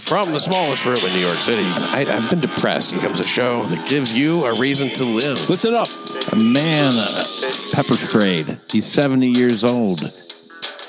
from 0.00 0.32
the 0.32 0.40
smallest 0.40 0.84
room 0.84 0.98
in 0.98 1.12
New 1.12 1.20
York 1.20 1.38
City. 1.38 1.62
I, 1.64 2.04
I've 2.08 2.30
been 2.30 2.40
depressed. 2.40 2.94
It 2.94 3.00
comes 3.00 3.20
a 3.20 3.24
show 3.24 3.64
that 3.66 3.88
gives 3.88 4.12
you 4.12 4.44
a 4.44 4.58
reason 4.58 4.90
to 4.90 5.04
live. 5.04 5.48
Listen 5.48 5.74
up. 5.74 5.88
A 6.32 6.36
man 6.36 6.96
uh, 6.96 7.24
pepper 7.72 7.94
sprayed. 7.94 8.58
He's 8.70 8.86
70 8.86 9.28
years 9.28 9.64
old. 9.64 10.00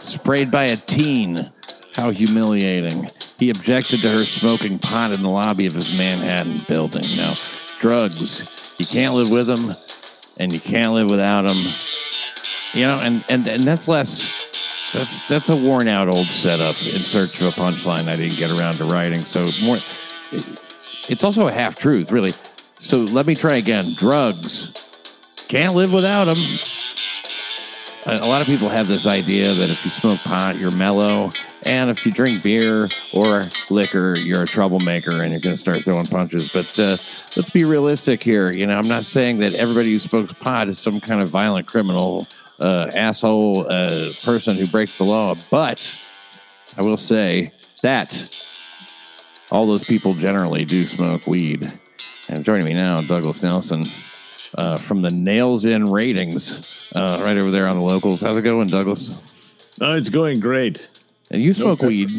Sprayed 0.03 0.51
by 0.51 0.65
a 0.65 0.75
teen. 0.75 1.51
How 1.95 2.09
humiliating. 2.09 3.09
He 3.37 3.49
objected 3.49 4.01
to 4.01 4.09
her 4.09 4.25
smoking 4.25 4.79
pot 4.79 5.11
in 5.11 5.21
the 5.21 5.29
lobby 5.29 5.65
of 5.65 5.73
his 5.73 5.97
Manhattan 5.97 6.61
building. 6.67 7.03
Now, 7.15 7.33
drugs. 7.79 8.45
You 8.77 8.85
can't 8.85 9.13
live 9.13 9.29
with 9.29 9.47
them, 9.47 9.75
and 10.37 10.51
you 10.51 10.59
can't 10.59 10.93
live 10.93 11.09
without 11.09 11.47
them. 11.47 11.57
You 12.73 12.83
know, 12.83 12.99
and, 13.01 13.23
and, 13.29 13.45
and 13.47 13.63
that's 13.63 13.87
less. 13.87 14.42
That's 14.93 15.27
that's 15.27 15.49
a 15.49 15.55
worn 15.55 15.87
out 15.87 16.13
old 16.13 16.27
setup 16.27 16.75
in 16.83 17.03
search 17.03 17.41
of 17.41 17.47
a 17.47 17.51
punchline 17.51 18.07
I 18.07 18.15
didn't 18.15 18.37
get 18.37 18.51
around 18.51 18.75
to 18.75 18.85
writing. 18.85 19.25
So 19.25 19.47
more, 19.65 19.77
it's 21.09 21.23
also 21.23 21.47
a 21.47 21.51
half 21.51 21.75
truth, 21.75 22.11
really. 22.11 22.33
So 22.77 22.99
let 22.99 23.25
me 23.25 23.33
try 23.33 23.57
again. 23.57 23.93
Drugs 23.95 24.83
can't 25.47 25.73
live 25.73 25.91
without 25.91 26.25
them. 26.25 26.37
A 28.05 28.23
a 28.23 28.27
lot 28.27 28.41
of 28.41 28.47
people 28.47 28.69
have 28.69 28.87
this 28.87 29.07
idea 29.07 29.53
that 29.53 29.69
if 29.69 29.83
you 29.85 29.89
smoke 29.89 30.19
pot, 30.19 30.57
you're 30.57 30.75
mellow, 30.75 31.31
and 31.65 31.89
if 31.89 32.05
you 32.05 32.11
drink 32.11 32.43
beer 32.43 32.89
or 33.13 33.43
liquor, 33.69 34.15
you're 34.19 34.43
a 34.43 34.47
troublemaker 34.47 35.23
and 35.23 35.31
you're 35.31 35.39
going 35.39 35.55
to 35.55 35.59
start 35.59 35.77
throwing 35.77 36.05
punches. 36.05 36.51
But 36.51 36.77
uh, 36.77 36.97
let's 37.37 37.49
be 37.49 37.63
realistic 37.63 38.21
here. 38.21 38.51
You 38.51 38.67
know, 38.67 38.77
I'm 38.77 38.87
not 38.87 39.05
saying 39.05 39.37
that 39.39 39.53
everybody 39.53 39.91
who 39.93 39.99
smokes 39.99 40.33
pot 40.33 40.67
is 40.67 40.77
some 40.79 40.99
kind 40.99 41.21
of 41.21 41.29
violent 41.29 41.65
criminal, 41.65 42.27
uh, 42.59 42.89
asshole 42.93 43.65
uh, 43.71 44.09
person 44.23 44.55
who 44.55 44.67
breaks 44.67 44.97
the 44.97 45.03
law. 45.03 45.35
But 45.49 46.07
I 46.77 46.81
will 46.81 46.97
say 46.97 47.51
that 47.81 48.29
all 49.51 49.65
those 49.65 49.83
people 49.83 50.13
generally 50.13 50.65
do 50.65 50.87
smoke 50.87 51.27
weed. 51.27 51.71
And 52.29 52.43
joining 52.45 52.65
me 52.65 52.73
now, 52.73 53.01
Douglas 53.01 53.43
Nelson 53.43 53.83
uh, 54.57 54.77
from 54.77 55.01
the 55.01 55.11
Nails 55.11 55.65
In 55.65 55.85
Ratings, 55.85 56.89
uh, 56.95 57.21
right 57.25 57.37
over 57.37 57.51
there 57.51 57.67
on 57.67 57.75
the 57.77 57.83
locals. 57.83 58.21
How's 58.21 58.37
it 58.37 58.43
going, 58.43 58.67
Douglas? 58.69 59.09
Oh, 59.81 59.95
it's 59.97 60.09
going 60.09 60.39
great. 60.39 60.87
And 61.31 61.41
you 61.41 61.53
smoke 61.53 61.79
pepper. 61.79 61.89
weed. 61.89 62.09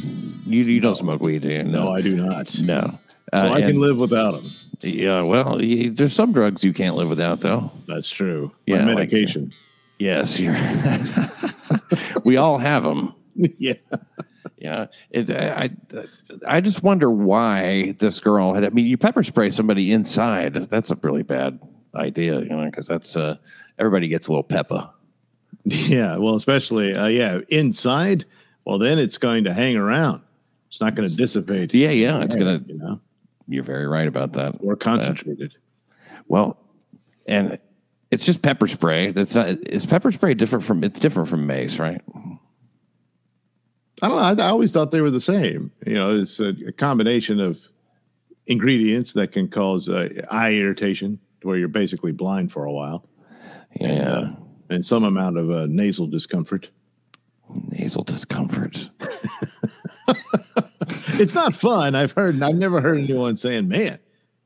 You 0.46 0.62
you 0.64 0.80
don't 0.80 0.96
smoke 0.96 1.22
weed, 1.22 1.42
do 1.42 1.48
you? 1.48 1.62
No, 1.62 1.90
I 1.92 2.00
do 2.02 2.16
not. 2.16 2.58
no. 2.58 2.98
So 3.32 3.40
Uh, 3.40 3.52
I 3.54 3.62
can 3.62 3.80
live 3.80 3.96
without 3.96 4.32
them. 4.34 4.44
Yeah, 4.80 5.22
well, 5.22 5.56
there's 5.58 6.12
some 6.12 6.32
drugs 6.32 6.62
you 6.62 6.72
can't 6.74 6.94
live 6.96 7.08
without, 7.08 7.40
though. 7.40 7.70
That's 7.86 8.10
true. 8.10 8.52
Yeah, 8.66 8.80
My 8.80 8.88
like- 8.94 8.96
medication. 9.10 9.52
Yes, 9.98 10.38
you're. 10.40 10.56
we 12.24 12.36
all 12.36 12.58
have 12.58 12.82
them. 12.82 13.14
yeah. 13.58 13.74
Yeah, 14.58 14.86
it, 15.10 15.30
I, 15.30 15.70
I, 15.92 16.04
I 16.46 16.60
just 16.60 16.82
wonder 16.82 17.10
why 17.10 17.94
this 17.98 18.18
girl 18.18 18.54
had. 18.54 18.64
I 18.64 18.70
mean, 18.70 18.86
you 18.86 18.96
pepper 18.96 19.22
spray 19.22 19.50
somebody 19.50 19.92
inside. 19.92 20.54
That's 20.54 20.90
a 20.90 20.98
really 21.02 21.22
bad 21.22 21.60
idea, 21.94 22.40
you 22.40 22.48
know, 22.48 22.64
because 22.64 22.86
that's 22.86 23.14
uh, 23.16 23.36
everybody 23.78 24.08
gets 24.08 24.26
a 24.26 24.30
little 24.30 24.42
pepper. 24.42 24.88
Yeah. 25.64 26.16
Well, 26.16 26.34
especially, 26.34 26.94
uh, 26.94 27.06
yeah, 27.06 27.40
inside. 27.48 28.24
Well, 28.64 28.78
then 28.78 28.98
it's 28.98 29.18
going 29.18 29.44
to 29.44 29.52
hang 29.52 29.76
around. 29.76 30.22
It's 30.68 30.80
not 30.80 30.94
going 30.94 31.08
to 31.08 31.14
dissipate. 31.14 31.74
Yeah, 31.74 31.90
yeah, 31.90 32.22
it's 32.22 32.34
gonna. 32.34 32.60
you 32.66 32.78
know, 32.78 33.00
You're 33.46 33.64
very 33.64 33.86
right 33.86 34.08
about 34.08 34.32
that. 34.32 34.56
or 34.60 34.76
concentrated. 34.76 35.54
Well, 36.26 36.56
and 37.26 37.58
it's 38.14 38.24
just 38.24 38.40
pepper 38.42 38.66
spray. 38.66 39.10
That's 39.10 39.34
not. 39.34 39.48
Is 39.68 39.84
pepper 39.86 40.10
spray 40.12 40.34
different 40.34 40.64
from? 40.64 40.82
It's 40.84 40.98
different 41.00 41.28
from 41.28 41.46
mace, 41.46 41.78
right? 41.78 42.00
I 44.02 44.08
don't 44.08 44.16
know. 44.38 44.44
I, 44.44 44.46
I 44.46 44.50
always 44.50 44.72
thought 44.72 44.90
they 44.90 45.00
were 45.00 45.10
the 45.10 45.20
same. 45.20 45.70
You 45.86 45.94
know, 45.94 46.18
it's 46.20 46.40
a, 46.40 46.54
a 46.66 46.72
combination 46.72 47.40
of 47.40 47.60
ingredients 48.46 49.12
that 49.14 49.32
can 49.32 49.48
cause 49.48 49.88
uh, 49.88 50.08
eye 50.30 50.52
irritation, 50.52 51.18
to 51.40 51.46
where 51.48 51.56
you're 51.56 51.68
basically 51.68 52.12
blind 52.12 52.52
for 52.52 52.64
a 52.64 52.72
while, 52.72 53.08
Yeah. 53.80 54.32
and 54.70 54.84
some 54.84 55.04
amount 55.04 55.38
of 55.38 55.50
uh, 55.50 55.66
nasal 55.68 56.06
discomfort. 56.06 56.70
Nasal 57.70 58.02
discomfort. 58.04 58.90
It's 61.16 61.34
not 61.34 61.54
fun. 61.54 61.94
I've 61.94 62.10
heard. 62.12 62.42
I've 62.42 62.56
never 62.56 62.80
heard 62.80 62.98
anyone 62.98 63.36
saying, 63.36 63.68
"Man, 63.68 64.00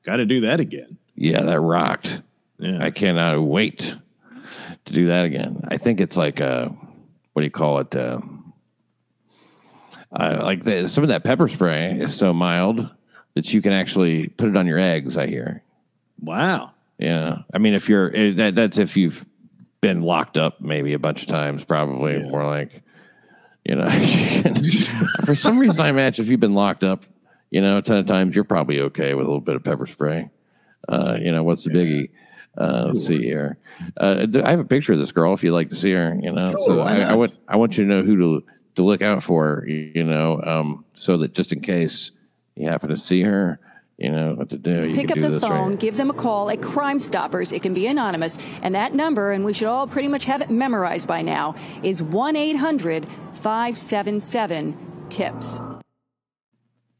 got 0.04 0.16
to 0.16 0.26
do 0.26 0.42
that 0.42 0.60
again." 0.60 0.98
Yeah, 1.14 1.42
that 1.42 1.60
rocked. 1.60 2.20
Yeah. 2.58 2.84
I 2.84 2.90
cannot 2.90 3.40
wait 3.42 3.96
to 4.86 4.92
do 4.92 5.06
that 5.08 5.24
again. 5.24 5.64
I 5.68 5.76
think 5.78 6.00
it's 6.00 6.16
like 6.16 6.40
uh 6.40 6.68
what 7.32 7.42
do 7.42 7.44
you 7.44 7.50
call 7.50 7.78
it? 7.78 7.94
Uh, 7.94 8.20
uh, 10.12 10.40
like 10.42 10.62
the, 10.64 10.88
some 10.88 11.04
of 11.04 11.08
that 11.08 11.22
pepper 11.24 11.48
spray 11.48 11.92
is 12.00 12.14
so 12.14 12.32
mild 12.32 12.88
that 13.34 13.52
you 13.52 13.60
can 13.62 13.72
actually 13.72 14.28
put 14.28 14.48
it 14.48 14.56
on 14.56 14.66
your 14.66 14.78
eggs. 14.78 15.16
I 15.16 15.26
hear. 15.26 15.62
wow. 16.22 16.72
Yeah, 16.98 17.42
I 17.54 17.58
mean, 17.58 17.74
if 17.74 17.88
you're 17.88 18.10
eh, 18.12 18.32
that, 18.32 18.56
that's 18.56 18.76
if 18.76 18.96
you've 18.96 19.24
been 19.80 20.02
locked 20.02 20.36
up 20.36 20.60
maybe 20.60 20.94
a 20.94 20.98
bunch 20.98 21.22
of 21.22 21.28
times, 21.28 21.62
probably 21.62 22.14
Yeah. 22.14 22.28
more 22.30 22.44
like, 22.44 22.82
you 23.64 23.76
know, 23.76 23.88
for 25.24 25.36
some 25.36 25.60
reason 25.60 25.80
I 25.80 25.90
imagine 25.90 26.24
if 26.24 26.28
you've 26.30 26.40
been 26.40 26.54
locked 26.54 26.82
up, 26.82 27.04
you 27.52 27.60
know, 27.60 27.78
a 27.78 27.82
ton 27.82 27.98
of 27.98 28.06
times, 28.06 28.34
you're 28.34 28.42
probably 28.42 28.80
okay 28.80 29.14
with 29.14 29.26
a 29.26 29.28
little 29.28 29.40
bit 29.40 29.54
of 29.54 29.62
pepper 29.62 29.86
spray. 29.86 30.28
Uh, 30.88 31.16
you 31.20 31.30
know, 31.30 31.44
what's 31.44 31.62
the 31.62 31.70
biggie? 31.70 32.10
Uh, 32.58 32.84
let's 32.86 33.06
see 33.06 33.22
here. 33.22 33.56
Uh, 33.96 34.26
I 34.44 34.50
have 34.50 34.60
a 34.60 34.64
picture 34.64 34.92
of 34.92 34.98
this 34.98 35.12
girl 35.12 35.32
if 35.34 35.44
you'd 35.44 35.52
like 35.52 35.70
to 35.70 35.76
see 35.76 35.92
her. 35.92 36.18
You 36.20 36.32
know, 36.32 36.50
Sure, 36.50 36.60
so 36.60 36.80
I, 36.80 37.00
I 37.00 37.14
want 37.14 37.38
I 37.46 37.56
want 37.56 37.78
you 37.78 37.84
to 37.84 37.90
know 37.90 38.02
who 38.02 38.16
to 38.16 38.46
to 38.74 38.82
look 38.84 39.00
out 39.02 39.22
for. 39.22 39.64
You, 39.66 39.92
you 39.94 40.04
know, 40.04 40.40
um, 40.42 40.84
so 40.94 41.16
that 41.18 41.32
just 41.32 41.52
in 41.52 41.60
case 41.60 42.10
you 42.56 42.68
happen 42.68 42.88
to 42.90 42.96
see 42.96 43.22
her, 43.22 43.60
you 43.96 44.10
know 44.10 44.34
what 44.34 44.50
to 44.50 44.58
do. 44.58 44.88
You 44.88 44.94
Pick 44.94 45.10
up 45.12 45.16
do 45.16 45.22
the 45.22 45.28
this 45.28 45.42
right 45.42 45.48
phone, 45.48 45.68
here. 45.70 45.76
give 45.78 45.96
them 45.96 46.10
a 46.10 46.14
call 46.14 46.50
at 46.50 46.60
Crime 46.60 46.98
Stoppers. 46.98 47.52
It 47.52 47.62
can 47.62 47.74
be 47.74 47.86
anonymous. 47.86 48.38
And 48.62 48.74
that 48.74 48.92
number, 48.94 49.30
and 49.32 49.44
we 49.44 49.52
should 49.52 49.68
all 49.68 49.86
pretty 49.86 50.08
much 50.08 50.24
have 50.24 50.40
it 50.42 50.50
memorized 50.50 51.06
by 51.06 51.22
now, 51.22 51.54
is 51.84 52.02
1 52.02 52.34
800 52.36 53.06
577 53.34 54.76
TIPS. 55.08 55.62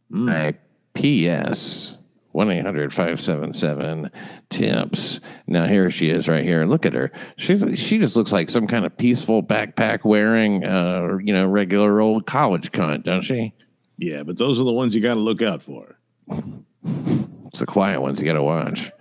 My 0.09 0.55
P.S. 0.95 1.98
1 2.39 2.53
800 2.53 2.95
577 2.95 4.13
TIPS. 4.49 5.19
Now, 5.49 5.67
here 5.67 5.91
she 5.91 6.09
is 6.09 6.29
right 6.29 6.45
here. 6.45 6.65
Look 6.67 6.87
at 6.87 6.93
her. 6.93 7.11
She's, 7.37 7.65
she 7.77 7.99
just 7.99 8.15
looks 8.15 8.31
like 8.31 8.49
some 8.49 8.69
kind 8.69 8.87
of 8.87 8.97
peaceful 8.97 9.43
backpack 9.43 10.05
wearing, 10.05 10.65
uh, 10.65 11.17
you 11.21 11.33
know, 11.33 11.49
regular 11.49 12.01
old 12.01 12.27
college 12.27 12.71
cunt, 12.71 13.03
don't 13.03 13.23
she? 13.23 13.53
Yeah, 13.97 14.23
but 14.23 14.37
those 14.37 14.61
are 14.61 14.65
the 14.65 14.73
ones 14.73 14.95
you 14.95 15.01
got 15.01 15.15
to 15.15 15.21
look 15.21 15.43
out 15.43 15.65
for. 15.65 15.99
It's 17.49 17.61
the 17.61 17.67
quiet 17.67 18.01
ones 18.03 18.21
you 18.21 18.27
got 18.27 18.35
to 18.35 18.43
watch. 18.43 18.93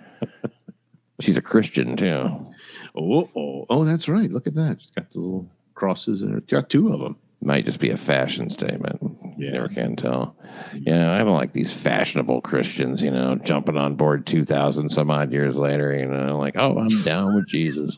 She's 1.19 1.37
a 1.37 1.41
Christian, 1.41 1.95
too. 1.95 2.47
Oh, 2.95 3.29
oh, 3.35 3.65
oh, 3.69 3.83
that's 3.83 4.07
right. 4.07 4.31
Look 4.31 4.47
at 4.47 4.55
that. 4.55 4.81
She's 4.81 4.89
got 4.91 5.11
the 5.11 5.19
little 5.19 5.51
crosses 5.75 6.23
in 6.23 6.31
her. 6.31 6.39
Got 6.39 6.69
two 6.69 6.91
of 6.91 7.01
them. 7.01 7.17
Might 7.41 7.65
just 7.65 7.79
be 7.79 7.91
a 7.91 7.97
fashion 7.97 8.49
statement. 8.49 8.99
You 9.37 9.51
never 9.51 9.67
can 9.69 9.95
tell. 9.95 10.35
Yeah, 10.73 11.13
I 11.13 11.19
don't 11.19 11.35
like 11.35 11.53
these 11.53 11.71
fashionable 11.71 12.41
Christians, 12.41 13.01
you 13.01 13.11
know, 13.11 13.35
jumping 13.35 13.77
on 13.77 13.95
board 13.95 14.25
2,000 14.25 14.89
some 14.89 15.11
odd 15.11 15.31
years 15.31 15.55
later, 15.55 15.95
you 15.95 16.07
know, 16.07 16.37
like, 16.37 16.55
oh, 16.57 16.77
I'm 16.79 17.03
down 17.03 17.35
with 17.35 17.47
Jesus. 17.47 17.97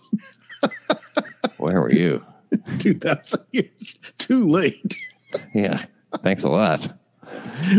Where 1.57 1.81
were 1.81 1.94
you? 1.94 2.25
Two 2.79 2.95
thousand 2.95 3.45
years 3.51 3.99
too 4.17 4.47
late. 4.47 4.97
Yeah, 5.53 5.85
thanks 6.23 6.44
a 6.44 6.49
lot. 6.49 6.91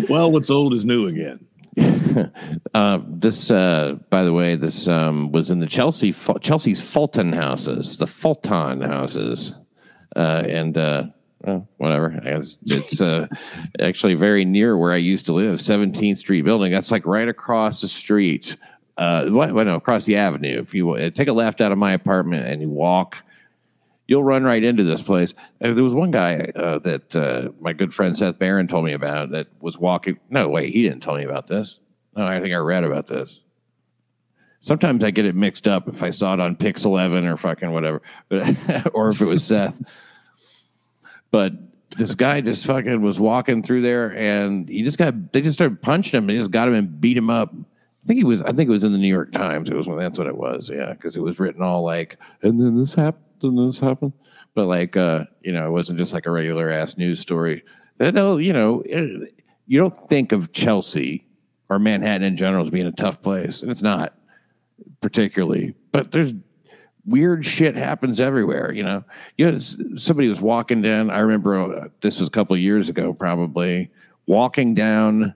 Well, 0.09 0.31
what's 0.31 0.51
old 0.51 0.75
is 0.75 0.85
new 0.85 1.07
again. 1.07 1.47
Uh, 2.75 2.99
this, 3.07 3.51
uh, 3.51 3.95
by 4.11 4.25
the 4.25 4.33
way, 4.33 4.57
this 4.57 4.89
um, 4.89 5.31
was 5.31 5.51
in 5.51 5.61
the 5.61 5.67
Chelsea 5.67 6.13
Chelsea's 6.41 6.81
Fulton 6.81 7.33
houses, 7.33 7.99
the 7.99 8.07
Fulton 8.07 8.81
houses, 8.81 9.55
uh, 10.17 10.43
and 10.47 10.77
uh, 10.77 11.05
well, 11.43 11.69
whatever. 11.79 12.21
I 12.23 12.31
guess 12.31 12.59
it's 12.67 13.01
uh, 13.01 13.27
actually 13.81 14.15
very 14.15 14.45
near 14.45 14.77
where 14.77 14.93
I 14.93 14.97
used 14.97 15.27
to 15.27 15.33
live, 15.33 15.59
17th 15.59 16.19
Street 16.19 16.43
building. 16.43 16.71
That's 16.71 16.91
like 16.91 17.07
right 17.07 17.29
across 17.29 17.81
the 17.81 17.89
street. 17.89 18.57
Uh, 18.99 19.27
well, 19.31 19.65
no, 19.65 19.77
across 19.77 20.05
the 20.05 20.17
avenue. 20.17 20.59
If 20.59 20.75
you 20.75 20.91
uh, 20.91 21.11
take 21.11 21.29
a 21.29 21.33
left 21.33 21.61
out 21.61 21.73
of 21.73 21.79
my 21.79 21.93
apartment 21.93 22.47
and 22.47 22.61
you 22.61 22.69
walk, 22.69 23.17
you'll 24.07 24.25
run 24.25 24.45
right 24.45 24.63
into 24.63 24.85
this 24.85 25.01
place. 25.01 25.33
Uh, 25.63 25.73
there 25.73 25.85
was 25.85 25.95
one 25.95 26.11
guy 26.11 26.53
uh, 26.55 26.79
that 26.81 27.17
uh, 27.17 27.51
my 27.61 27.73
good 27.73 27.95
friend 27.95 28.17
Seth 28.17 28.39
Barron 28.39 28.69
told 28.69 28.85
me 28.85 28.93
about 28.93 29.31
that 29.31 29.47
was 29.61 29.79
walking. 29.79 30.19
No, 30.29 30.49
wait, 30.49 30.75
he 30.75 30.83
didn't 30.83 31.01
tell 31.01 31.17
me 31.17 31.25
about 31.25 31.47
this. 31.47 31.81
No, 32.15 32.27
I 32.27 32.41
think 32.41 32.53
I 32.53 32.59
read 32.59 32.85
about 32.85 33.07
this. 33.07 33.41
Sometimes 34.59 35.03
I 35.05 35.11
get 35.11 35.25
it 35.25 35.35
mixed 35.35 35.67
up 35.67 35.89
if 35.89 36.03
I 36.03 36.11
saw 36.11 36.35
it 36.35 36.41
on 36.41 36.55
Pix 36.55 36.85
Eleven 36.85 37.25
or 37.25 37.39
fucking 37.39 37.71
whatever, 37.71 38.03
but 38.29 38.57
or 38.93 39.09
if 39.09 39.23
it 39.23 39.27
was 39.27 39.43
Seth. 39.43 39.81
But 41.31 41.53
this 41.97 42.15
guy 42.15 42.41
just 42.41 42.67
fucking 42.67 43.03
was 43.03 43.19
walking 43.21 43.63
through 43.63 43.83
there, 43.83 44.17
and 44.17 44.69
he 44.69 44.83
just 44.83 44.99
got 44.99 45.33
they 45.33 45.41
just 45.41 45.59
started 45.59 45.83
punching 45.83 46.17
him. 46.17 46.25
and 46.25 46.31
he 46.31 46.39
just 46.39 46.51
got 46.51 46.69
him 46.69 46.75
and 46.75 47.01
beat 47.01 47.17
him 47.17 47.31
up. 47.31 47.53
I 47.53 48.07
think 48.07 48.19
he 48.19 48.25
was. 48.25 48.43
I 48.43 48.53
think 48.53 48.69
it 48.69 48.73
was 48.73 48.85
in 48.85 48.93
the 48.93 48.99
New 48.99 49.09
York 49.09 49.33
Times. 49.33 49.69
It 49.69 49.77
was 49.77 49.87
when 49.87 49.99
that's 49.99 50.19
what 50.19 50.27
it 50.27 50.37
was. 50.37 50.71
Yeah, 50.73 50.93
because 50.93 51.17
it 51.17 51.23
was 51.23 51.39
written 51.39 51.63
all 51.63 51.83
like, 51.83 52.19
and 52.43 52.61
then 52.61 52.79
this 52.79 52.95
happened, 52.95 53.25
and 53.43 53.69
this 53.69 53.81
happened. 53.81 54.13
But 54.55 54.67
like, 54.67 54.97
uh, 54.97 55.25
you 55.43 55.53
know, 55.53 55.67
it 55.67 55.71
wasn't 55.71 55.99
just 55.99 56.13
like 56.13 56.27
a 56.27 56.31
regular 56.31 56.71
ass 56.71 56.97
news 56.97 57.21
story. 57.21 57.63
They'll, 57.99 58.41
you 58.41 58.53
know, 58.53 58.83
you 59.67 59.79
don't 59.79 59.97
think 60.09 60.33
of 60.33 60.53
Chelsea 60.53 61.27
or 61.69 61.79
Manhattan 61.79 62.23
in 62.23 62.37
general 62.37 62.65
as 62.65 62.71
being 62.71 62.87
a 62.87 62.93
tough 62.93 63.23
place, 63.23 63.63
and 63.63 63.71
it's 63.71 63.83
not 63.83 64.15
particularly. 65.01 65.75
But 65.93 66.11
there's 66.13 66.33
weird 67.05 67.45
shit 67.45 67.77
happens 67.77 68.21
everywhere. 68.21 68.73
You 68.73 68.83
know, 68.83 69.05
you 69.37 69.51
know, 69.51 69.59
somebody 69.59 70.29
was 70.29 70.41
walking 70.41 70.83
down. 70.83 71.11
I 71.11 71.21
remember 71.21 71.61
uh, 71.61 71.89
this 72.01 72.21
was 72.21 72.29
a 72.29 72.33
couple 72.33 72.55
of 72.55 72.61
years 72.61 72.89
ago, 72.89 73.13
probably 73.13 73.91
walking 74.27 74.75
down 74.75 75.35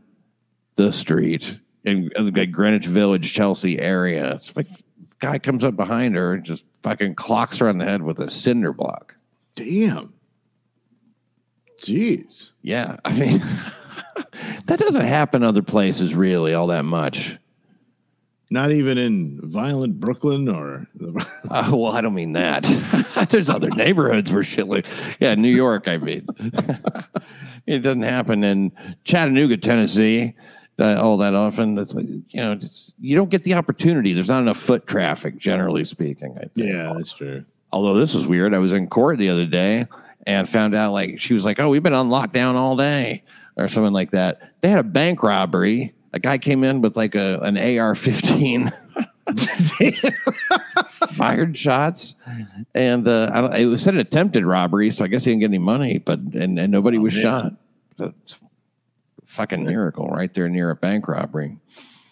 the 0.76 0.92
street 0.92 1.58
in 1.84 2.10
the 2.16 2.46
Greenwich 2.46 2.86
Village, 2.86 3.32
Chelsea 3.32 3.78
area. 3.78 4.34
It's 4.34 4.56
like 4.56 4.68
guy 5.18 5.38
comes 5.38 5.64
up 5.64 5.76
behind 5.76 6.16
her 6.16 6.34
and 6.34 6.44
just 6.44 6.64
fucking 6.82 7.14
clocks 7.14 7.58
her 7.58 7.68
on 7.68 7.78
the 7.78 7.84
head 7.84 8.02
with 8.02 8.18
a 8.20 8.28
cinder 8.28 8.72
block. 8.72 9.14
Damn. 9.54 10.12
Jeez. 11.80 12.52
Yeah, 12.62 12.96
I 13.04 13.12
mean, 13.12 13.42
that 14.66 14.78
doesn't 14.78 15.04
happen 15.04 15.42
other 15.42 15.62
places 15.62 16.14
really 16.14 16.54
all 16.54 16.68
that 16.68 16.84
much. 16.84 17.38
Not 18.50 18.72
even 18.72 18.98
in 18.98 19.40
violent 19.42 19.98
Brooklyn 19.98 20.48
or 20.48 20.86
Uh, 21.50 21.70
well, 21.72 21.92
I 21.92 22.00
don't 22.00 22.14
mean 22.14 22.32
that. 22.32 22.62
There's 23.30 23.48
other 23.50 23.70
neighborhoods 23.70 24.32
where 24.32 24.42
shit 24.42 24.66
like, 24.66 24.86
yeah, 25.20 25.34
New 25.34 25.54
York. 25.54 25.88
I 25.88 25.98
mean, 25.98 26.26
it 27.66 27.78
doesn't 27.80 28.02
happen 28.02 28.42
in 28.44 28.72
Chattanooga, 29.04 29.56
Tennessee, 29.56 30.34
uh, 30.78 31.00
all 31.00 31.18
that 31.18 31.34
often. 31.34 31.74
That's 31.74 31.94
you 31.94 32.24
know, 32.34 32.52
it's, 32.52 32.94
you 32.98 33.16
don't 33.16 33.30
get 33.30 33.44
the 33.44 33.54
opportunity. 33.54 34.12
There's 34.12 34.28
not 34.28 34.40
enough 34.40 34.58
foot 34.58 34.86
traffic, 34.86 35.36
generally 35.36 35.84
speaking. 35.84 36.36
I 36.36 36.46
think. 36.48 36.68
yeah, 36.68 36.92
that's 36.96 37.12
true. 37.12 37.44
Although 37.72 37.94
this 37.94 38.14
was 38.14 38.26
weird, 38.26 38.54
I 38.54 38.58
was 38.58 38.72
in 38.72 38.88
court 38.88 39.18
the 39.18 39.28
other 39.28 39.46
day 39.46 39.86
and 40.26 40.48
found 40.48 40.74
out 40.74 40.92
like 40.92 41.20
she 41.20 41.34
was 41.34 41.44
like, 41.44 41.60
"Oh, 41.60 41.68
we've 41.68 41.82
been 41.82 41.94
on 41.94 42.08
lockdown 42.08 42.54
all 42.54 42.76
day," 42.76 43.22
or 43.56 43.68
something 43.68 43.92
like 43.92 44.10
that. 44.12 44.40
They 44.60 44.68
had 44.68 44.78
a 44.78 44.84
bank 44.84 45.22
robbery. 45.22 45.94
A 46.14 46.18
guy 46.20 46.38
came 46.38 46.62
in 46.62 46.80
with 46.80 46.96
like 46.96 47.14
a 47.16 47.40
an 47.40 47.56
AR-15, 47.58 48.72
fired 51.10 51.56
shots, 51.56 52.14
and 52.74 53.08
uh, 53.08 53.30
I 53.32 53.40
don't, 53.40 53.54
it 53.54 53.66
was 53.66 53.82
said 53.82 53.94
an 53.94 54.00
attempted 54.00 54.44
robbery. 54.44 54.90
So 54.90 55.04
I 55.04 55.08
guess 55.08 55.24
he 55.24 55.32
didn't 55.32 55.40
get 55.40 55.46
any 55.46 55.58
money, 55.58 55.98
but 55.98 56.20
and, 56.20 56.58
and 56.58 56.70
nobody 56.70 56.98
was 56.98 57.14
man. 57.14 57.22
shot. 57.22 57.52
That's 57.96 58.32
a 58.34 59.26
fucking 59.26 59.64
miracle 59.64 60.06
right 60.08 60.32
there 60.32 60.48
near 60.48 60.70
a 60.70 60.76
bank 60.76 61.08
robbery. 61.08 61.58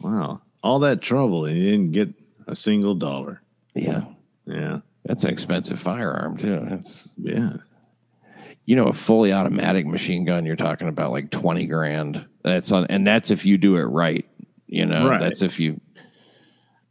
Wow. 0.00 0.40
All 0.64 0.80
that 0.80 1.00
trouble 1.00 1.44
and 1.44 1.56
you 1.56 1.70
didn't 1.70 1.92
get 1.92 2.08
a 2.46 2.56
single 2.56 2.94
dollar. 2.94 3.40
Yeah, 3.74 4.04
Yeah. 4.46 4.80
that's 5.04 5.24
an 5.24 5.30
expensive 5.30 5.78
firearm 5.80 6.36
too. 6.36 6.66
That's 6.68 7.06
Yeah. 7.18 7.54
You 8.64 8.76
know, 8.76 8.86
a 8.86 8.92
fully 8.92 9.32
automatic 9.32 9.86
machine 9.86 10.24
gun, 10.24 10.46
you're 10.46 10.56
talking 10.56 10.88
about 10.88 11.10
like 11.10 11.30
20 11.30 11.66
grand. 11.66 12.24
That's 12.42 12.70
on, 12.72 12.86
and 12.86 13.06
that's 13.06 13.30
if 13.30 13.44
you 13.44 13.58
do 13.58 13.76
it 13.76 13.82
right. 13.84 14.24
You 14.66 14.86
know, 14.86 15.08
Right. 15.08 15.20
that's 15.20 15.42
if 15.42 15.58
you, 15.60 15.80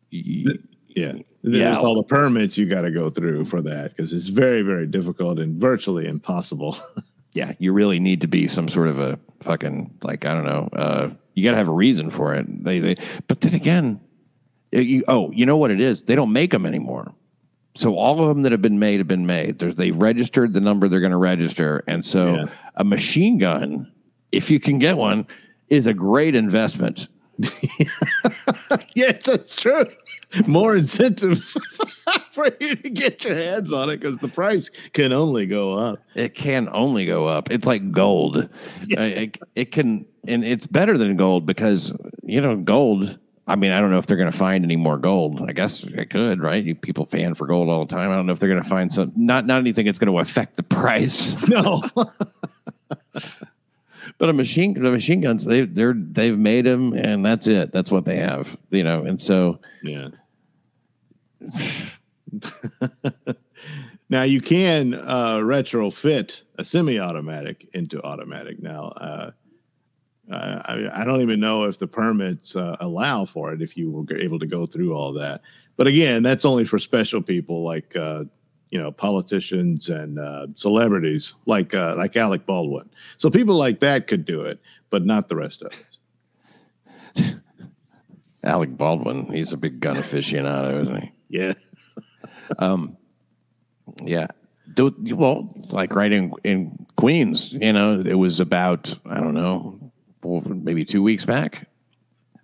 you 0.10 0.60
Yeah. 0.96 1.14
There's 1.44 1.78
Yeah. 1.78 1.80
all 1.80 1.96
the 1.96 2.04
permits 2.04 2.58
you 2.58 2.68
got 2.68 2.82
to 2.82 2.92
go 2.92 3.10
through 3.10 3.46
for 3.46 3.62
that 3.64 3.96
because 3.96 4.14
it's 4.14 4.28
very, 4.28 4.62
very 4.62 4.86
difficult 4.86 5.40
and 5.40 5.60
virtually 5.60 6.06
impossible. 6.06 6.78
yeah, 7.34 7.54
you 7.58 7.74
really 7.74 8.00
need 8.00 8.22
to 8.22 8.28
be 8.28 8.48
some 8.48 8.68
sort 8.68 8.88
of 8.90 9.00
a 9.00 9.18
fucking, 9.40 9.90
like, 10.04 10.26
I 10.26 10.34
don't 10.34 10.44
know, 10.46 10.70
uh, 10.74 11.10
you 11.34 11.44
got 11.44 11.52
to 11.52 11.58
have 11.58 11.70
a 11.70 11.74
reason 11.74 12.10
for 12.12 12.36
it. 12.36 12.64
They, 12.64 12.80
they, 12.80 12.98
but 13.28 13.42
then 13.42 13.56
again, 13.56 14.00
you, 14.72 15.04
oh, 15.08 15.32
you 15.32 15.46
know 15.48 15.58
what 15.58 15.72
it 15.72 15.80
is? 15.82 16.04
They 16.04 16.14
don't 16.16 16.32
make 16.34 16.52
them 16.52 16.66
anymore. 16.66 17.12
So 17.74 17.96
all 17.96 18.22
of 18.22 18.28
them 18.28 18.42
that 18.44 18.52
have 18.52 18.62
been 18.62 18.80
made 18.80 19.00
have 19.00 19.08
been 19.08 19.26
made. 19.26 19.60
There's, 19.60 19.76
they've 19.76 19.96
registered 19.98 20.54
the 20.54 20.60
number 20.62 20.88
they're 20.90 21.00
going 21.00 21.12
to 21.12 21.18
register. 21.18 21.84
And 21.88 22.04
so 22.06 22.36
Yeah. 22.36 22.46
a 22.76 22.84
machine 22.84 23.38
gun, 23.38 23.92
if 24.32 24.52
you 24.52 24.60
can 24.60 24.78
get 24.78 24.98
one, 24.98 25.26
is 25.70 25.88
a 25.88 25.94
great 25.94 26.36
investment. 26.36 27.08
yes, 28.96 29.24
that's 29.24 29.56
true. 29.56 29.86
More 30.48 30.76
incentive 30.76 31.40
for 32.32 32.50
you 32.60 32.76
to 32.76 32.90
get 32.90 33.24
your 33.24 33.36
hands 33.36 33.74
on 33.74 33.90
it 33.90 34.00
because 34.00 34.18
the 34.18 34.28
price 34.28 34.70
can 34.94 35.14
only 35.14 35.46
go 35.46 35.74
up. 35.74 36.00
It 36.16 36.36
can 36.36 36.70
only 36.72 37.06
go 37.06 37.26
up. 37.28 37.50
It's 37.52 37.66
like 37.66 37.92
gold. 37.92 38.38
Uh, 38.98 39.02
it, 39.02 39.38
it 39.56 39.72
can, 39.72 40.06
and 40.28 40.44
it's 40.44 40.68
better 40.68 40.98
than 40.98 41.16
gold 41.18 41.46
because 41.46 41.94
you 42.24 42.42
know 42.42 42.58
gold. 42.58 43.18
I 43.48 43.56
mean, 43.56 43.72
I 43.72 43.80
don't 43.80 43.92
know 43.92 43.98
if 43.98 44.06
they're 44.08 44.18
going 44.18 44.32
to 44.32 44.38
find 44.38 44.64
any 44.64 44.76
more 44.76 44.98
gold. 44.98 45.44
I 45.48 45.52
guess 45.52 45.84
it 45.84 46.10
could, 46.10 46.42
right? 46.42 46.64
You, 46.64 46.76
people 46.76 47.06
fan 47.06 47.34
for 47.34 47.48
gold 47.48 47.70
all 47.70 47.86
the 47.86 47.94
time. 47.94 48.12
I 48.12 48.16
don't 48.16 48.26
know 48.26 48.32
if 48.34 48.40
they're 48.40 48.50
going 48.50 48.64
to 48.64 48.70
find 48.70 48.92
some. 48.92 49.12
Not 49.16 49.46
not 49.46 49.60
anything 49.60 49.88
that's 49.88 50.00
going 50.00 50.14
to 50.14 50.20
affect 50.20 50.58
the 50.58 50.64
price. 50.64 51.36
No. 51.48 51.82
But 54.22 54.30
a 54.30 54.34
machine, 54.34 54.76
the 54.76 54.92
machine 54.92 55.20
guns, 55.22 55.46
they 55.46 55.62
they're 55.62 55.96
they've 55.96 56.38
made 56.38 56.68
them, 56.68 56.94
and 56.94 57.26
that's 57.26 57.48
it. 57.48 57.72
That's 57.72 57.90
what 57.90 58.06
they 58.06 58.18
have, 58.18 58.56
you 58.70 58.84
know. 58.84 59.04
And 59.04 59.20
so, 59.20 59.58
yeah. 59.82 60.10
now 64.10 64.22
you 64.22 64.42
can 64.42 64.94
uh, 64.94 65.38
retrofit 65.38 66.44
a 66.60 66.64
semi-automatic 66.64 67.68
into 67.74 68.00
automatic. 68.04 68.62
Now, 68.62 68.90
uh, 68.90 69.32
uh, 70.32 70.62
I, 70.66 71.02
I 71.02 71.04
don't 71.04 71.22
even 71.22 71.40
know 71.40 71.66
if 71.66 71.78
the 71.80 71.88
permits 71.88 72.56
uh, 72.56 72.78
allow 72.80 73.26
for 73.26 73.54
it 73.54 73.62
if 73.62 73.76
you 73.76 73.92
were 73.92 74.18
able 74.18 74.40
to 74.40 74.48
go 74.48 74.66
through 74.66 74.94
all 74.94 75.14
that. 75.14 75.42
But 75.78 75.88
again, 75.88 76.24
that's 76.24 76.46
only 76.46 76.64
for 76.66 76.80
special 76.80 77.22
people 77.22 77.64
like 77.64 77.96
uh, 77.96 78.26
you 78.70 78.82
know 78.82 78.92
politicians 78.92 79.90
and 79.90 80.20
uh, 80.20 80.48
celebrities 80.56 81.34
like 81.46 81.74
uh, 81.74 81.96
like 81.98 82.16
Alec 82.16 82.46
Baldwin. 82.46 82.90
So 83.18 83.30
people 83.30 83.56
like 83.56 83.80
that 83.82 84.08
could 84.08 84.26
do 84.26 84.42
it, 84.42 84.60
but 84.90 85.06
not 85.06 85.28
the 85.28 85.36
rest 85.36 85.64
of 85.64 85.74
us. 87.18 87.36
Alec 88.44 88.76
Baldwin, 88.76 89.32
he's 89.32 89.54
a 89.54 89.58
big 89.58 89.80
gun 89.80 89.98
aficionado, 89.98 90.82
isn't 90.82 91.02
he? 91.02 91.12
Yeah. 91.30 91.54
um, 92.60 92.98
Yeah. 94.04 94.28
Do, 94.74 94.96
well, 95.16 95.54
like 95.70 95.96
right 95.96 96.12
in, 96.12 96.32
in 96.46 96.86
Queens, 96.96 97.52
you 97.52 97.74
know, 97.74 98.00
it 98.00 98.14
was 98.14 98.40
about, 98.40 98.98
I 99.06 99.20
don't 99.20 99.34
know, 99.34 99.78
maybe 100.24 100.86
two 100.86 101.04
weeks 101.04 101.26
back. 101.26 101.68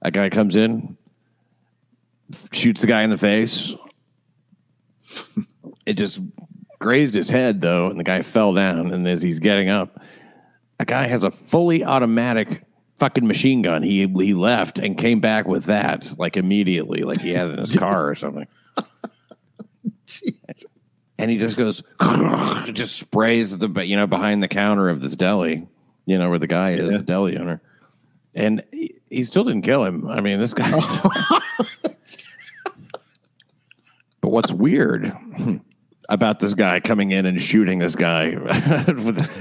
A 0.02 0.12
guy 0.12 0.30
comes 0.30 0.56
in, 0.56 0.98
shoots 2.52 2.82
the 2.82 2.88
guy 2.88 3.04
in 3.04 3.10
the 3.10 3.18
face. 3.18 3.74
it 5.86 5.94
just 5.94 6.22
grazed 6.80 7.14
his 7.14 7.30
head, 7.30 7.62
though, 7.62 7.88
and 7.90 8.00
the 8.00 8.04
guy 8.04 8.22
fell 8.22 8.54
down. 8.54 8.92
And 8.94 9.08
as 9.08 9.22
he's 9.22 9.40
getting 9.40 9.70
up, 9.70 10.00
a 10.80 10.86
guy 10.86 11.08
has 11.08 11.24
a 11.24 11.32
fully 11.32 11.84
automatic 11.84 12.64
fucking 12.98 13.26
machine 13.28 13.62
gun. 13.64 13.82
He, 13.84 14.08
he 14.08 14.34
left 14.34 14.78
and 14.80 14.98
came 14.98 15.20
back 15.20 15.48
with 15.48 15.66
that, 15.66 16.14
like 16.20 16.38
immediately, 16.38 17.02
like 17.02 17.22
he 17.22 17.32
had 17.32 17.48
it 17.48 17.54
in 17.54 17.60
his 17.60 17.76
car 17.76 18.08
or 18.08 18.16
something 18.16 18.48
and 21.18 21.32
he 21.32 21.38
just 21.38 21.58
goes, 21.58 21.84
just 22.74 22.96
sprays 22.98 23.58
the 23.58 23.70
you 23.84 23.96
know 23.96 24.08
behind 24.08 24.42
the 24.42 24.48
counter 24.48 24.90
of 24.90 25.02
this 25.02 25.16
deli, 25.16 25.68
you 26.06 26.18
know 26.18 26.30
where 26.30 26.40
the 26.40 26.48
guy 26.48 26.72
is, 26.72 26.90
Yeah. 26.90 26.98
the 26.98 27.04
deli 27.04 27.38
owner, 27.38 27.62
and 28.38 28.64
he, 28.72 28.96
he 29.10 29.24
still 29.24 29.44
didn't 29.44 29.64
kill 29.64 29.84
him. 29.84 30.08
I 30.08 30.22
mean, 30.22 30.40
this 30.40 30.54
guy. 30.54 30.70
but 34.22 34.30
what's 34.30 34.54
weird 34.54 35.12
about 36.08 36.40
this 36.40 36.54
guy 36.54 36.80
coming 36.80 37.12
in 37.12 37.26
and 37.26 37.42
shooting 37.42 37.80
this 37.80 37.96
guy 37.96 38.36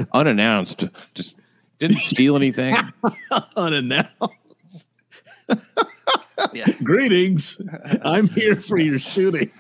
unannounced, 0.13 0.87
just 1.15 1.37
didn't 1.79 1.99
steal 1.99 2.37
anything. 2.37 2.75
Unannounced. 3.57 4.89
Yeah. 6.55 6.67
Greetings. 6.83 7.61
I'm 8.03 8.29
here 8.29 8.57
for 8.57 8.79
your 8.79 8.99
shooting. 8.99 9.51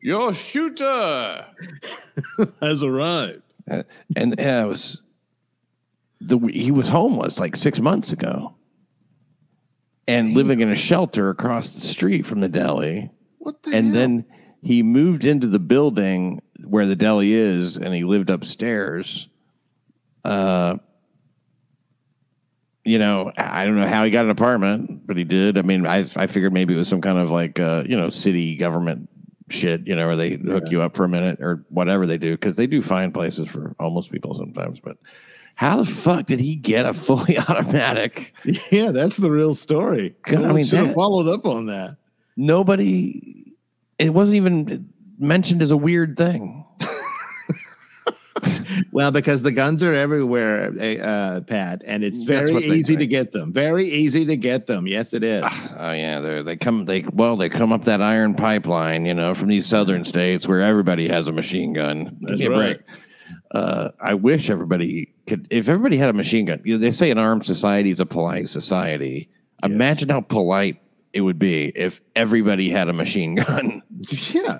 Your 0.00 0.32
shooter. 0.32 1.46
Has 2.60 2.82
arrived. 2.82 3.42
Uh, 3.70 3.84
and 4.16 4.34
yeah, 4.36 4.64
it 4.64 4.66
was 4.66 5.00
the 6.20 6.38
he 6.52 6.70
was 6.70 6.88
homeless 6.88 7.38
like 7.40 7.56
six 7.56 7.80
months 7.80 8.12
ago, 8.12 8.54
and 10.06 10.34
living 10.34 10.60
in 10.60 10.70
a 10.70 10.76
shelter 10.76 11.30
across 11.30 11.72
the 11.72 11.80
street 11.80 12.26
from 12.26 12.40
the 12.40 12.48
deli. 12.48 13.10
What 13.38 13.62
the 13.62 13.74
And 13.76 13.86
hell? 13.86 13.94
then 13.94 14.24
he 14.62 14.82
moved 14.82 15.24
into 15.24 15.46
the 15.46 15.58
building 15.58 16.42
where 16.64 16.86
the 16.86 16.96
deli 16.96 17.32
is, 17.32 17.76
and 17.76 17.94
he 17.94 18.04
lived 18.04 18.28
upstairs. 18.30 19.28
Uh, 20.24 20.76
you 22.84 22.98
know, 22.98 23.30
I 23.36 23.64
don't 23.64 23.76
know 23.78 23.86
how 23.86 24.04
he 24.04 24.10
got 24.10 24.24
an 24.24 24.30
apartment, 24.30 25.06
but 25.06 25.16
he 25.16 25.24
did. 25.24 25.58
I 25.58 25.62
mean, 25.62 25.86
I 25.86 25.98
I 26.16 26.26
figured 26.26 26.52
maybe 26.52 26.74
it 26.74 26.78
was 26.78 26.88
some 26.88 27.00
kind 27.00 27.18
of 27.18 27.30
like 27.30 27.58
uh, 27.60 27.84
you 27.86 27.96
know 27.96 28.10
city 28.10 28.56
government 28.56 29.08
shit, 29.50 29.86
you 29.86 29.96
know, 29.96 30.06
where 30.06 30.16
they 30.16 30.36
hook 30.36 30.70
you 30.70 30.80
up 30.82 30.94
for 30.94 31.04
a 31.04 31.08
minute 31.08 31.40
or 31.40 31.64
whatever 31.68 32.06
they 32.06 32.18
do 32.18 32.32
because 32.32 32.56
they 32.56 32.66
do 32.66 32.80
find 32.82 33.12
places 33.12 33.48
for 33.48 33.74
homeless 33.80 34.08
people 34.08 34.34
sometimes. 34.34 34.80
But 34.80 34.96
how 35.60 35.76
the 35.76 35.84
fuck 35.84 36.24
did 36.24 36.40
he 36.40 36.56
get 36.56 36.86
a 36.86 36.94
fully 36.94 37.36
automatic? 37.48 38.32
yeah, 38.70 38.92
that's 38.92 39.18
the 39.18 39.30
real 39.30 39.54
story. 39.54 40.14
God, 40.22 40.44
I 40.44 40.52
mean, 40.54 40.64
should 40.64 40.86
have 40.86 40.94
followed 40.94 41.28
up 41.28 41.44
on 41.44 41.66
that. 41.66 41.98
Nobody. 42.34 43.52
It 43.98 44.14
wasn't 44.14 44.36
even 44.36 44.88
mentioned 45.18 45.60
as 45.60 45.70
a 45.70 45.76
weird 45.76 46.16
thing. 46.16 46.64
Well, 48.92 49.10
because 49.10 49.42
the 49.42 49.52
guns 49.52 49.82
are 49.82 49.92
everywhere, 49.92 50.72
uh, 51.02 51.40
Pat, 51.42 51.82
and 51.86 52.02
it's 52.02 52.22
very 52.22 52.56
easy 52.56 52.96
to 52.96 53.06
get 53.06 53.30
them. 53.30 53.52
Very 53.52 53.86
easy 53.86 54.24
to 54.24 54.36
get 54.36 54.66
them. 54.66 54.86
Yes, 54.86 55.12
it 55.12 55.22
is. 55.22 55.44
Oh 55.78 55.92
yeah, 55.92 56.20
they 56.20 56.42
they 56.42 56.56
come 56.56 56.86
they 56.86 57.04
well 57.12 57.36
they 57.36 57.48
come 57.48 57.72
up 57.72 57.84
that 57.84 58.00
iron 58.00 58.34
pipeline, 58.34 59.04
you 59.04 59.14
know, 59.14 59.34
from 59.34 59.48
these 59.48 59.66
southern 59.66 60.04
states 60.04 60.48
where 60.48 60.62
everybody 60.62 61.08
has 61.08 61.28
a 61.28 61.32
machine 61.32 61.72
gun. 61.72 62.16
That's 62.22 62.40
me 62.40 62.46
a 62.46 62.50
right. 62.50 62.80
Uh, 63.52 63.90
I 64.00 64.14
wish 64.14 64.48
everybody 64.50 65.12
could. 65.26 65.46
If 65.50 65.68
everybody 65.68 65.96
had 65.96 66.08
a 66.08 66.12
machine 66.12 66.46
gun, 66.46 66.60
you 66.64 66.74
know, 66.74 66.78
they 66.78 66.92
say 66.92 67.10
an 67.10 67.18
armed 67.18 67.44
society 67.44 67.90
is 67.90 68.00
a 68.00 68.06
polite 68.06 68.48
society. 68.48 69.28
Imagine 69.62 70.08
how 70.08 70.20
polite 70.20 70.80
it 71.12 71.20
would 71.22 71.38
be 71.38 71.72
if 71.74 72.00
everybody 72.14 72.68
had 72.70 72.88
a 72.88 72.92
machine 72.92 73.34
gun 73.34 73.82
yeah. 74.32 74.58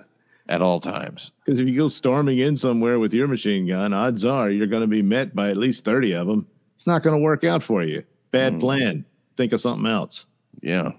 at 0.49 0.61
all 0.61 0.81
times. 0.81 1.31
Because 1.45 1.61
if 1.61 1.69
you 1.69 1.77
go 1.77 1.87
storming 1.89 2.39
in 2.39 2.57
somewhere 2.57 2.99
with 2.99 3.15
your 3.15 3.29
machine 3.29 3.67
gun, 3.69 3.93
odds 3.93 4.25
are 4.25 4.51
you're 4.51 4.67
going 4.67 4.83
to 4.83 4.89
be 4.89 5.03
met 5.03 5.35
by 5.35 5.51
at 5.51 5.57
least 5.57 5.85
30 5.85 6.15
of 6.15 6.27
them. 6.27 6.47
It's 6.75 6.87
not 6.87 7.03
going 7.05 7.17
to 7.17 7.23
work 7.23 7.45
out 7.45 7.63
for 7.63 7.83
you. 7.85 8.03
Bad 8.33 8.55
Mm. 8.55 8.61
plan. 8.61 9.05
Think 9.37 9.53
of 9.53 9.61
something 9.61 9.87
else. 9.91 10.27
Yeah, 10.63 10.93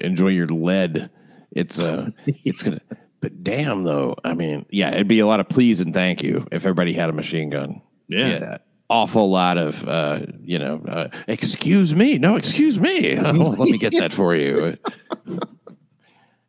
enjoy 0.00 0.28
your 0.28 0.46
lead. 0.46 1.10
It's 1.50 1.78
uh, 1.78 2.10
it's 2.26 2.62
gonna. 2.62 2.80
But 3.22 3.44
damn, 3.44 3.84
though, 3.84 4.16
I 4.24 4.34
mean, 4.34 4.66
yeah, 4.68 4.92
it'd 4.92 5.06
be 5.06 5.20
a 5.20 5.26
lot 5.26 5.38
of 5.38 5.48
please 5.48 5.80
and 5.80 5.94
thank 5.94 6.24
you 6.24 6.44
if 6.50 6.62
everybody 6.66 6.92
had 6.92 7.08
a 7.08 7.12
machine 7.12 7.50
gun. 7.50 7.80
Yeah. 8.08 8.58
awful 8.90 9.30
lot 9.30 9.56
of 9.56 9.88
uh, 9.88 10.20
you 10.42 10.58
know, 10.58 10.82
uh, 10.86 11.08
excuse 11.28 11.94
me, 11.94 12.18
no, 12.18 12.34
excuse 12.34 12.78
me. 12.80 13.16
Oh, 13.16 13.30
let 13.58 13.70
me 13.70 13.78
get 13.78 13.94
that 13.98 14.12
for 14.12 14.34
you. 14.34 14.76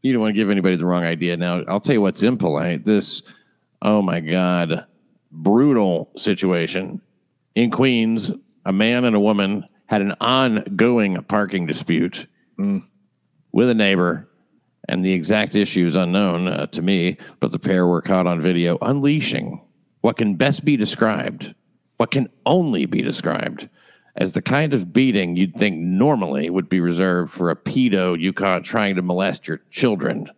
you 0.02 0.12
don't 0.12 0.22
want 0.22 0.36
to 0.36 0.42
give 0.42 0.50
anybody 0.50 0.76
the 0.76 0.86
wrong 0.86 1.04
idea. 1.04 1.38
Now, 1.38 1.62
I'll 1.68 1.80
tell 1.80 1.94
you 1.94 2.02
what's 2.02 2.24
impolite. 2.24 2.84
This, 2.86 3.22
oh 3.84 4.02
my 4.02 4.20
god, 4.20 4.88
brutal 5.32 6.12
situation 6.18 7.02
in 7.54 7.70
Queens. 7.70 8.32
A 8.66 8.74
man 8.74 9.06
and 9.06 9.16
a 9.16 9.20
woman 9.20 9.66
had 9.86 10.02
an 10.02 10.14
ongoing 10.20 11.22
parking 11.26 11.68
dispute 11.68 12.26
with 12.58 13.70
a 13.70 13.76
neighbor, 13.76 14.28
and 14.88 15.04
the 15.04 15.14
exact 15.14 15.56
issue 15.56 15.86
is 15.86 15.96
unknown 15.96 16.48
uh, 16.48 16.68
to 16.68 16.82
me. 16.82 17.18
But 17.40 17.52
the 17.52 17.60
pair 17.60 17.88
were 17.88 18.02
caught 18.02 18.28
on 18.28 18.42
video 18.42 18.78
unleashing 18.82 19.62
what 20.02 20.18
can 20.18 20.36
best 20.36 20.66
be 20.66 20.76
described, 20.76 21.56
what 21.98 22.12
can 22.12 22.30
only 22.46 22.86
be 22.86 23.02
described 23.02 23.70
as 24.16 24.34
the 24.34 24.42
kind 24.42 24.74
of 24.74 24.94
beating 24.94 25.36
you'd 25.36 25.56
think 25.56 25.78
normally 25.78 26.50
would 26.50 26.70
be 26.70 26.80
reserved 26.80 27.32
for 27.32 27.50
a 27.50 27.56
pedo 27.56 28.20
you 28.20 28.32
caught 28.32 28.64
trying 28.64 28.96
to 28.96 29.02
molest 29.02 29.48
your 29.48 29.62
children. 29.72 30.30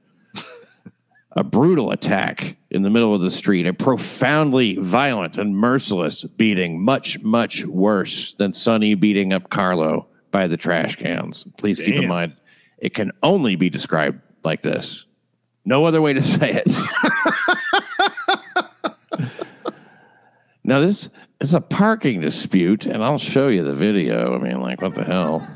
a 1.32 1.44
brutal 1.44 1.92
attack 1.92 2.56
in 2.70 2.84
the 2.84 2.90
middle 2.90 3.14
of 3.14 3.22
the 3.22 3.30
street, 3.30 3.68
a 3.68 3.74
profoundly 3.74 4.78
violent 4.78 5.38
and 5.38 5.58
merciless 5.58 6.24
beating, 6.24 6.82
much, 6.82 7.20
much 7.22 7.66
worse 7.66 8.34
than 8.36 8.54
Sonny 8.54 8.94
beating 8.94 9.34
up 9.34 9.50
Carlo 9.50 10.08
by 10.32 10.48
the 10.48 10.58
trash 10.58 10.96
cans. 10.96 11.46
Please 11.58 11.80
keep 11.80 11.96
in 11.96 12.08
mind, 12.08 12.36
it 12.78 12.94
can 12.94 13.12
only 13.24 13.56
be 13.56 13.70
described 13.70 14.22
like 14.46 14.62
this. 14.62 15.06
No 15.66 15.86
other 15.86 16.02
way 16.02 16.14
to 16.14 16.22
say 16.22 16.64
it. 16.66 16.72
now, 20.64 20.80
this 20.80 21.10
is 21.42 21.54
a 21.54 21.62
parking 21.62 22.22
dispute, 22.22 22.86
and 22.86 23.04
I'll 23.04 23.18
show 23.18 23.48
you 23.48 23.64
the 23.64 23.74
video. 23.74 24.36
I 24.36 24.38
mean, 24.38 24.62
like, 24.62 24.82
what 24.82 24.96
the 24.96 25.04
hell? 25.04 25.48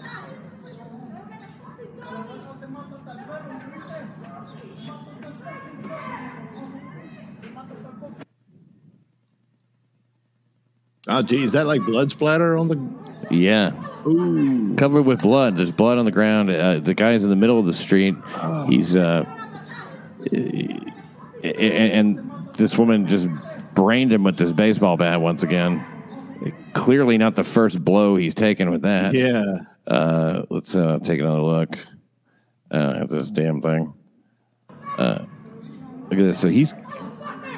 Oh, 11.11 11.23
gee, 11.23 11.43
is 11.43 11.53
that 11.53 11.65
like 11.65 11.81
blood 11.81 12.11
splatter 12.11 12.55
on 12.55 12.67
the? 12.67 12.79
Yeah. 13.31 13.88
Ooh. 14.09 14.75
covered 14.75 15.03
with 15.03 15.21
blood. 15.21 15.57
There's 15.57 15.71
blood 15.71 15.97
on 15.97 16.05
the 16.05 16.11
ground. 16.11 16.49
Uh, 16.49 16.79
the 16.79 16.93
guy's 16.93 17.23
in 17.23 17.29
the 17.29 17.35
middle 17.35 17.59
of 17.59 17.65
the 17.65 17.73
street. 17.73 18.15
He's 18.67 18.95
uh, 18.95 19.25
and, 20.31 20.93
and 21.43 22.49
this 22.55 22.77
woman 22.77 23.07
just 23.07 23.27
brained 23.73 24.11
him 24.11 24.23
with 24.23 24.37
this 24.37 24.51
baseball 24.51 24.97
bat 24.97 25.21
once 25.21 25.43
again. 25.43 25.85
Clearly 26.73 27.17
not 27.17 27.35
the 27.35 27.43
first 27.43 27.83
blow 27.83 28.15
he's 28.15 28.35
taken 28.35 28.71
with 28.71 28.81
that. 28.83 29.13
Yeah. 29.13 29.43
Uh, 29.87 30.43
let's 30.49 30.75
uh, 30.75 30.99
take 31.03 31.19
another 31.19 31.41
look 31.41 31.77
uh, 32.71 33.01
at 33.01 33.09
this 33.09 33.31
damn 33.31 33.61
thing. 33.61 33.93
Uh, 34.97 35.25
look 36.03 36.13
at 36.13 36.17
this. 36.17 36.39
So 36.39 36.47
he's 36.47 36.73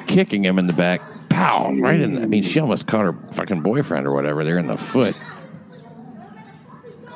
kicking 0.06 0.44
him 0.44 0.58
in 0.58 0.66
the 0.66 0.72
back. 0.72 1.00
Pow! 1.28 1.72
Right 1.80 2.00
in. 2.00 2.14
The, 2.14 2.22
I 2.22 2.26
mean, 2.26 2.42
she 2.42 2.60
almost 2.60 2.86
caught 2.86 3.04
her 3.04 3.16
fucking 3.32 3.62
boyfriend 3.62 4.06
or 4.06 4.12
whatever. 4.12 4.44
They're 4.44 4.58
in 4.58 4.66
the 4.66 4.76
foot. 4.76 5.16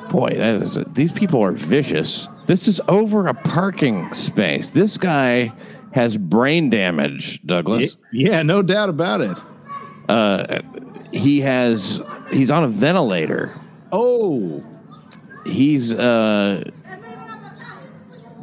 Boy, 0.09 0.29
that 0.35 0.61
is. 0.61 0.79
These 0.93 1.11
people 1.11 1.43
are 1.43 1.51
vicious. 1.51 2.27
This 2.47 2.67
is 2.67 2.79
over 2.87 3.27
a 3.27 3.33
parking 3.33 4.13
space. 4.13 4.69
This 4.69 4.97
guy 4.97 5.51
has 5.91 6.17
brain 6.17 6.69
damage, 6.69 7.41
Douglas. 7.45 7.97
Yeah, 8.11 8.43
no 8.43 8.61
doubt 8.61 8.89
about 8.89 9.21
it. 9.21 9.37
Uh, 10.07 10.61
he 11.11 11.41
has. 11.41 12.01
He's 12.31 12.51
on 12.51 12.63
a 12.63 12.67
ventilator. 12.67 13.59
Oh, 13.91 14.63
he's 15.47 15.93
uh 15.93 16.63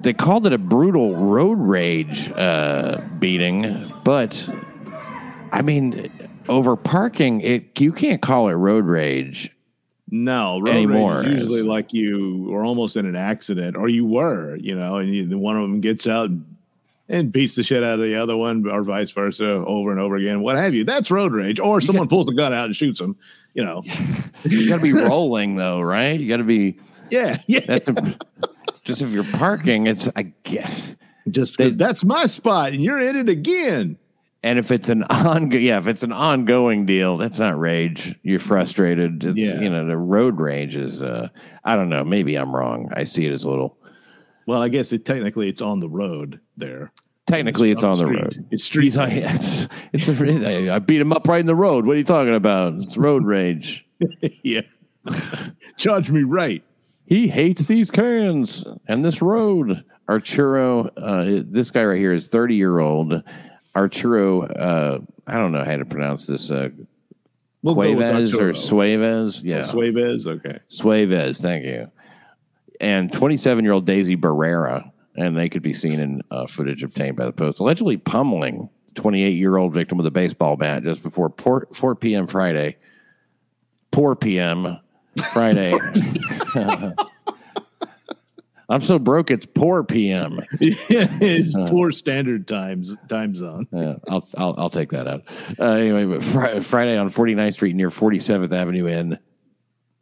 they 0.00 0.12
called 0.12 0.46
it 0.46 0.52
a 0.52 0.58
brutal 0.58 1.14
road 1.16 1.58
rage 1.58 2.30
uh 2.32 3.00
beating 3.18 3.92
but 4.04 4.48
i 5.52 5.62
mean 5.62 6.10
over 6.48 6.76
parking 6.76 7.40
it 7.42 7.78
you 7.80 7.92
can't 7.92 8.22
call 8.22 8.48
it 8.48 8.52
road 8.52 8.84
rage 8.84 9.53
no, 10.14 10.60
road 10.60 10.74
Anymore, 10.74 11.18
rage 11.18 11.26
is 11.26 11.32
usually 11.42 11.60
it's- 11.60 11.68
like 11.68 11.92
you 11.92 12.46
were 12.48 12.64
almost 12.64 12.96
in 12.96 13.04
an 13.06 13.16
accident, 13.16 13.76
or 13.76 13.88
you 13.88 14.06
were, 14.06 14.56
you 14.56 14.74
know, 14.78 14.96
and 14.98 15.12
you, 15.14 15.38
one 15.38 15.56
of 15.56 15.62
them 15.62 15.80
gets 15.80 16.06
out 16.06 16.30
and, 16.30 16.44
and 17.08 17.32
beats 17.32 17.54
the 17.56 17.62
shit 17.64 17.82
out 17.82 17.98
of 17.98 18.04
the 18.04 18.14
other 18.14 18.36
one, 18.36 18.66
or 18.68 18.82
vice 18.84 19.10
versa, 19.10 19.44
over 19.44 19.90
and 19.90 20.00
over 20.00 20.16
again, 20.16 20.40
what 20.40 20.56
have 20.56 20.72
you. 20.72 20.84
That's 20.84 21.10
road 21.10 21.32
rage, 21.32 21.58
or 21.58 21.80
someone 21.80 22.08
pulls 22.08 22.28
a 22.28 22.34
gun 22.34 22.52
out 22.52 22.66
and 22.66 22.76
shoots 22.76 23.00
them. 23.00 23.16
You 23.54 23.64
know, 23.64 23.82
you 24.44 24.68
gotta 24.68 24.82
be 24.82 24.92
rolling 24.92 25.56
though 25.56 25.80
right 25.80 26.18
you 26.18 26.28
gotta 26.28 26.42
be 26.44 26.78
yeah, 27.10 27.38
yeah. 27.46 27.78
just 28.84 29.00
if 29.02 29.10
you're 29.10 29.22
parking 29.24 29.86
it's 29.86 30.08
i 30.16 30.22
guess 30.42 30.84
Just 31.30 31.56
'cause 31.56 31.74
that's 31.76 32.04
my 32.04 32.26
spot, 32.26 32.72
and 32.72 32.82
you're 32.82 33.00
in 33.00 33.16
it 33.16 33.28
again. 33.28 33.96
And 34.44 34.58
if 34.60 34.70
it's 34.70 34.88
an 34.88 35.02
on 35.10 35.50
yeah 35.50 35.78
if 35.78 35.88
it's 35.88 36.02
an 36.04 36.12
ongoing 36.12 36.86
deal 36.86 37.16
that's 37.16 37.38
not 37.40 37.58
rage 37.58 38.14
you're 38.22 38.38
frustrated 38.38 39.24
it's 39.24 39.38
Yeah. 39.38 39.60
you 39.60 39.68
know 39.70 39.84
the 39.86 39.96
road 39.96 40.38
rage 40.38 40.76
is 40.76 41.02
uh 41.02 41.28
i 41.64 41.74
don't 41.74 41.88
know 41.88 42.04
maybe 42.04 42.36
i'm 42.36 42.54
wrong 42.54 42.90
i 42.94 43.02
see 43.04 43.26
it 43.26 43.32
as 43.32 43.42
a 43.44 43.48
little 43.48 43.76
Well, 44.46 44.60
I 44.62 44.68
guess 44.68 44.92
it 44.92 45.04
technically 45.04 45.48
it's 45.48 45.62
on 45.62 45.80
the 45.80 45.88
road 45.88 46.38
there. 46.58 46.92
Technically, 47.26 47.70
it's 47.70 47.82
on 47.82 47.96
the 47.96 48.04
road. 48.06 48.46
It's 48.50 48.64
street 48.64 48.84
He's 48.84 48.98
on, 48.98 49.08
it's, 49.12 49.66
it's 49.94 50.06
a, 50.08 50.68
I 50.68 50.78
beat 50.78 51.00
him 51.00 51.10
up 51.14 51.26
right 51.26 51.40
in 51.40 51.46
the 51.46 51.54
road. 51.54 51.86
What 51.86 51.94
are 51.94 51.98
you 51.98 52.04
talking 52.04 52.34
about? 52.34 52.74
It's 52.74 52.98
road 52.98 53.24
rage. 53.36 53.86
yeah. 54.42 54.60
Charge 55.78 56.10
me 56.10 56.22
right. 56.24 56.62
He 57.06 57.28
hates 57.28 57.64
these 57.64 57.90
cans 57.90 58.64
and 58.86 59.02
this 59.02 59.22
road. 59.22 59.82
Arturo, 60.06 60.88
uh, 60.98 61.42
this 61.46 61.70
guy 61.70 61.82
right 61.84 61.98
here 61.98 62.12
is 62.12 62.28
30 62.28 62.54
year 62.56 62.78
old. 62.80 63.22
Arturo, 63.76 64.42
uh, 64.42 64.98
I 65.26 65.34
don't 65.34 65.52
know 65.52 65.64
how 65.64 65.76
to 65.76 65.84
pronounce 65.84 66.26
this. 66.26 66.50
Uh, 66.50 66.70
We'll 67.64 67.76
Cuevas 67.76 68.34
or 68.34 68.48
Arturo. 68.48 68.52
Suevez? 68.52 69.42
Yeah. 69.42 69.62
Suevez? 69.62 70.26
Okay. 70.26 70.58
Suevez, 70.68 71.40
thank 71.40 71.64
you. 71.64 71.90
And 72.78 73.10
27 73.10 73.64
year 73.64 73.72
old 73.72 73.86
Daisy 73.86 74.18
Barrera, 74.18 74.90
and 75.16 75.34
they 75.34 75.48
could 75.48 75.62
be 75.62 75.72
seen 75.72 75.98
in 75.98 76.20
uh, 76.30 76.46
footage 76.46 76.82
obtained 76.82 77.16
by 77.16 77.24
the 77.24 77.32
Post, 77.32 77.60
allegedly 77.60 77.96
pummeling 77.96 78.68
28 78.96 79.30
year 79.30 79.56
old 79.56 79.72
victim 79.72 79.96
with 79.96 80.06
a 80.06 80.10
baseball 80.10 80.56
bat 80.56 80.82
just 80.82 81.02
before 81.02 81.32
4, 81.38 81.68
4 81.72 81.94
p.m. 81.94 82.26
Friday. 82.26 82.76
4 83.94 84.16
p.m. 84.16 84.78
Friday. 85.32 85.74
I'm 88.68 88.80
so 88.80 88.98
broke, 88.98 89.30
it's 89.30 89.46
poor 89.46 89.84
p.m. 89.84 90.40
it's 90.60 91.54
poor 91.70 91.92
standard 91.92 92.48
times 92.48 92.96
time 93.08 93.34
zone. 93.34 93.68
Yeah, 93.72 93.96
I'll, 94.08 94.26
I'll 94.36 94.54
I'll 94.58 94.70
take 94.70 94.90
that 94.90 95.06
out. 95.06 95.22
Uh, 95.58 95.72
anyway, 95.72 96.06
but 96.06 96.24
fri- 96.24 96.60
Friday 96.60 96.96
on 96.96 97.10
49th 97.10 97.54
Street 97.54 97.76
near 97.76 97.90
47th 97.90 98.52
Avenue 98.52 98.86
in 98.86 99.18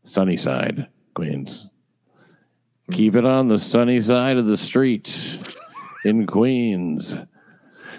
Sunnyside, 0.05 0.89
Queens. 1.15 1.69
Keep 2.91 3.17
it 3.17 3.25
on 3.25 3.49
the 3.49 3.59
sunny 3.59 4.01
side 4.01 4.37
of 4.37 4.47
the 4.47 4.57
street 4.57 5.39
in 6.05 6.27
Queens. 6.27 7.17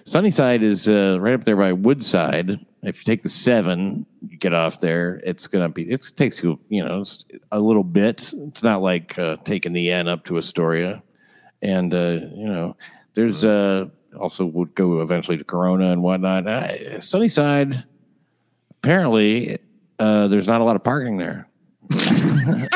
Sunnyside 0.06 0.64
is 0.64 0.88
uh, 0.88 1.18
right 1.20 1.34
up 1.34 1.46
there 1.46 1.56
by 1.56 1.74
Woodside. 1.74 2.60
If 2.84 3.00
you 3.00 3.06
take 3.06 3.24
the 3.24 3.30
seven, 3.30 4.06
you 4.28 4.38
get 4.38 4.54
off 4.54 4.80
there. 4.80 5.22
It's 5.24 5.48
gonna 5.48 5.70
be. 5.70 5.90
It 5.90 6.12
takes 6.16 6.44
you, 6.44 6.60
you 6.70 6.84
know, 6.84 7.04
a 7.52 7.60
little 7.60 7.84
bit. 7.84 8.34
It's 8.34 8.62
not 8.62 8.82
like 8.82 9.18
uh, 9.18 9.38
taking 9.46 9.74
the 9.74 9.90
N 9.92 10.08
up 10.08 10.26
to 10.26 10.38
Astoria, 10.38 11.02
and 11.62 11.94
uh, 11.94 12.20
you 12.36 12.46
know, 12.46 12.76
there's 13.14 13.46
uh, 13.46 13.86
also 14.20 14.46
would 14.46 14.76
go 14.76 15.02
eventually 15.02 15.38
to 15.38 15.44
Corona 15.44 15.92
and 15.92 16.04
whatnot. 16.04 16.46
Uh, 16.46 17.00
Sunnyside, 17.00 17.86
apparently, 18.72 19.58
uh, 20.00 20.28
there's 20.28 20.48
not 20.48 20.60
a 20.60 20.64
lot 20.66 20.76
of 20.76 20.84
parking 20.84 21.18
there. 21.18 21.48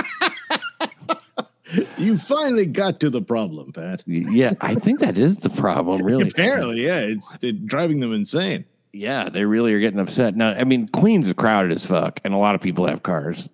You 1.97 2.17
finally 2.17 2.65
got 2.65 2.99
to 3.01 3.09
the 3.09 3.21
problem, 3.21 3.71
Pat. 3.73 4.03
Yeah, 4.05 4.53
I 4.61 4.75
think 4.75 4.99
that 4.99 5.17
is 5.17 5.37
the 5.37 5.49
problem, 5.49 6.01
really. 6.03 6.27
Apparently, 6.29 6.85
yeah, 6.85 6.99
it's 6.99 7.35
it, 7.41 7.65
driving 7.65 7.99
them 7.99 8.13
insane. 8.13 8.65
Yeah, 8.97 9.29
they 9.29 9.45
really 9.45 9.73
are 9.73 9.79
getting 9.79 9.99
upset. 9.99 10.35
Now, 10.35 10.49
I 10.49 10.63
mean, 10.63 10.87
Queens 10.87 11.27
is 11.27 11.33
crowded 11.33 11.71
as 11.71 11.85
fuck, 11.85 12.19
and 12.23 12.33
a 12.33 12.37
lot 12.37 12.55
of 12.55 12.61
people 12.61 12.87
have 12.87 13.03
cars. 13.03 13.47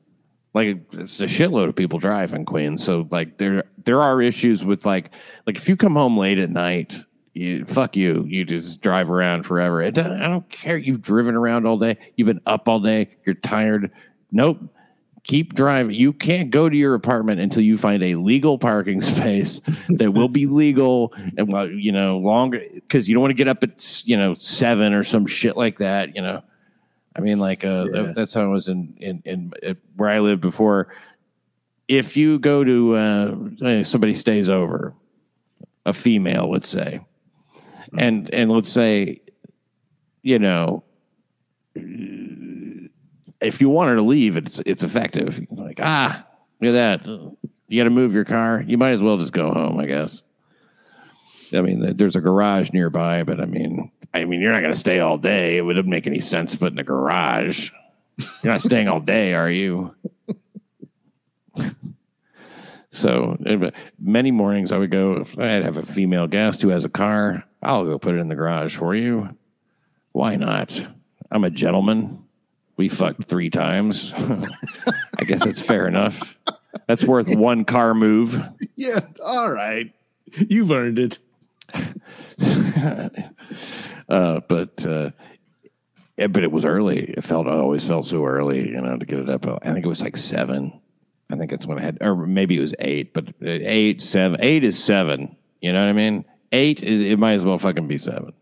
Like 0.53 0.77
it's 0.93 1.19
a 1.19 1.25
shitload 1.25 1.67
of 1.67 1.75
people 1.75 2.00
driving 2.00 2.45
Queens. 2.45 2.83
So 2.83 3.07
like 3.12 3.38
there 3.39 3.63
there 3.83 4.01
are 4.01 4.21
issues 4.21 4.63
with 4.63 4.85
like 4.85 5.09
like 5.47 5.57
if 5.57 5.67
you 5.67 5.75
come 5.75 5.95
home 5.95 6.17
late 6.17 6.38
at 6.38 6.51
night, 6.51 6.95
you 7.33 7.65
fuck 7.65 7.95
you. 7.95 8.23
You 8.27 8.45
just 8.45 8.79
drive 8.79 9.09
around 9.09 9.43
forever. 9.43 9.83
I 9.83 9.89
don't 9.89 10.47
care. 10.50 10.77
You've 10.77 11.01
driven 11.01 11.35
around 11.35 11.65
all 11.65 11.77
day. 11.77 11.97
You've 12.15 12.27
been 12.27 12.41
up 12.45 12.69
all 12.69 12.79
day. 12.79 13.09
You're 13.25 13.35
tired. 13.35 13.91
Nope. 14.31 14.59
Keep 15.24 15.53
driving. 15.53 15.96
You 15.96 16.12
can't 16.12 16.50
go 16.50 16.68
to 16.68 16.75
your 16.75 16.96
apartment 16.96 17.39
until 17.39 17.63
you 17.63 17.77
find 17.77 18.03
a 18.03 18.15
legal 18.15 18.58
parking 18.58 19.00
space 19.15 19.62
that 19.89 20.12
will 20.13 20.27
be 20.27 20.48
legal 20.48 21.13
and 21.38 21.51
well, 21.51 21.70
you 21.70 21.94
know, 21.94 22.18
longer 22.18 22.62
because 22.74 23.08
you 23.08 23.13
don't 23.15 23.22
want 23.22 23.32
to 23.32 23.36
get 23.36 23.48
up 23.48 23.63
at 23.63 24.06
you 24.06 24.18
know 24.18 24.34
seven 24.34 24.94
or 24.94 25.03
some 25.06 25.25
shit 25.25 25.56
like 25.56 25.77
that. 25.77 26.13
You 26.13 26.22
know, 26.22 26.44
I 27.15 27.22
mean, 27.22 27.39
like 27.39 27.63
uh, 27.63 27.86
Yeah. 27.92 28.01
that, 28.01 28.15
that's 28.15 28.34
how 28.34 28.44
it 28.44 28.50
was 28.50 28.68
in 28.68 28.96
in, 29.00 29.22
in 29.24 29.53
uh, 29.65 29.75
where 29.96 30.10
I 30.10 30.20
lived 30.20 30.42
before. 30.42 30.89
If 31.88 32.18
you 32.18 32.38
go 32.39 32.63
to 32.65 32.96
uh, 32.96 33.84
somebody 33.84 34.15
stays 34.15 34.50
over, 34.50 34.94
a 35.86 35.94
female, 35.94 36.51
let's 36.51 36.68
say, 36.70 37.00
and 37.98 38.30
and 38.34 38.51
let's 38.51 38.70
say, 38.70 39.22
you 40.22 40.39
know, 40.39 40.84
if 43.43 43.62
you 43.62 43.69
want 43.69 43.89
her 43.89 43.95
to 43.95 44.01
leave, 44.01 44.38
it's 44.38 44.59
it's 44.65 44.83
effective. 44.83 45.45
Like 45.51 45.79
ah, 45.81 46.25
look 46.62 46.75
at 46.75 47.03
that. 47.03 47.07
You 47.67 47.79
got 47.79 47.85
to 47.85 47.89
move 47.89 48.13
your 48.13 48.25
car. 48.25 48.63
You 48.65 48.77
might 48.77 48.91
as 48.91 49.01
well 49.01 49.17
just 49.17 49.33
go 49.33 49.51
home, 49.51 49.79
I 49.79 49.85
guess. 49.85 50.21
I 51.53 51.62
mean, 51.62 51.95
there's 51.97 52.15
a 52.15 52.21
garage 52.21 52.71
nearby, 52.71 53.23
but 53.23 53.39
I 53.39 53.45
mean, 53.45 53.91
I 54.13 54.25
mean, 54.25 54.41
you're 54.41 54.51
not 54.51 54.62
going 54.62 54.73
to 54.73 54.79
stay 54.79 55.00
all 55.00 55.17
day. 55.17 55.57
It 55.57 55.62
wouldn't 55.62 55.88
make 55.88 56.07
any 56.07 56.19
sense 56.19 56.55
put 56.55 56.71
in 56.71 56.79
a 56.79 56.83
garage. 56.83 57.71
You're 58.43 58.53
not 58.53 58.62
staying 58.62 58.88
all 58.88 59.00
day, 59.00 59.33
are 59.33 59.50
you? 59.50 59.95
so 62.91 63.38
uh, 63.45 63.71
many 64.00 64.31
mornings 64.31 64.71
I 64.71 64.77
would 64.77 64.91
go, 64.91 65.13
if 65.13 65.38
I'd 65.38 65.63
have 65.63 65.77
a 65.77 65.83
female 65.83 66.27
guest 66.27 66.62
who 66.62 66.69
has 66.69 66.85
a 66.85 66.89
car, 66.89 67.43
I'll 67.62 67.85
go 67.85 67.97
put 67.97 68.15
it 68.15 68.19
in 68.19 68.27
the 68.27 68.35
garage 68.35 68.75
for 68.75 68.95
you. 68.95 69.35
Why 70.12 70.35
not? 70.35 70.85
I'm 71.31 71.43
a 71.43 71.50
gentleman. 71.50 72.23
We 72.75 72.89
fucked 72.89 73.25
three 73.25 73.50
times. 73.50 74.13
I 75.20 75.24
guess 75.25 75.46
it's 75.46 75.62
fair 75.62 75.88
enough. 75.88 76.36
That's 76.88 77.03
worth 77.03 77.36
one 77.36 77.65
car 77.65 77.94
move. 77.94 78.42
Yeah, 78.75 79.01
all 79.24 79.51
right, 79.51 79.94
you've 80.50 80.72
earned 80.72 81.00
it. 81.00 81.20
uh, 84.10 84.42
but 84.48 84.86
uh, 84.86 85.12
but 86.18 86.44
it 86.44 86.51
was 86.51 86.65
early. 86.65 87.00
It 87.00 87.24
felt 87.24 87.48
I 87.48 87.51
always 87.51 87.84
felt 87.84 88.06
so 88.06 88.25
early, 88.25 88.68
you 88.70 88.82
know, 88.82 88.98
to 88.98 89.06
get 89.06 89.20
it 89.20 89.30
up. 89.30 89.46
I 89.48 89.74
think 89.74 89.86
it 89.86 89.89
was 89.89 90.01
like 90.01 90.18
seven. 90.18 90.80
I 91.30 91.36
think 91.36 91.51
that's 91.51 91.65
when 91.65 91.80
I 91.80 91.82
had, 91.82 91.98
or 92.01 92.15
maybe 92.15 92.58
it 92.58 92.62
was 92.62 92.75
eight. 92.80 93.13
But 93.13 93.34
eight, 93.42 94.01
seven, 94.01 94.39
eight 94.42 94.63
is 94.63 94.82
seven. 94.82 95.36
You 95.62 95.74
know 95.74 95.82
what 95.82 95.89
I 95.89 95.94
mean? 95.94 96.25
Eight 96.51 96.84
is 96.84 97.01
it 97.01 97.18
might 97.18 97.34
as 97.34 97.46
well 97.46 97.58
fucking 97.58 97.88
be 97.88 97.98
seven. 97.98 98.34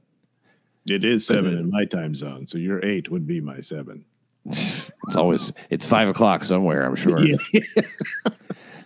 It 0.89 1.05
is 1.05 1.25
seven 1.25 1.57
in 1.57 1.69
my 1.69 1.85
time 1.85 2.15
zone, 2.15 2.47
so 2.47 2.57
your 2.57 2.83
eight 2.83 3.09
would 3.09 3.27
be 3.27 3.39
my 3.39 3.61
seven. 3.61 4.05
It's 4.45 5.15
always 5.15 5.51
it's 5.69 5.85
five 5.85 6.07
o'clock 6.07 6.43
somewhere. 6.43 6.85
I'm 6.85 6.95
sure. 6.95 7.19
Yeah. 7.19 7.37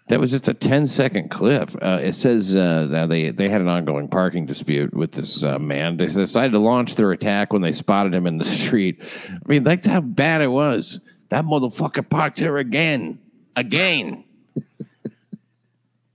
That 0.07 0.19
was 0.19 0.29
just 0.29 0.47
a 0.47 0.53
10 0.53 0.85
second 0.85 1.31
clip. 1.31 1.71
Uh, 1.81 1.99
it 1.99 2.13
says 2.13 2.55
uh, 2.55 2.87
that 2.91 3.09
they, 3.09 3.31
they 3.31 3.49
had 3.49 3.61
an 3.61 3.67
ongoing 3.67 4.07
parking 4.07 4.45
dispute 4.45 4.93
with 4.93 5.11
this 5.13 5.43
uh, 5.43 5.57
man. 5.57 5.97
They 5.97 6.05
decided 6.05 6.51
to 6.51 6.59
launch 6.59 6.93
their 6.93 7.11
attack 7.11 7.51
when 7.51 7.63
they 7.63 7.73
spotted 7.73 8.13
him 8.13 8.27
in 8.27 8.37
the 8.37 8.45
street. 8.45 9.01
I 9.27 9.39
mean, 9.47 9.63
that's 9.63 9.87
how 9.87 10.01
bad 10.01 10.41
it 10.41 10.47
was. 10.47 10.99
That 11.29 11.45
motherfucker 11.45 12.07
parked 12.07 12.37
here 12.37 12.59
again. 12.59 13.19
Again. 13.55 14.25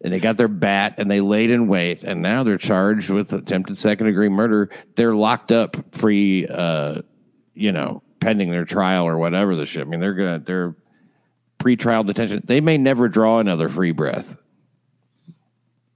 and 0.05 0.12
they 0.12 0.20
got 0.20 0.37
their 0.37 0.46
bat 0.46 0.94
and 0.98 1.11
they 1.11 1.20
laid 1.20 1.50
in 1.50 1.66
wait. 1.66 2.05
And 2.05 2.22
now 2.22 2.44
they're 2.44 2.59
charged 2.59 3.11
with 3.11 3.33
attempted 3.33 3.76
second 3.76 4.07
degree 4.07 4.29
murder. 4.29 4.70
They're 4.94 5.16
locked 5.16 5.50
up 5.50 5.76
free, 5.96 6.46
uh, 6.46 7.03
you 7.55 7.72
know, 7.72 8.05
pending 8.20 8.50
their 8.50 8.64
trial 8.64 9.06
or 9.06 9.18
whatever 9.18 9.56
the 9.56 9.66
shit. 9.66 9.83
I 9.83 9.85
mean, 9.85 10.00
they're 10.00 10.14
to, 10.14 10.42
they're 10.44 10.74
pre-trial 11.59 12.04
detention. 12.04 12.42
They 12.44 12.61
may 12.61 12.78
never 12.78 13.09
draw 13.09 13.38
another 13.38 13.68
free 13.68 13.92
breath. 13.92 14.37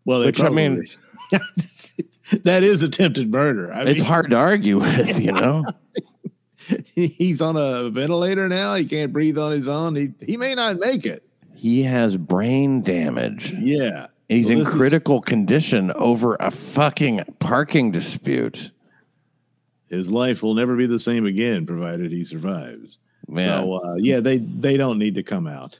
Well, 0.04 0.20
Which, 0.24 0.40
I 0.42 0.48
mean- 0.50 0.84
that 2.44 2.62
is 2.62 2.82
attempted 2.82 3.30
murder. 3.30 3.72
I 3.72 3.82
It's 3.84 4.00
mean, 4.00 4.06
hard 4.08 4.30
to 4.30 4.36
argue 4.36 4.78
with, 4.78 5.20
you 5.22 5.32
know. 5.32 5.64
he's 6.94 7.40
on 7.42 7.56
a 7.56 7.90
ventilator 7.90 8.48
now. 8.48 8.74
He 8.74 8.84
can't 8.86 9.12
breathe 9.12 9.38
on 9.38 9.52
his 9.52 9.68
own. 9.68 9.94
He 9.96 10.08
he 10.24 10.36
may 10.36 10.54
not 10.54 10.76
make 10.76 11.04
it. 11.06 11.22
He 11.54 11.82
has 11.82 12.16
brain 12.16 12.82
damage. 12.82 13.52
Yeah, 13.58 14.06
And 14.28 14.38
he's 14.38 14.46
So 14.48 14.52
in 14.54 14.58
this 14.60 14.68
is- 14.68 14.74
critical 14.74 15.20
condition 15.20 15.90
over 15.92 16.36
a 16.36 16.50
fucking 16.50 17.22
parking 17.38 17.90
dispute. 17.90 18.70
His 19.94 20.10
life 20.10 20.42
will 20.42 20.54
never 20.54 20.76
be 20.76 20.86
the 20.86 20.98
same 20.98 21.26
again, 21.26 21.66
provided 21.66 22.10
he 22.12 22.24
survives. 22.24 22.98
Man, 23.28 23.46
So 23.46 23.74
uh, 23.74 23.94
yeah, 23.96 24.20
they 24.20 24.38
they 24.38 24.76
don't 24.76 24.98
need 24.98 25.14
to 25.14 25.22
come 25.22 25.46
out. 25.46 25.78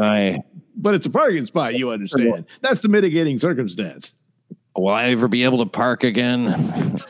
I 0.00 0.42
But 0.76 0.94
it's 0.94 1.06
a 1.06 1.10
parking 1.10 1.46
spot. 1.46 1.74
You 1.74 1.90
understand? 1.90 2.46
That's 2.60 2.80
the 2.80 2.88
mitigating 2.88 3.38
circumstance. 3.38 4.12
will 4.76 4.88
I 4.88 5.06
ever 5.06 5.28
be 5.28 5.44
able 5.44 5.58
to 5.58 5.66
park 5.66 6.04
again? 6.04 7.00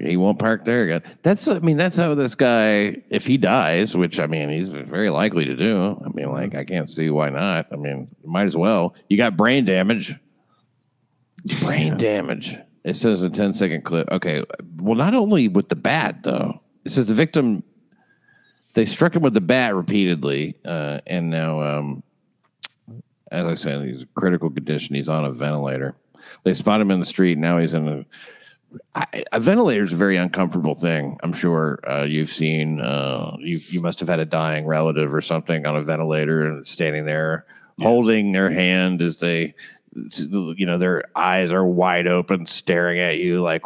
he 0.00 0.16
won't 0.16 0.38
park 0.38 0.64
there 0.64 0.84
again. 0.84 1.02
That's 1.22 1.48
I 1.48 1.58
mean 1.60 1.76
that's 1.76 1.96
how 1.96 2.14
this 2.14 2.34
guy 2.34 3.02
if 3.10 3.26
he 3.26 3.36
dies, 3.36 3.96
which 3.96 4.20
I 4.20 4.26
mean 4.26 4.48
he's 4.50 4.68
very 4.68 5.10
likely 5.10 5.44
to 5.46 5.56
do. 5.56 6.00
I 6.04 6.08
mean 6.10 6.30
like 6.30 6.54
I 6.54 6.64
can't 6.64 6.88
see 6.88 7.10
why 7.10 7.30
not. 7.30 7.66
I 7.72 7.76
mean 7.76 8.14
might 8.24 8.46
as 8.46 8.56
well. 8.56 8.94
You 9.08 9.16
got 9.16 9.36
brain 9.36 9.64
damage. 9.64 10.14
Brain 11.60 11.96
damage. 11.96 12.56
It 12.84 12.96
says 12.96 13.22
a 13.22 13.30
10 13.30 13.54
second 13.54 13.84
clip. 13.84 14.10
Okay. 14.10 14.44
Well, 14.76 14.96
not 14.96 15.14
only 15.14 15.48
with 15.48 15.68
the 15.68 15.76
bat 15.76 16.22
though. 16.22 16.60
It 16.84 16.90
says 16.90 17.06
the 17.06 17.14
victim 17.14 17.62
they 18.74 18.86
struck 18.86 19.14
him 19.14 19.22
with 19.22 19.34
the 19.34 19.40
bat 19.40 19.74
repeatedly, 19.74 20.56
uh, 20.64 21.00
and 21.06 21.30
now 21.30 21.62
um, 21.62 22.02
as 23.30 23.46
I 23.46 23.54
said, 23.54 23.84
he's 23.84 24.02
in 24.02 24.08
critical 24.14 24.50
condition. 24.50 24.94
He's 24.94 25.08
on 25.08 25.24
a 25.24 25.30
ventilator. 25.30 25.94
They 26.44 26.54
spot 26.54 26.80
him 26.80 26.90
in 26.90 26.98
the 27.00 27.06
street. 27.06 27.38
Now 27.38 27.58
he's 27.58 27.74
in 27.74 27.88
a. 27.88 28.04
I, 28.94 29.24
a 29.32 29.38
ventilator 29.38 29.84
is 29.84 29.92
a 29.92 29.96
very 29.96 30.16
uncomfortable 30.16 30.74
thing. 30.74 31.18
I'm 31.22 31.34
sure 31.34 31.80
uh, 31.86 32.04
you've 32.04 32.30
seen. 32.30 32.80
Uh, 32.80 33.36
you 33.38 33.60
you 33.68 33.80
must 33.80 34.00
have 34.00 34.08
had 34.08 34.20
a 34.20 34.24
dying 34.24 34.66
relative 34.66 35.12
or 35.12 35.20
something 35.20 35.66
on 35.66 35.76
a 35.76 35.82
ventilator 35.82 36.46
and 36.46 36.66
standing 36.66 37.04
there 37.04 37.44
holding 37.80 38.32
their 38.32 38.50
hand 38.50 39.02
as 39.02 39.18
they, 39.20 39.54
you 39.94 40.66
know, 40.66 40.78
their 40.78 41.04
eyes 41.14 41.52
are 41.52 41.64
wide 41.66 42.06
open, 42.06 42.46
staring 42.46 42.98
at 43.00 43.18
you 43.18 43.42
like, 43.42 43.62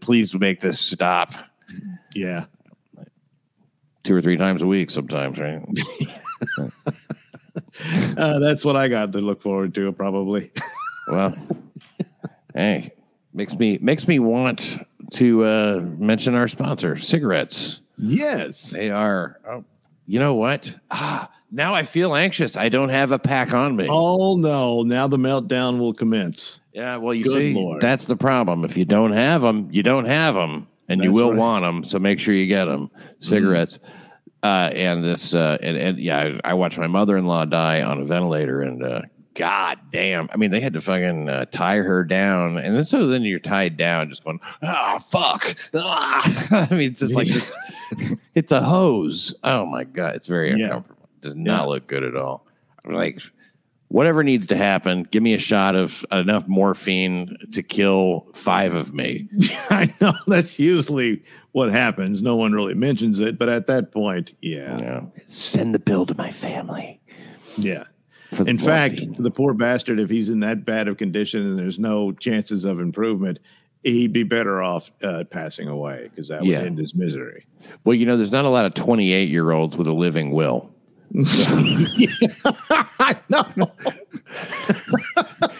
"Please 0.00 0.34
make 0.34 0.60
this 0.60 0.78
stop." 0.80 1.32
Yeah, 2.14 2.46
Two 4.02 4.14
or 4.16 4.22
three 4.22 4.36
times 4.36 4.62
a 4.62 4.66
week, 4.66 4.90
sometimes, 4.90 5.38
right? 5.38 5.62
uh, 8.16 8.38
that's 8.38 8.64
what 8.64 8.76
I 8.76 8.88
got 8.88 9.12
to 9.12 9.18
look 9.18 9.42
forward 9.42 9.74
to. 9.74 9.92
Probably. 9.92 10.50
Well, 11.08 11.34
hey, 12.54 12.92
makes 13.34 13.52
me 13.54 13.78
makes 13.82 14.06
me 14.06 14.20
want 14.20 14.78
to 15.14 15.44
uh, 15.44 15.80
mention 15.98 16.36
our 16.36 16.46
sponsor, 16.46 16.98
cigarettes. 16.98 17.80
yes. 17.98 18.70
They 18.70 18.90
are. 18.90 19.40
Oh, 19.48 19.64
you 20.06 20.20
know 20.20 20.34
what? 20.34 20.76
Ah, 20.88 21.28
now 21.50 21.74
I 21.74 21.82
feel 21.82 22.14
anxious. 22.14 22.56
I 22.56 22.68
don't 22.68 22.88
have 22.88 23.12
a 23.12 23.18
pack 23.18 23.52
on 23.52 23.76
me. 23.76 23.86
Oh 23.90 24.36
no! 24.36 24.82
Now 24.82 25.08
the 25.08 25.16
meltdown 25.16 25.78
will 25.78 25.92
commence. 25.94 26.60
Yeah, 26.72 26.96
well, 26.96 27.14
you 27.14 27.24
Good 27.24 27.32
see, 27.32 27.54
Lord. 27.54 27.80
that's 27.80 28.04
the 28.04 28.16
problem. 28.16 28.64
If 28.64 28.76
you 28.76 28.84
don't 28.84 29.12
have 29.12 29.42
them, 29.42 29.68
you 29.72 29.82
don't 29.82 30.04
have 30.04 30.34
them, 30.34 30.68
and 30.88 31.02
you 31.02 31.12
will 31.12 31.30
right. 31.30 31.38
want 31.38 31.62
them. 31.62 31.82
So 31.84 31.98
make 31.98 32.20
sure 32.20 32.34
you 32.34 32.46
get 32.46 32.66
them. 32.66 32.90
Cigarettes. 33.18 33.78
Uh, 34.42 34.70
and 34.72 35.04
this, 35.04 35.34
uh, 35.34 35.58
and, 35.60 35.76
and 35.76 35.98
yeah, 35.98 36.38
I, 36.44 36.52
I 36.52 36.54
watched 36.54 36.78
my 36.78 36.86
mother 36.86 37.18
in 37.18 37.26
law 37.26 37.44
die 37.44 37.82
on 37.82 38.00
a 38.00 38.04
ventilator, 38.06 38.62
and 38.62 38.82
uh, 38.82 39.02
god 39.34 39.78
damn, 39.92 40.30
I 40.32 40.38
mean, 40.38 40.50
they 40.50 40.60
had 40.60 40.72
to 40.72 40.80
fucking 40.80 41.28
uh, 41.28 41.44
tie 41.46 41.76
her 41.76 42.04
down, 42.04 42.56
and 42.56 42.74
then 42.74 42.84
so 42.84 43.06
then 43.06 43.22
you're 43.22 43.38
tied 43.38 43.76
down, 43.76 44.08
just 44.08 44.24
going, 44.24 44.40
ah, 44.62 44.98
fuck, 45.10 45.54
ah. 45.74 46.66
I 46.70 46.74
mean, 46.74 46.90
it's 46.92 47.00
just 47.00 47.14
like 47.14 47.26
it's, 47.28 47.54
it's 48.34 48.52
a 48.52 48.62
hose. 48.62 49.34
Oh 49.44 49.66
my 49.66 49.84
god, 49.84 50.16
it's 50.16 50.26
very 50.26 50.50
Yeah. 50.50 50.66
uncomfortable. 50.66 50.99
Does 51.20 51.34
not 51.34 51.62
Yeah. 51.62 51.66
look 51.66 51.86
good 51.86 52.02
at 52.04 52.16
all. 52.16 52.46
I'm 52.84 52.94
like, 52.94 53.20
whatever 53.88 54.22
needs 54.24 54.46
to 54.48 54.56
happen. 54.56 55.06
Give 55.10 55.22
me 55.22 55.34
a 55.34 55.38
shot 55.38 55.74
of 55.74 56.04
enough 56.12 56.46
morphine 56.48 57.36
to 57.52 57.62
kill 57.62 58.26
five 58.34 58.74
of 58.74 58.94
me. 58.94 59.28
I 59.70 59.92
know 60.00 60.12
that's 60.26 60.58
usually 60.58 61.22
what 61.52 61.70
happens. 61.70 62.22
No 62.22 62.36
one 62.36 62.52
really 62.52 62.74
mentions 62.74 63.20
it, 63.20 63.38
but 63.38 63.48
at 63.48 63.66
that 63.66 63.90
point, 63.92 64.32
yeah, 64.40 64.78
Yeah. 64.78 65.00
Send 65.26 65.74
the 65.74 65.78
bill 65.80 66.06
to 66.06 66.14
my 66.16 66.30
family. 66.30 67.00
yeah. 67.56 67.84
In 68.46 68.58
fact, 68.58 69.00
the 69.20 69.30
poor 69.32 69.54
bastard, 69.54 69.98
if 69.98 70.08
he's 70.08 70.28
in 70.28 70.38
that 70.40 70.64
bad 70.64 70.86
of 70.86 70.96
condition 70.96 71.40
and 71.44 71.58
there's 71.58 71.80
no 71.80 72.12
chances 72.12 72.64
of 72.64 72.78
improvement, 72.78 73.40
he'd 73.82 74.12
be 74.12 74.22
better 74.22 74.62
off 74.62 74.88
uh, 75.02 75.24
passing 75.32 75.66
away 75.66 76.04
because 76.04 76.28
that 76.28 76.40
would 76.42 76.48
Yeah. 76.48 76.60
end 76.60 76.78
his 76.78 76.94
misery. 76.94 77.44
well, 77.84 77.94
you 77.94 78.06
know, 78.06 78.16
there's 78.16 78.30
not 78.30 78.44
a 78.44 78.48
lot 78.48 78.64
of 78.66 78.74
28 78.74 79.28
year 79.28 79.50
olds 79.50 79.76
with 79.76 79.88
a 79.88 79.92
living 79.92 80.30
will. 80.30 80.70
I 81.16 83.16
know. 83.28 83.46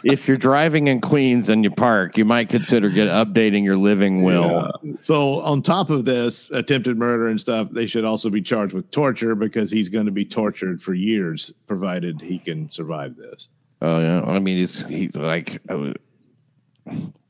if 0.04 0.28
you're 0.28 0.36
driving 0.36 0.88
in 0.88 1.00
Queens 1.00 1.48
and 1.48 1.64
you 1.64 1.70
park, 1.70 2.16
you 2.16 2.24
might 2.24 2.48
consider 2.48 2.88
get 2.88 3.08
updating 3.08 3.64
your 3.64 3.76
living 3.76 4.22
will. 4.22 4.70
Yeah. 4.82 4.92
So 5.00 5.40
on 5.40 5.62
top 5.62 5.90
of 5.90 6.04
this 6.04 6.50
attempted 6.50 6.96
murder 6.98 7.28
and 7.28 7.40
stuff, 7.40 7.68
they 7.70 7.86
should 7.86 8.04
also 8.04 8.30
be 8.30 8.42
charged 8.42 8.74
with 8.74 8.90
torture 8.90 9.34
because 9.34 9.70
he's 9.70 9.88
going 9.88 10.06
to 10.06 10.12
be 10.12 10.24
tortured 10.24 10.82
for 10.82 10.94
years, 10.94 11.52
provided 11.66 12.20
he 12.20 12.38
can 12.38 12.70
survive 12.70 13.16
this. 13.16 13.48
Oh 13.82 14.00
yeah, 14.00 14.22
I 14.22 14.38
mean 14.38 14.58
it's 14.58 14.82
he, 14.82 15.08
like 15.08 15.60
I 15.68 15.74
would- 15.74 15.98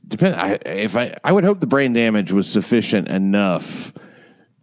depend. 0.08 0.34
I, 0.34 0.58
if 0.66 0.96
I 0.96 1.16
I 1.22 1.32
would 1.32 1.44
hope 1.44 1.60
the 1.60 1.66
brain 1.66 1.92
damage 1.92 2.32
was 2.32 2.50
sufficient 2.50 3.08
enough 3.08 3.92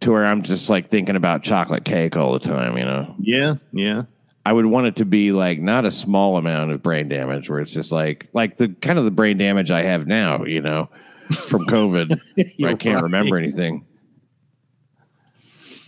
to 0.00 0.12
where 0.12 0.24
I'm 0.24 0.42
just 0.42 0.70
like 0.70 0.90
thinking 0.90 1.16
about 1.16 1.42
chocolate 1.42 1.84
cake 1.84 2.16
all 2.16 2.32
the 2.32 2.38
time. 2.40 2.76
You 2.78 2.84
know, 2.84 3.14
Yeah, 3.18 3.54
yeah. 3.72 4.02
I 4.46 4.52
would 4.52 4.66
want 4.66 4.86
it 4.86 4.96
to 4.96 5.04
be 5.04 5.32
like 5.32 5.60
not 5.60 5.84
a 5.84 5.90
small 5.90 6.36
amount 6.38 6.70
of 6.70 6.82
brain 6.82 7.08
damage 7.08 7.50
where 7.50 7.60
it's 7.60 7.72
just 7.72 7.92
like 7.92 8.28
like 8.32 8.56
the 8.56 8.68
kind 8.68 8.98
of 8.98 9.04
the 9.04 9.10
brain 9.10 9.36
damage 9.38 9.70
I 9.70 9.82
have 9.82 10.06
now. 10.06 10.44
You 10.44 10.60
know, 10.62 10.88
from 11.32 11.66
COVID, 11.66 12.18
I 12.64 12.74
can't 12.74 12.94
right. 12.96 13.02
remember 13.02 13.36
anything. 13.36 13.84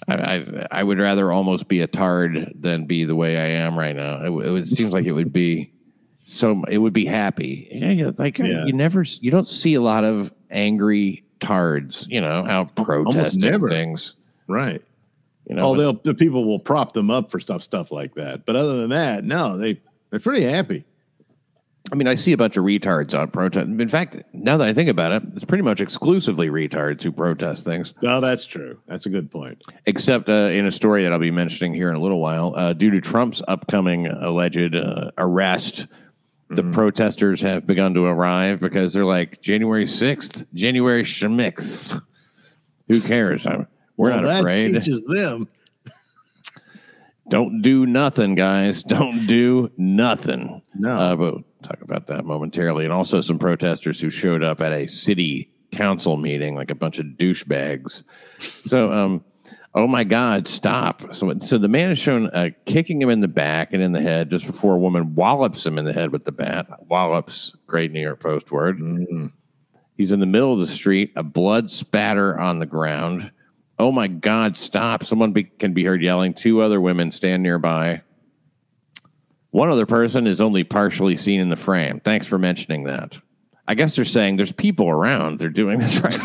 I, 0.09 0.15
I 0.15 0.67
I 0.71 0.83
would 0.83 0.99
rather 0.99 1.31
almost 1.33 1.69
be 1.69 1.81
a 1.81 1.87
tard 1.87 2.53
than 2.59 2.87
be 2.87 3.05
the 3.05 3.15
way 3.17 3.37
I 3.39 3.47
am 3.65 3.79
right 3.79 3.95
now. 3.95 4.21
It, 4.23 4.47
it, 4.47 4.51
would- 4.51 4.69
seems 4.69 4.93
like 4.93 5.05
it 5.05 5.13
would 5.13 5.33
be 5.33 5.73
so. 6.25 6.63
It 6.69 6.79
would 6.79 6.93
be 6.93 7.07
happy. 7.07 7.69
Like 8.19 8.39
Yeah. 8.39 8.65
you 8.67 8.73
never 8.73 9.03
you 9.21 9.31
don't 9.31 9.49
see 9.49 9.75
a 9.75 9.81
lot 9.81 10.05
of 10.05 10.33
angry 10.51 11.25
tards. 11.41 12.07
You 12.09 12.21
know 12.21 12.47
out 12.47 12.75
protesting 12.77 13.61
things. 13.69 14.15
Right. 14.47 14.83
You 15.49 15.57
know, 15.57 15.71
Oh, 15.75 15.93
but- 15.93 16.05
the 16.05 16.15
people 16.15 16.45
will 16.45 16.59
prop 16.61 16.93
them 16.93 17.11
up 17.11 17.31
for 17.31 17.41
stuff 17.41 17.63
stuff 17.63 17.91
like 17.91 18.15
that. 18.15 18.47
But 18.47 18.57
other 18.57 18.77
than 18.79 18.91
that, 18.91 19.25
no, 19.25 19.57
they 19.59 19.81
they're 20.11 20.21
pretty 20.21 20.45
happy. 20.45 20.85
I 21.91 21.95
mean, 21.97 22.07
I 22.07 22.15
see 22.15 22.33
a 22.33 22.37
bunch 22.37 22.57
of 22.59 22.65
retards 22.65 23.15
out 23.15 23.33
protest. 23.33 23.67
In 23.67 23.89
fact, 23.89 24.17
now 24.35 24.59
that 24.59 24.69
I 24.69 24.75
think 24.75 24.91
about 24.91 25.13
it, 25.13 25.23
it's 25.35 25.47
pretty 25.47 25.63
much 25.65 25.81
exclusively 25.81 26.49
retards 26.51 27.03
who 27.03 27.11
protest 27.11 27.65
things. 27.65 27.95
No, 28.03 28.21
that's 28.21 28.45
true. 28.45 28.79
That's 28.87 29.07
a 29.07 29.09
good 29.09 29.31
point. 29.31 29.65
except 29.87 30.29
uh, 30.29 30.51
in 30.53 30.67
a 30.67 30.71
story 30.71 31.03
that 31.03 31.13
I'll 31.13 31.19
be 31.19 31.31
mentioning 31.31 31.73
here 31.73 31.89
in 31.89 31.97
a 31.97 32.01
little 32.01 32.21
while. 32.21 32.53
Uh, 32.55 32.75
due 32.75 32.91
to 32.91 33.01
Trump's 33.01 33.41
upcoming 33.49 34.07
alleged 34.07 34.77
uh, 34.77 35.11
arrest, 35.17 35.87
the 36.51 36.65
protesters 36.65 37.41
have 37.41 37.67
begun 37.67 37.95
to 37.95 38.05
arrive 38.05 38.61
because 38.61 38.93
they're 38.93 39.05
like 39.05 39.41
January 39.41 39.85
6th, 39.85 40.47
January 40.55 41.03
6th. 41.05 42.03
Who 42.89 43.01
cares? 43.01 43.47
I'm, 43.47 43.67
we're 43.97 44.11
Well, 44.11 44.23
not 44.23 44.27
that 44.27 44.39
afraid. 44.41 44.73
teaches 44.75 45.05
them. 45.05 45.49
Don't 47.29 47.63
do 47.63 47.87
nothing, 47.87 48.35
guys. 48.35 48.83
Don't 48.85 49.27
do 49.27 49.71
nothing. 49.77 50.63
No. 50.75 50.99
Uh, 50.99 51.17
but 51.17 51.33
we'll 51.35 51.45
talk 51.63 51.81
about 51.83 52.09
that 52.09 52.25
momentarily. 52.25 52.85
And 52.85 52.93
also 52.93 53.21
some 53.21 53.39
protesters 53.39 54.01
who 54.01 54.11
showed 54.11 54.43
up 54.43 54.61
at 54.61 54.73
a 54.73 54.89
city 54.89 55.51
council 55.71 56.17
meeting, 56.17 56.57
like 56.57 56.71
a 56.73 56.75
bunch 56.75 56.99
of 56.99 57.07
douchebags. 57.07 58.03
So, 58.41 58.93
um, 58.93 59.25
oh 59.75 59.87
my 59.87 60.05
God, 60.05 60.49
stop. 60.49 61.15
So, 61.15 61.33
so 61.41 61.59
the 61.59 61.69
man 61.69 61.91
is 61.91 61.99
shown 61.99 62.27
uh, 62.29 62.51
kicking 62.67 63.01
him 63.01 63.11
in 63.11 63.21
the 63.21 63.29
back 63.29 63.73
and 63.73 63.83
in 63.83 63.93
the 63.93 64.01
head 64.01 64.31
just 64.31 64.47
before 64.47 64.75
a 64.75 64.79
woman 64.79 65.15
wallops 65.15 65.65
him 65.65 65.79
in 65.79 65.85
the 65.85 65.93
head 65.93 66.13
with 66.13 66.25
the 66.25 66.33
bat. 66.33 66.67
Wallops, 66.89 67.55
great 67.67 67.93
New 67.93 68.01
York 68.01 68.21
Post 68.21 68.51
word. 68.51 68.79
Mm. 68.79 69.33
He's 69.97 70.13
in 70.13 70.21
the 70.21 70.27
middle 70.27 70.53
of 70.53 70.61
the 70.61 70.67
street, 70.67 71.13
a 71.15 71.23
blood 71.23 71.71
spatter 71.71 72.39
on 72.39 72.59
the 72.59 72.67
ground. 72.67 73.31
Oh 73.79 73.93
my 73.93 74.09
God, 74.09 74.57
stop. 74.57 75.05
Someone 75.05 75.33
be, 75.33 75.45
can 75.45 75.73
be 75.73 75.85
heard 75.85 76.03
yelling. 76.03 76.35
Two 76.35 76.63
other 76.63 76.81
women 76.81 77.13
stand 77.13 77.43
nearby. 77.43 78.03
One 79.51 79.71
other 79.71 79.87
person 79.87 80.27
is 80.27 80.41
only 80.41 80.65
partially 80.65 81.17
seen 81.17 81.41
in 81.41 81.49
the 81.49 81.57
frame. 81.57 82.01
Thanks 82.01 82.27
for 82.27 82.39
mentioning 82.39 82.85
that. 82.85 83.19
I 83.67 83.75
guess 83.75 83.95
they're 83.95 84.05
saying 84.05 84.37
there's 84.37 84.53
people 84.53 84.89
around. 84.89 85.39
They're 85.39 85.49
doing 85.49 85.79
this 85.79 86.01
right. 86.01 86.19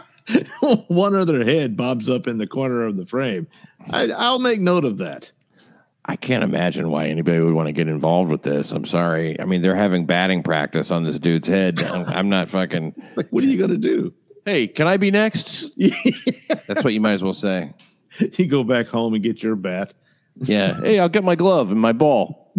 One 0.88 1.14
other 1.14 1.44
head 1.44 1.76
bobs 1.76 2.08
up 2.08 2.26
in 2.26 2.38
the 2.38 2.46
corner 2.46 2.84
of 2.84 2.96
the 2.96 3.06
frame. 3.06 3.46
I, 3.90 4.10
I'll 4.10 4.38
make 4.38 4.60
note 4.60 4.84
of 4.84 4.98
that. 4.98 5.30
I 6.06 6.16
can't 6.16 6.44
imagine 6.44 6.90
why 6.90 7.06
anybody 7.06 7.40
would 7.40 7.54
want 7.54 7.68
to 7.68 7.72
get 7.72 7.88
involved 7.88 8.30
with 8.30 8.42
this. 8.42 8.72
I'm 8.72 8.84
sorry. 8.84 9.40
I 9.40 9.44
mean, 9.44 9.62
they're 9.62 9.74
having 9.74 10.04
batting 10.04 10.42
practice 10.42 10.90
on 10.90 11.04
this 11.04 11.18
dude's 11.18 11.48
head. 11.48 11.82
I'm, 11.82 12.06
I'm 12.08 12.28
not 12.28 12.50
fucking. 12.50 12.94
Like, 13.16 13.28
what 13.30 13.44
are 13.44 13.46
you 13.46 13.56
going 13.56 13.70
to 13.70 13.76
do? 13.76 14.12
Hey, 14.44 14.66
can 14.66 14.86
I 14.86 14.96
be 14.96 15.10
next? 15.10 15.70
That's 16.66 16.84
what 16.84 16.92
you 16.92 17.00
might 17.00 17.12
as 17.12 17.22
well 17.22 17.32
say. 17.32 17.72
You 18.18 18.46
go 18.46 18.64
back 18.64 18.88
home 18.88 19.14
and 19.14 19.22
get 19.22 19.42
your 19.42 19.56
bat. 19.56 19.94
Yeah. 20.40 20.80
Hey, 20.80 20.98
I'll 20.98 21.08
get 21.08 21.24
my 21.24 21.36
glove 21.36 21.70
and 21.70 21.80
my 21.80 21.92
ball. 21.92 22.52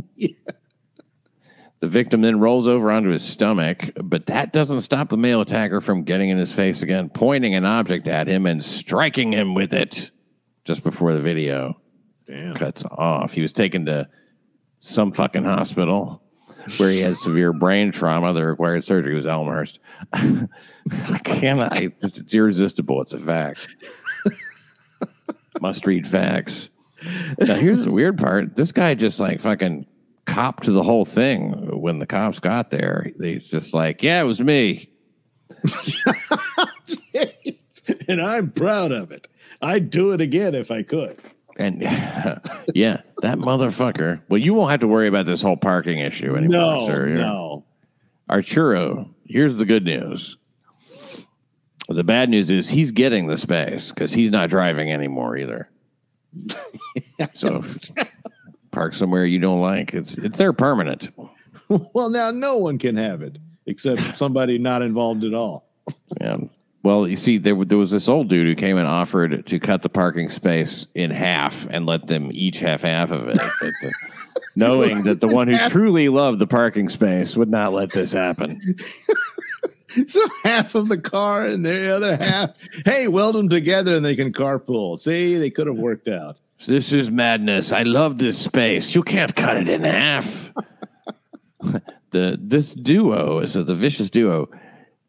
The 1.81 1.87
victim 1.87 2.21
then 2.21 2.39
rolls 2.39 2.67
over 2.67 2.89
onto 2.89 3.09
his 3.09 3.23
stomach, 3.23 3.89
but 4.01 4.27
that 4.27 4.53
doesn't 4.53 4.81
stop 4.81 5.09
the 5.09 5.17
male 5.17 5.41
attacker 5.41 5.81
from 5.81 6.03
getting 6.03 6.29
in 6.29 6.37
his 6.37 6.51
face 6.51 6.81
again, 6.81 7.09
pointing 7.09 7.53
an 7.53 7.65
object 7.65 8.07
at 8.07 8.27
him 8.27 8.45
and 8.45 8.63
striking 8.63 9.33
him 9.33 9.53
with 9.53 9.73
it 9.73 10.11
just 10.63 10.83
before 10.83 11.13
the 11.13 11.19
video 11.19 11.79
Damn. 12.27 12.55
cuts 12.55 12.83
off. 12.85 13.33
He 13.33 13.41
was 13.41 13.53
taken 13.53 13.85
to 13.85 14.07
some 14.79 15.11
fucking 15.11 15.43
hospital 15.43 16.21
where 16.77 16.89
he 16.89 17.01
had 17.01 17.17
severe 17.17 17.53
brain 17.53 17.91
trauma 17.91 18.33
that 18.33 18.45
required 18.45 18.83
surgery. 18.83 19.13
It 19.13 19.17
was 19.17 19.25
Elmhurst. 19.25 19.79
I 20.13 21.19
cannot. 21.23 21.79
It's, 21.79 22.03
it's 22.03 22.33
irresistible. 22.33 23.01
It's 23.01 23.13
a 23.13 23.19
fact. 23.19 23.75
Must 25.61 25.85
read 25.85 26.07
facts. 26.07 26.69
Now, 27.39 27.55
here's 27.55 27.85
the 27.85 27.91
weird 27.91 28.17
part. 28.17 28.55
This 28.55 28.71
guy 28.71 28.95
just 28.95 29.19
like 29.19 29.41
fucking 29.41 29.85
copped 30.25 30.63
to 30.63 30.71
the 30.71 30.83
whole 30.83 31.05
thing 31.05 31.79
when 31.79 31.99
the 31.99 32.05
cops 32.05 32.39
got 32.39 32.69
there. 32.71 33.11
He's 33.21 33.49
just 33.49 33.73
like, 33.73 34.03
yeah, 34.03 34.21
it 34.21 34.25
was 34.25 34.41
me. 34.41 34.89
and 38.07 38.21
I'm 38.21 38.51
proud 38.51 38.91
of 38.91 39.11
it. 39.11 39.27
I'd 39.61 39.89
do 39.89 40.11
it 40.11 40.21
again 40.21 40.55
if 40.55 40.71
I 40.71 40.83
could. 40.83 41.17
And 41.57 41.81
yeah, 42.73 43.01
that 43.21 43.37
motherfucker. 43.37 44.21
Well, 44.29 44.39
you 44.39 44.53
won't 44.53 44.71
have 44.71 44.81
to 44.81 44.87
worry 44.87 45.07
about 45.07 45.25
this 45.25 45.41
whole 45.41 45.57
parking 45.57 45.99
issue 45.99 46.35
anymore, 46.35 46.49
No, 46.49 46.85
sir. 46.87 47.07
You're- 47.07 47.21
no. 47.21 47.63
Arturo, 48.29 49.09
here's 49.25 49.57
the 49.57 49.65
good 49.65 49.85
news. 49.85 50.37
The 51.87 52.03
bad 52.03 52.29
news 52.29 52.49
is 52.49 52.67
he's 52.67 52.89
getting 52.91 53.27
the 53.27 53.37
space 53.37 53.89
because 53.89 54.11
he's 54.11 54.31
not 54.31 54.49
driving 54.49 54.91
anymore 54.91 55.37
either. 55.37 55.69
so 57.33 57.63
park 58.75 58.93
somewhere 58.93 59.25
you 59.25 59.39
don't 59.39 59.61
like. 59.61 59.93
It's 59.93 60.15
it's 60.17 60.37
there 60.37 60.53
permanent. 60.53 61.09
Well, 61.95 62.11
now 62.11 62.29
no 62.29 62.57
one 62.57 62.77
can 62.77 62.95
have 62.95 63.23
it 63.23 63.39
except 63.65 63.99
somebody 64.15 64.59
not 64.59 64.83
involved 64.83 65.23
at 65.23 65.33
all. 65.33 65.65
Yeah. 66.21 66.37
Well, 66.83 67.07
you 67.07 67.15
see, 67.15 67.39
there, 67.39 67.55
there 67.65 67.79
was 67.79 67.89
this 67.89 68.07
old 68.07 68.29
dude 68.29 68.45
who 68.45 68.53
came 68.53 68.77
and 68.77 68.85
offered 68.85 69.47
to 69.47 69.59
cut 69.59 69.81
the 69.81 69.89
parking 69.89 70.29
space 70.29 70.85
in 70.93 71.09
half 71.09 71.65
and 71.71 71.87
let 71.87 72.05
them 72.05 72.29
each 72.31 72.59
have 72.59 72.83
half 72.83 73.09
of 73.09 73.27
it. 73.29 73.37
But 73.37 73.71
the- 73.81 73.93
knowing 74.55 75.01
that 75.03 75.21
the 75.21 75.27
one 75.27 75.47
who 75.47 75.57
truly 75.69 76.07
loved 76.07 76.37
the 76.37 76.45
parking 76.45 76.87
space 76.87 77.35
would 77.35 77.49
not 77.49 77.73
let 77.73 77.91
this 77.91 78.11
happen. 78.11 78.61
So 80.05 80.21
half 80.43 80.75
of 80.75 80.87
the 80.87 80.99
car 80.99 81.47
and 81.47 81.65
the 81.65 81.95
other 81.95 82.15
half, 82.17 82.51
hey, 82.85 83.07
weld 83.07 83.33
them 83.33 83.49
together 83.49 83.95
and 83.95 84.05
they 84.05 84.15
can 84.15 84.31
carpool. 84.33 84.99
See, 84.99 85.37
they 85.37 85.49
could 85.49 85.65
have 85.65 85.77
worked 85.77 86.09
out. 86.09 86.37
This 86.67 86.91
is 86.91 87.11
madness. 87.11 87.71
I 87.71 87.83
love 87.83 88.17
this 88.17 88.37
space. 88.37 88.95
You 88.95 89.03
can't 89.03 89.35
cut 89.35 89.57
it 89.57 89.67
in 89.67 89.83
half. 89.83 90.51
the 92.11 92.39
this 92.41 92.73
duo 92.73 93.39
is 93.39 93.53
the 93.53 93.75
vicious 93.75 94.09
duo 94.09 94.49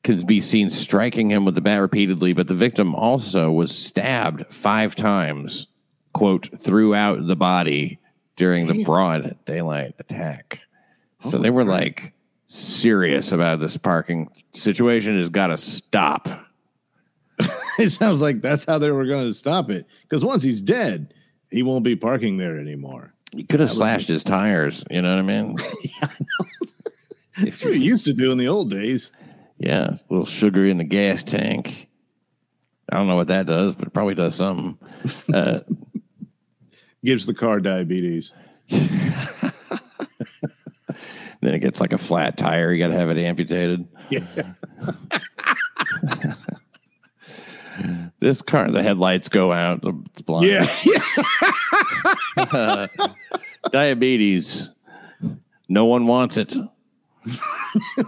can 0.02 0.24
be 0.24 0.40
seen 0.40 0.70
striking 0.70 1.30
him 1.30 1.44
with 1.44 1.54
the 1.54 1.60
bat 1.60 1.80
repeatedly, 1.80 2.32
but 2.32 2.46
the 2.46 2.54
victim 2.54 2.94
also 2.94 3.50
was 3.50 3.76
stabbed 3.76 4.46
five 4.52 4.94
times, 4.94 5.66
quote, 6.12 6.48
throughout 6.56 7.26
the 7.26 7.36
body 7.36 7.98
during 8.36 8.66
the 8.66 8.84
broad 8.84 9.36
daylight 9.46 9.94
attack. 9.98 10.60
So 11.20 11.38
oh 11.38 11.40
they 11.40 11.50
were 11.50 11.64
like 11.64 12.12
serious 12.46 13.32
about 13.32 13.58
this 13.60 13.76
parking 13.76 14.30
situation 14.52 15.16
has 15.16 15.28
got 15.28 15.48
to 15.48 15.56
stop. 15.56 16.28
It 17.78 17.90
sounds 17.90 18.22
like 18.22 18.40
that's 18.40 18.64
how 18.64 18.78
they 18.78 18.90
were 18.90 19.04
going 19.04 19.26
to 19.26 19.34
stop 19.34 19.68
it. 19.68 19.84
Because 20.00 20.24
once 20.24 20.42
he's 20.42 20.62
dead, 20.62 21.12
he 21.50 21.62
won't 21.62 21.84
be 21.84 21.96
parking 21.96 22.36
there 22.36 22.58
anymore. 22.58 23.12
He 23.34 23.44
could 23.44 23.60
have 23.60 23.70
slashed 23.70 24.08
his 24.08 24.24
tires. 24.24 24.84
You 24.90 25.02
know 25.02 25.10
what 25.10 25.18
I 25.18 25.22
mean? 25.22 25.56
Yeah, 26.00 26.08
That's 27.44 27.64
what 27.64 27.74
you 27.74 27.80
used 27.80 28.06
to 28.06 28.14
do 28.14 28.32
in 28.32 28.38
the 28.38 28.48
old 28.48 28.70
days. 28.70 29.12
Yeah, 29.58 29.90
a 29.90 30.00
little 30.08 30.24
sugar 30.26 30.64
in 30.66 30.78
the 30.78 30.84
gas 30.84 31.22
tank. 31.22 31.88
I 32.90 32.96
don't 32.96 33.08
know 33.08 33.16
what 33.16 33.28
that 33.28 33.46
does, 33.46 33.74
but 33.74 33.88
it 33.88 33.92
probably 33.92 34.14
does 34.14 34.34
something. 34.36 34.78
Uh, 35.32 35.60
Gives 37.04 37.26
the 37.26 37.34
car 37.34 37.60
diabetes. 37.60 38.32
then 38.68 39.52
it 41.42 41.58
gets 41.60 41.80
like 41.80 41.92
a 41.92 41.98
flat 41.98 42.36
tire. 42.38 42.72
You 42.72 42.78
got 42.78 42.88
to 42.88 42.98
have 42.98 43.10
it 43.10 43.18
amputated. 43.18 43.86
Yeah. 44.10 44.24
This 48.20 48.42
car, 48.42 48.70
the 48.70 48.82
headlights 48.82 49.28
go 49.28 49.52
out. 49.52 49.80
It's 50.06 50.22
blind. 50.22 50.46
Yeah. 50.46 50.66
Diabetes. 53.70 54.70
No 55.68 55.84
one 55.84 56.06
wants 56.06 56.36
it. 56.36 56.54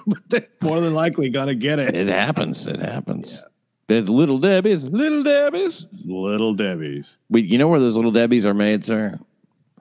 but 0.07 0.19
They're 0.29 0.47
more 0.63 0.81
than 0.81 0.95
likely 0.95 1.29
gonna 1.31 1.55
get 1.55 1.79
it. 1.79 1.95
It 1.97 2.09
happens. 2.09 2.67
It 2.67 2.81
happens. 2.81 3.43
It's 3.89 4.09
little 4.11 4.39
Debbie's. 4.39 4.85
Little 4.85 5.23
Debbie's. 5.23 5.87
Little 6.05 6.55
Debbie's. 6.55 7.17
We, 7.31 7.43
you 7.43 7.57
know 7.59 7.69
where 7.69 7.81
those 7.81 7.97
little 7.97 8.13
Debbie's 8.13 8.45
are 8.45 8.55
made, 8.55 8.85
sir? 8.85 9.19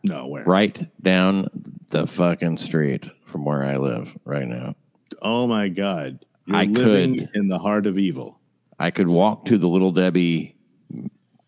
Nowhere. 0.04 0.46
Right 0.46 0.88
down 1.04 1.48
the 1.90 2.08
fucking 2.08 2.58
street 2.58 3.10
from 3.26 3.44
where 3.44 3.64
I 3.64 3.78
live 3.78 4.18
right 4.24 4.48
now. 4.48 4.76
Oh 5.22 5.46
my 5.48 5.68
God. 5.68 6.26
You're 6.46 6.56
I 6.56 6.64
living 6.64 7.20
could. 7.20 7.30
in 7.36 7.48
the 7.50 7.60
heart 7.60 7.86
of 7.86 7.98
evil. 7.98 8.37
I 8.80 8.92
could 8.92 9.08
walk 9.08 9.46
to 9.46 9.58
the 9.58 9.68
little 9.68 9.92
Debbie 9.92 10.56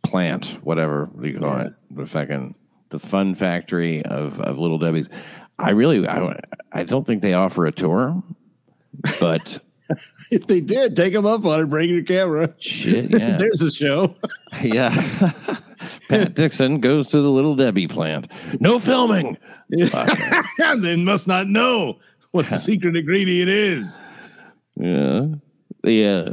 plant, 0.03 0.57
whatever 0.63 1.09
you 1.21 1.39
call 1.39 1.57
Yeah. 1.57 1.65
it, 1.67 1.73
the 1.91 2.05
fucking 2.05 2.55
the 2.89 2.99
fun 2.99 3.35
factory 3.35 4.03
of, 4.05 4.39
of 4.39 4.57
little 4.57 4.79
Debbie's. 4.79 5.09
I 5.59 5.71
really, 5.71 6.07
I, 6.07 6.39
I 6.71 6.83
don't 6.83 7.05
think 7.05 7.21
they 7.21 7.33
offer 7.33 7.65
a 7.67 7.71
tour, 7.71 8.21
but 9.19 9.59
If 10.31 10.45
they 10.45 10.61
did, 10.61 10.95
take 10.95 11.13
them 11.13 11.25
up 11.25 11.43
on 11.45 11.61
it, 11.61 11.65
bring 11.65 11.89
your 11.89 12.03
camera. 12.03 12.53
shit, 12.59 13.09
yeah, 13.09 13.37
There's 13.39 13.61
a 13.63 13.71
show. 13.71 14.15
yeah. 14.61 14.91
Pat 16.07 16.35
Dixon 16.35 16.79
goes 16.79 17.07
to 17.07 17.21
the 17.21 17.31
little 17.31 17.55
Debbie 17.55 17.87
plant. 17.87 18.31
No 18.59 18.77
filming. 18.79 19.35
they 19.69 20.95
must 20.95 21.27
not 21.27 21.47
know 21.47 21.97
what 22.31 22.45
the 22.47 22.57
secret 22.59 22.95
ingredient 22.95 23.49
is. 23.49 23.99
Yeah, 24.75 25.25
yeah, 25.83 26.29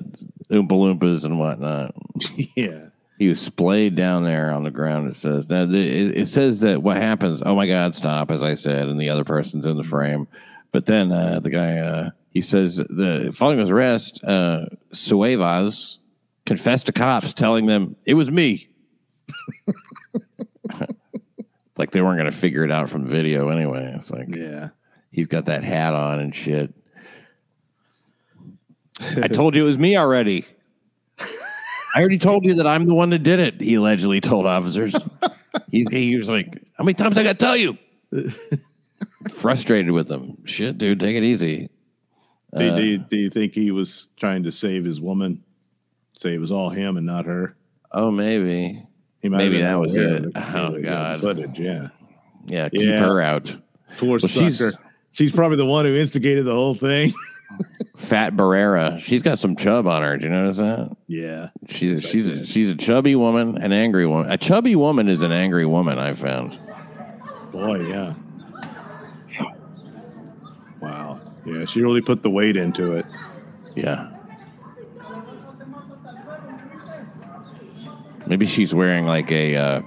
Oompa 0.50 0.68
Loompas 0.68 1.24
and 1.24 1.38
whatnot. 1.38 1.94
Yeah. 2.56 2.86
He 3.18 3.28
was 3.28 3.40
splayed 3.40 3.96
down 3.96 4.24
there 4.24 4.52
on 4.52 4.62
the 4.62 4.70
ground. 4.70 5.08
It 5.08 5.16
says 5.16 5.48
now 5.48 5.64
the- 5.64 5.78
it, 5.78 6.18
it 6.18 6.28
says 6.28 6.60
that 6.60 6.82
what 6.82 6.98
happens. 6.98 7.42
Oh 7.44 7.54
my 7.56 7.66
God! 7.66 7.94
Stop, 7.94 8.30
as 8.30 8.42
I 8.42 8.54
said, 8.56 8.88
and 8.88 9.00
the 9.00 9.08
other 9.08 9.24
person's 9.24 9.64
in 9.64 9.76
the 9.78 9.82
frame. 9.84 10.28
But 10.70 10.84
then 10.84 11.10
uh, 11.12 11.40
the 11.40 11.48
guy 11.48 11.78
uh, 11.78 12.10
he 12.30 12.42
says 12.42 12.76
the 12.76 13.32
following 13.34 13.58
his 13.60 13.70
arrest, 13.70 14.22
uh, 14.22 14.66
Suevas 14.92 15.98
confessed 16.44 16.86
to 16.86 16.92
cops, 16.92 17.32
telling 17.32 17.64
them 17.64 17.96
it 18.04 18.14
was 18.14 18.30
me. 18.30 18.68
like 21.78 21.90
they 21.90 22.00
weren't 22.02 22.18
going 22.18 22.30
to 22.30 22.36
figure 22.36 22.64
it 22.64 22.70
out 22.70 22.88
from 22.90 23.04
the 23.04 23.10
video 23.10 23.48
anyway. 23.48 23.92
It's 23.96 24.10
like 24.10 24.34
Yeah. 24.34 24.70
he's 25.10 25.26
got 25.26 25.46
that 25.46 25.64
hat 25.64 25.94
on 25.94 26.18
and 26.20 26.34
shit. 26.34 26.72
I 29.00 29.28
told 29.28 29.54
you 29.54 29.62
it 29.64 29.66
was 29.66 29.78
me 29.78 29.96
already. 29.96 30.46
I 31.20 32.00
already 32.00 32.18
told 32.18 32.44
you 32.44 32.54
that 32.54 32.66
I'm 32.66 32.86
the 32.86 32.94
one 32.94 33.10
that 33.10 33.20
did 33.22 33.40
it. 33.40 33.60
He 33.60 33.74
allegedly 33.74 34.20
told 34.20 34.46
officers. 34.46 34.94
he, 35.70 35.86
he 35.90 36.16
was 36.16 36.28
like, 36.28 36.62
"How 36.76 36.84
many 36.84 36.94
times 36.94 37.16
I 37.16 37.22
got 37.22 37.38
to 37.38 37.44
tell 37.44 37.56
you?" 37.56 37.78
Frustrated 39.30 39.90
with 39.92 40.08
them. 40.08 40.36
Shit, 40.44 40.78
dude, 40.78 41.00
take 41.00 41.16
it 41.16 41.24
easy. 41.24 41.68
Do, 42.56 42.68
Uh, 42.70 42.76
do, 42.76 42.84
you, 42.84 42.98
do 42.98 43.16
you 43.16 43.30
think 43.30 43.52
he 43.54 43.70
was 43.70 44.08
trying 44.16 44.42
to 44.44 44.52
save 44.52 44.84
his 44.84 45.00
woman? 45.00 45.42
Say 46.18 46.34
it 46.34 46.38
was 46.38 46.52
all 46.52 46.70
him 46.70 46.96
and 46.96 47.06
not 47.06 47.26
her? 47.26 47.56
Oh, 47.92 48.10
maybe. 48.10 48.86
He 49.20 49.28
might 49.28 49.38
Maybe 49.38 49.60
that 49.62 49.74
was 49.74 49.94
it. 49.94 50.24
Oh, 50.36 50.80
God. 50.80 51.20
Footage, 51.20 51.58
yeah. 51.58 51.88
Yeah, 52.46 52.68
keep 52.68 52.82
Yeah. 52.82 53.00
her 53.00 53.20
out. 53.20 53.54
Poor 53.98 54.18
she's- 54.20 54.56
sucker. 54.58 54.78
She's, 55.10 55.32
probably 55.32 55.56
the 55.56 55.64
one 55.66 55.86
who 55.86 55.94
instigated 55.94 56.44
the 56.44 56.52
whole 56.52 56.74
thing. 56.74 57.12
Fat 57.96 58.34
Barrera. 58.34 58.98
She's 59.00 59.22
got 59.22 59.38
some 59.38 59.56
chub 59.56 59.86
on 59.86 60.02
her. 60.02 60.16
Do 60.16 60.24
you 60.24 60.30
notice 60.30 60.58
that? 60.58 60.96
yeah. 61.06 61.48
She's 61.68 62.02
she's 62.04 62.28
a, 62.28 62.44
she's 62.46 62.70
a 62.70 62.76
chubby 62.76 63.14
woman, 63.16 63.56
an 63.58 63.72
angry 63.72 64.06
woman. 64.06 64.30
A 64.30 64.36
chubby 64.36 64.76
woman 64.76 65.08
is 65.08 65.22
an 65.22 65.32
angry 65.32 65.66
woman. 65.66 65.98
I 65.98 66.12
found. 66.14 66.58
Boy, 67.52 67.88
yeah. 67.88 68.14
Wow. 70.80 71.20
Yeah, 71.44 71.64
she 71.64 71.80
really 71.82 72.00
put 72.02 72.22
the 72.22 72.30
weight 72.30 72.56
into 72.56 72.92
it. 72.92 73.06
Yeah. 73.74 74.10
Maybe 78.26 78.46
she's 78.46 78.74
wearing 78.74 79.06
like 79.06 79.30
a 79.30 79.56
uh, 79.56 79.80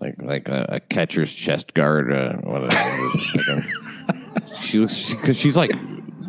like 0.00 0.14
like 0.22 0.48
a, 0.48 0.66
a 0.68 0.80
catcher's 0.80 1.32
chest 1.34 1.74
guard. 1.74 2.12
Uh, 2.12 2.34
whatever. 2.38 2.66
Like 2.68 3.48
a- 3.48 3.83
she 4.64 4.78
looks 4.78 5.10
because 5.10 5.36
she's 5.38 5.56
like 5.56 5.72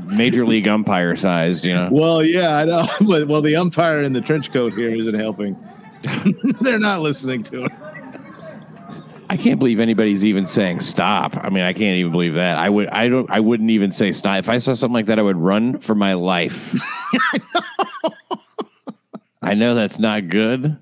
major 0.07 0.45
league 0.45 0.67
umpire 0.67 1.15
sized. 1.15 1.65
You 1.65 1.73
know. 1.73 1.89
Well, 1.91 2.23
yeah, 2.23 2.57
I 2.57 2.65
know. 2.65 2.85
But 3.01 3.27
well, 3.27 3.41
the 3.41 3.55
umpire 3.55 4.01
in 4.01 4.13
the 4.13 4.21
trench 4.21 4.51
coat 4.51 4.73
here 4.73 4.89
isn't 4.89 5.15
helping. 5.15 5.57
They're 6.61 6.79
not 6.79 7.01
listening 7.01 7.43
to 7.43 7.63
her. 7.63 7.85
I 9.29 9.37
can't 9.37 9.57
believe 9.59 9.79
anybody's 9.79 10.23
even 10.23 10.45
saying 10.45 10.81
stop. 10.81 11.35
I 11.37 11.49
mean, 11.49 11.63
I 11.63 11.73
can't 11.73 11.97
even 11.97 12.11
believe 12.11 12.35
that. 12.35 12.57
I 12.57 12.69
would. 12.69 12.87
I 12.89 13.07
don't. 13.09 13.29
I 13.29 13.39
wouldn't 13.39 13.71
even 13.71 13.91
say 13.91 14.11
stop. 14.11 14.37
If 14.39 14.49
I 14.49 14.59
saw 14.59 14.73
something 14.75 14.93
like 14.93 15.07
that, 15.07 15.19
I 15.19 15.23
would 15.23 15.37
run 15.37 15.79
for 15.79 15.95
my 15.95 16.13
life. 16.13 16.75
I 19.41 19.53
know 19.55 19.75
that's 19.75 19.99
not 19.99 20.29
good, 20.29 20.77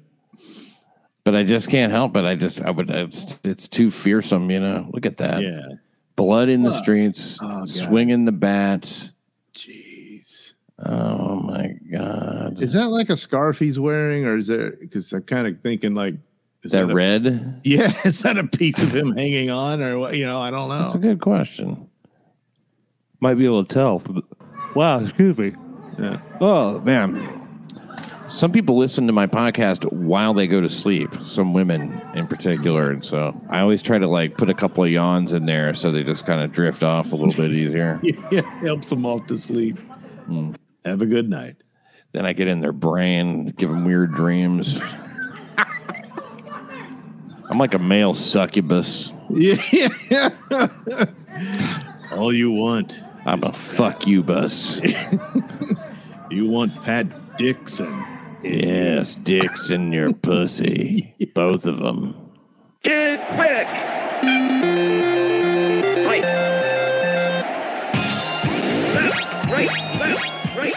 but 1.24 1.36
I 1.36 1.44
just 1.44 1.70
can't 1.70 1.92
help 1.92 2.18
it. 2.18 2.26
I 2.26 2.36
just. 2.36 2.62
I 2.62 2.70
would. 2.72 2.90
It's. 2.90 3.40
It's 3.44 3.68
too 3.68 3.90
fearsome. 3.90 4.52
You 4.52 4.60
know. 4.60 4.90
Look 4.92 5.06
at 5.06 5.18
that. 5.18 5.42
Yeah. 5.42 5.76
Blood 6.16 6.50
in 6.50 6.64
the 6.64 6.72
streets. 6.72 7.38
oh, 7.42 7.66
swinging 7.66 8.26
the 8.26 8.32
bat. 8.32 9.10
Jeez. 9.56 10.54
Oh 10.86 11.36
my 11.40 11.74
god. 11.92 12.62
Is 12.62 12.74
that 12.74 12.90
like 12.90 13.10
a 13.10 13.18
scarf 13.18 13.58
he's 13.60 13.80
wearing, 13.80 14.26
or 14.26 14.38
is 14.38 14.48
there? 14.48 14.72
Because 14.72 15.12
I'm 15.14 15.24
kind 15.24 15.48
of 15.48 15.60
thinking 15.62 15.96
like, 15.96 16.16
is 16.64 16.72
that 16.72 16.90
a- 16.90 16.94
red? 16.94 17.60
yeah, 17.64 17.94
is 18.06 18.22
that 18.22 18.38
a 18.38 18.44
piece 18.46 18.82
of 18.84 18.94
him 18.94 19.16
hanging 19.16 19.50
on, 19.50 19.82
or 19.82 19.98
what? 19.98 20.16
You 20.16 20.26
know, 20.26 20.40
I 20.42 20.52
don't 20.52 20.70
know. 20.70 20.80
That's 20.80 20.96
a 20.96 21.00
good 21.00 21.20
question. 21.22 21.90
Might 23.20 23.36
be 23.36 23.46
able 23.46 23.64
to 23.66 23.74
tell. 23.74 24.04
Wow. 24.76 25.00
Excuse 25.02 25.38
me. 25.38 25.54
Yeah. 26.00 26.20
Oh 26.42 26.80
man. 26.82 27.43
Some 28.30 28.52
people 28.52 28.78
listen 28.78 29.06
to 29.08 29.14
my 29.14 29.28
podcast 29.28 29.92
while 29.92 30.34
they 30.34 30.48
go 30.48 30.62
to 30.62 30.70
sleep, 30.70 31.14
some 31.24 31.54
women 31.54 32.02
in 32.16 32.26
particular. 32.28 32.90
And 32.90 33.04
so 33.04 33.40
I 33.50 33.60
always 33.60 33.84
try 33.84 33.98
to 34.00 34.08
like 34.08 34.38
put 34.38 34.50
a 34.50 34.54
couple 34.54 34.84
of 34.84 34.90
yawns 34.90 35.34
in 35.34 35.46
there 35.46 35.74
so 35.74 35.92
they 35.92 36.04
just 36.04 36.26
kind 36.26 36.42
of 36.42 36.52
drift 36.52 36.84
off 36.84 37.12
a 37.12 37.16
little 37.16 37.36
bit 37.44 37.54
easier. 37.54 38.00
yeah, 38.32 38.42
helps 38.62 38.90
them 38.90 39.06
off 39.06 39.28
to 39.28 39.38
sleep. 39.38 39.78
Hmm. 40.26 40.54
Have 40.86 41.02
a 41.02 41.06
good 41.06 41.30
night. 41.30 41.58
then 42.14 42.26
I 42.26 42.34
get 42.34 42.48
in 42.48 42.62
their 42.62 42.72
brain, 42.72 43.48
give 43.48 43.70
them 43.70 43.86
weird 43.86 44.14
dreams. 44.16 44.80
I'm 47.50 47.58
like 47.58 47.74
a 47.74 47.80
male 47.80 48.14
succubus. 48.14 49.14
Yeah. 49.30 50.30
All 52.12 52.34
you 52.34 52.52
want, 52.52 52.96
I'm 53.26 53.44
a 53.44 53.52
fuck 53.54 54.08
you 54.08 54.24
bus. 54.24 54.80
you 56.32 56.48
want 56.48 56.82
Pat 56.84 57.38
Dixon. 57.38 58.13
Yes, 58.44 59.16
dicks 59.16 59.70
in 59.70 59.92
your 59.92 60.14
pussy. 60.22 61.14
Both 61.34 61.66
of 61.66 61.78
them. 61.78 62.16
Get 62.84 63.20
quick! 63.36 63.68
Right. 66.06 66.24
Left, 68.94 69.50
right, 69.50 70.00
left, 70.00 70.56
right. 70.58 70.74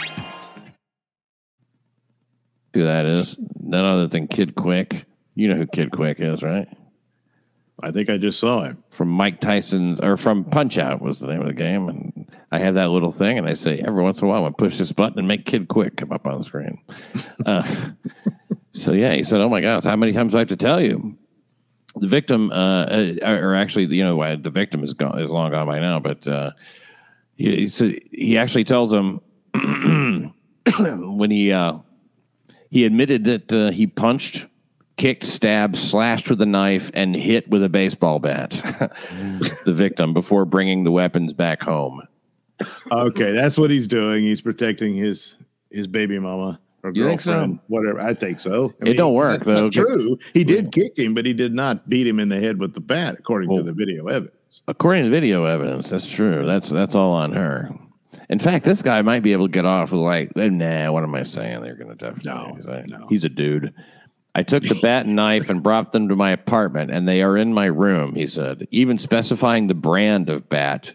Who 2.74 2.84
that 2.84 3.06
is? 3.06 3.36
None 3.60 3.84
other 3.84 4.06
than 4.06 4.28
Kid 4.28 4.54
Quick. 4.54 5.04
You 5.34 5.48
know 5.48 5.56
who 5.56 5.66
Kid 5.66 5.90
Quick 5.90 6.20
is, 6.20 6.42
right? 6.42 6.68
I 7.82 7.90
think 7.90 8.08
I 8.08 8.16
just 8.16 8.38
saw 8.38 8.62
him. 8.62 8.82
From 8.90 9.08
Mike 9.08 9.40
Tyson's, 9.40 10.00
or 10.00 10.16
from 10.16 10.44
Punch 10.44 10.78
Out 10.78 11.02
was 11.02 11.18
the 11.18 11.26
name 11.26 11.40
of 11.40 11.46
the 11.48 11.52
game. 11.52 11.88
And 11.88 12.26
I 12.56 12.60
have 12.60 12.74
that 12.74 12.88
little 12.88 13.12
thing, 13.12 13.36
and 13.36 13.46
I 13.46 13.52
say 13.52 13.78
every 13.86 14.02
once 14.02 14.22
in 14.22 14.26
a 14.26 14.30
while, 14.30 14.44
to 14.44 14.50
push 14.50 14.78
this 14.78 14.90
button 14.90 15.18
and 15.18 15.28
make 15.28 15.44
Kid 15.44 15.68
Quick 15.68 15.98
come 15.98 16.10
up 16.10 16.26
on 16.26 16.38
the 16.38 16.44
screen. 16.44 16.78
uh, 17.44 17.62
so, 18.72 18.92
yeah, 18.92 19.14
he 19.14 19.22
said, 19.22 19.40
Oh 19.40 19.48
my 19.50 19.60
gosh, 19.60 19.84
how 19.84 19.96
many 19.96 20.12
times 20.12 20.32
do 20.32 20.38
I 20.38 20.40
have 20.40 20.48
to 20.48 20.56
tell 20.56 20.80
you? 20.80 21.18
The 21.96 22.08
victim, 22.08 22.50
uh, 22.50 22.84
uh, 22.84 23.14
or 23.22 23.54
actually, 23.54 23.94
you 23.94 24.04
know, 24.04 24.36
the 24.36 24.50
victim 24.50 24.84
is 24.84 24.94
gone, 24.94 25.18
is 25.18 25.30
long 25.30 25.50
gone 25.50 25.66
by 25.66 25.80
now, 25.80 26.00
but 26.00 26.26
uh, 26.26 26.52
he, 27.34 27.68
he 28.10 28.38
actually 28.38 28.64
tells 28.64 28.92
him 28.92 29.20
when 30.78 31.30
he, 31.30 31.52
uh, 31.52 31.78
he 32.70 32.84
admitted 32.84 33.24
that 33.24 33.52
uh, 33.52 33.70
he 33.70 33.86
punched 33.86 34.46
kicked, 34.96 35.24
stabbed, 35.24 35.76
slashed 35.76 36.30
with 36.30 36.40
a 36.40 36.46
knife, 36.46 36.90
and 36.94 37.14
hit 37.14 37.48
with 37.48 37.62
a 37.62 37.68
baseball 37.68 38.18
bat 38.18 38.50
the 39.64 39.74
victim 39.74 40.14
before 40.14 40.44
bringing 40.44 40.84
the 40.84 40.90
weapons 40.90 41.32
back 41.32 41.62
home. 41.62 42.02
Okay, 42.90 43.32
that's 43.32 43.58
what 43.58 43.70
he's 43.70 43.86
doing. 43.86 44.24
He's 44.24 44.40
protecting 44.40 44.94
his 44.94 45.36
his 45.70 45.86
baby 45.86 46.18
mama 46.18 46.58
or 46.82 46.92
You 46.94 47.04
think 47.06 47.20
so? 47.20 47.32
girlfriend, 47.32 47.58
whatever. 47.68 48.00
I 48.00 48.14
think 48.14 48.40
so. 48.40 48.72
I 48.84 48.90
It 48.90 48.94
don't 48.94 49.14
work, 49.14 49.38
that's 49.42 49.48
not 49.48 49.72
True, 49.72 50.18
he 50.32 50.44
did 50.44 50.72
kick 50.72 50.96
him, 50.96 51.12
but 51.14 51.26
he 51.26 51.32
did 51.34 51.52
not 51.52 51.88
beat 51.88 52.06
him 52.06 52.18
in 52.20 52.28
the 52.28 52.38
head 52.40 52.58
with 52.58 52.72
the 52.74 52.80
bat, 52.80 53.16
according 53.18 53.50
Well- 53.50 53.58
to 53.58 53.64
the 53.64 53.72
video 53.72 54.06
evidence. 54.06 54.62
According 54.68 55.04
to 55.04 55.10
video 55.10 55.44
evidence, 55.44 55.90
that's 55.90 56.08
true. 56.08 56.46
That's 56.46 56.70
that's 56.70 56.94
all 56.94 57.12
on 57.12 57.32
her. 57.32 57.70
In 58.30 58.38
fact, 58.38 58.64
this 58.64 58.80
guy 58.80 59.02
might 59.02 59.22
be 59.22 59.32
able 59.32 59.46
to 59.48 59.52
get 59.52 59.66
off 59.66 59.92
with 59.92 60.00
like, 60.00 60.34
nah, 60.34 60.90
what 60.90 61.04
am 61.04 61.14
I 61.14 61.22
saying? 61.24 61.62
They're 61.62 61.74
going 61.76 61.90
to 61.90 61.94
definitely. 61.94 62.30
No, 62.32 62.54
he's, 62.56 62.66
no. 62.90 63.06
he's 63.08 63.24
a 63.24 63.28
dude. 63.28 63.74
I 64.34 64.42
took 64.42 64.62
the 64.62 64.78
bat 64.82 65.06
and 65.06 65.14
knife 65.14 65.50
and 65.50 65.62
brought 65.62 65.92
them 65.92 66.08
to 66.08 66.16
my 66.16 66.30
apartment, 66.30 66.90
and 66.90 67.06
they 67.06 67.22
are 67.22 67.36
in 67.36 67.52
my 67.54 67.66
room. 67.66 68.14
He 68.14 68.26
said, 68.26 68.66
even 68.70 68.98
specifying 68.98 69.66
the 69.66 69.74
brand 69.74 70.28
of 70.30 70.48
bat. 70.48 70.94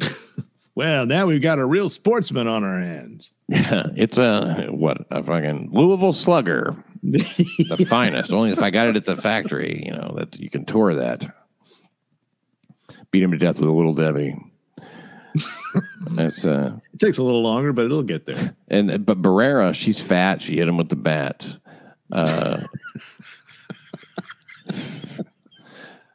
Well, 0.74 1.04
now 1.06 1.26
we've 1.26 1.42
got 1.42 1.58
a 1.58 1.66
real 1.66 1.88
sportsman 1.88 2.48
on 2.48 2.64
our 2.64 2.80
hands. 2.80 3.30
Yeah, 3.48 3.88
it's 3.96 4.18
a 4.18 4.68
what 4.70 4.98
a 5.10 5.22
fucking 5.22 5.68
Louisville 5.72 6.12
Slugger, 6.14 6.82
the 7.02 7.86
finest. 7.88 8.32
Only 8.32 8.52
if 8.52 8.62
I 8.62 8.70
got 8.70 8.86
it 8.86 8.96
at 8.96 9.04
the 9.04 9.16
factory, 9.16 9.82
you 9.84 9.92
know 9.92 10.14
that 10.16 10.38
you 10.40 10.48
can 10.48 10.64
tour 10.64 10.94
that. 10.94 11.26
Beat 13.10 13.22
him 13.22 13.32
to 13.32 13.38
death 13.38 13.60
with 13.60 13.68
a 13.68 13.72
little 13.72 13.92
Debbie. 13.94 14.34
That's 16.12 16.44
uh, 16.46 16.72
It 16.94 17.00
takes 17.00 17.18
a 17.18 17.22
little 17.22 17.42
longer, 17.42 17.72
but 17.74 17.84
it'll 17.84 18.02
get 18.02 18.24
there. 18.26 18.56
and 18.68 19.04
but 19.04 19.20
Barrera, 19.20 19.74
she's 19.74 20.00
fat. 20.00 20.40
She 20.40 20.56
hit 20.56 20.68
him 20.68 20.78
with 20.78 20.88
the 20.88 20.96
bat. 20.96 21.46
Uh, 22.10 22.62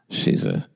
she's 0.09 0.43
a 0.45 0.67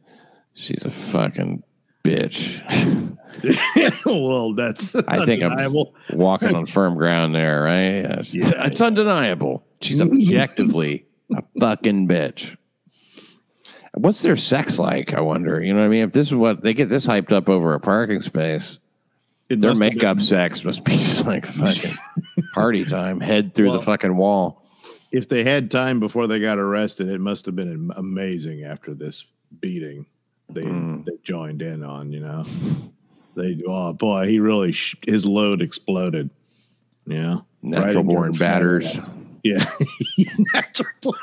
she's 0.54 0.84
a 0.84 0.89
fucking 0.91 1.63
bitch. 2.04 3.17
well, 4.06 4.54
that's 4.54 4.96
I 4.96 5.26
think 5.26 5.41
I'm 5.44 5.52
undeniable. 5.52 5.96
walking 6.13 6.56
on 6.56 6.65
firm 6.65 6.96
ground 6.96 7.34
there, 7.36 7.63
right? 7.63 8.02
Yes. 8.02 8.34
Yeah. 8.34 8.65
It's 8.67 8.82
undeniable. 8.82 9.63
She's 9.82 10.00
objectively 10.02 11.06
a 11.36 11.44
fucking 11.60 12.08
bitch. 12.08 12.56
What's 13.94 14.22
their 14.22 14.36
sex 14.38 14.80
like? 14.80 15.13
I 15.13 15.22
wonder. 15.22 15.62
You 15.62 15.74
know 15.74 15.80
what 15.82 15.86
I 15.86 15.89
mean? 15.89 16.04
If 16.04 16.13
this 16.13 16.28
is 16.28 16.36
what 16.36 16.62
they 16.63 16.74
get 16.74 16.89
this 16.89 17.06
hyped 17.06 17.32
up 17.32 17.50
over 17.50 17.74
a 17.74 17.80
parking 17.80 18.22
space, 18.22 18.80
It 19.50 19.60
their 19.60 19.76
makeup 19.76 20.17
been- 20.17 20.26
sex 20.26 20.63
must 20.63 20.84
be 20.86 20.94
just 20.94 21.26
like 21.28 21.46
fucking 21.46 21.98
party 22.54 22.86
time. 22.86 23.20
Head 23.20 23.54
through 23.54 23.67
Well- 23.70 23.80
the 23.80 23.86
fucking 23.86 24.15
wall. 24.15 24.65
if 25.12 25.28
they 25.28 25.44
had 25.44 25.70
time 25.70 26.00
before 26.00 26.28
they 26.28 26.39
got 26.39 26.58
arrested, 26.58 27.10
it 27.10 27.20
must 27.20 27.46
have 27.48 27.56
been 27.56 27.91
amazing 27.98 28.63
after 28.63 28.94
this 28.94 29.26
beating 29.60 30.06
they 30.50 30.62
Mm. 30.63 31.04
they 31.06 31.13
joined 31.24 31.62
in 31.62 31.84
on. 31.84 32.12
You 32.13 32.20
know, 32.22 32.46
they 33.36 33.62
oh 33.67 33.94
boy, 33.94 34.28
he 34.28 34.39
really 34.39 34.72
sh- 34.72 34.96
his 35.06 35.26
load 35.26 35.62
exploded. 35.62 36.30
Yeah, 37.06 37.39
Natural 37.62 38.04
born 38.06 38.34
batters. 38.34 39.00
Yeah, 39.44 39.65
natural 40.54 40.89
born. 41.02 41.17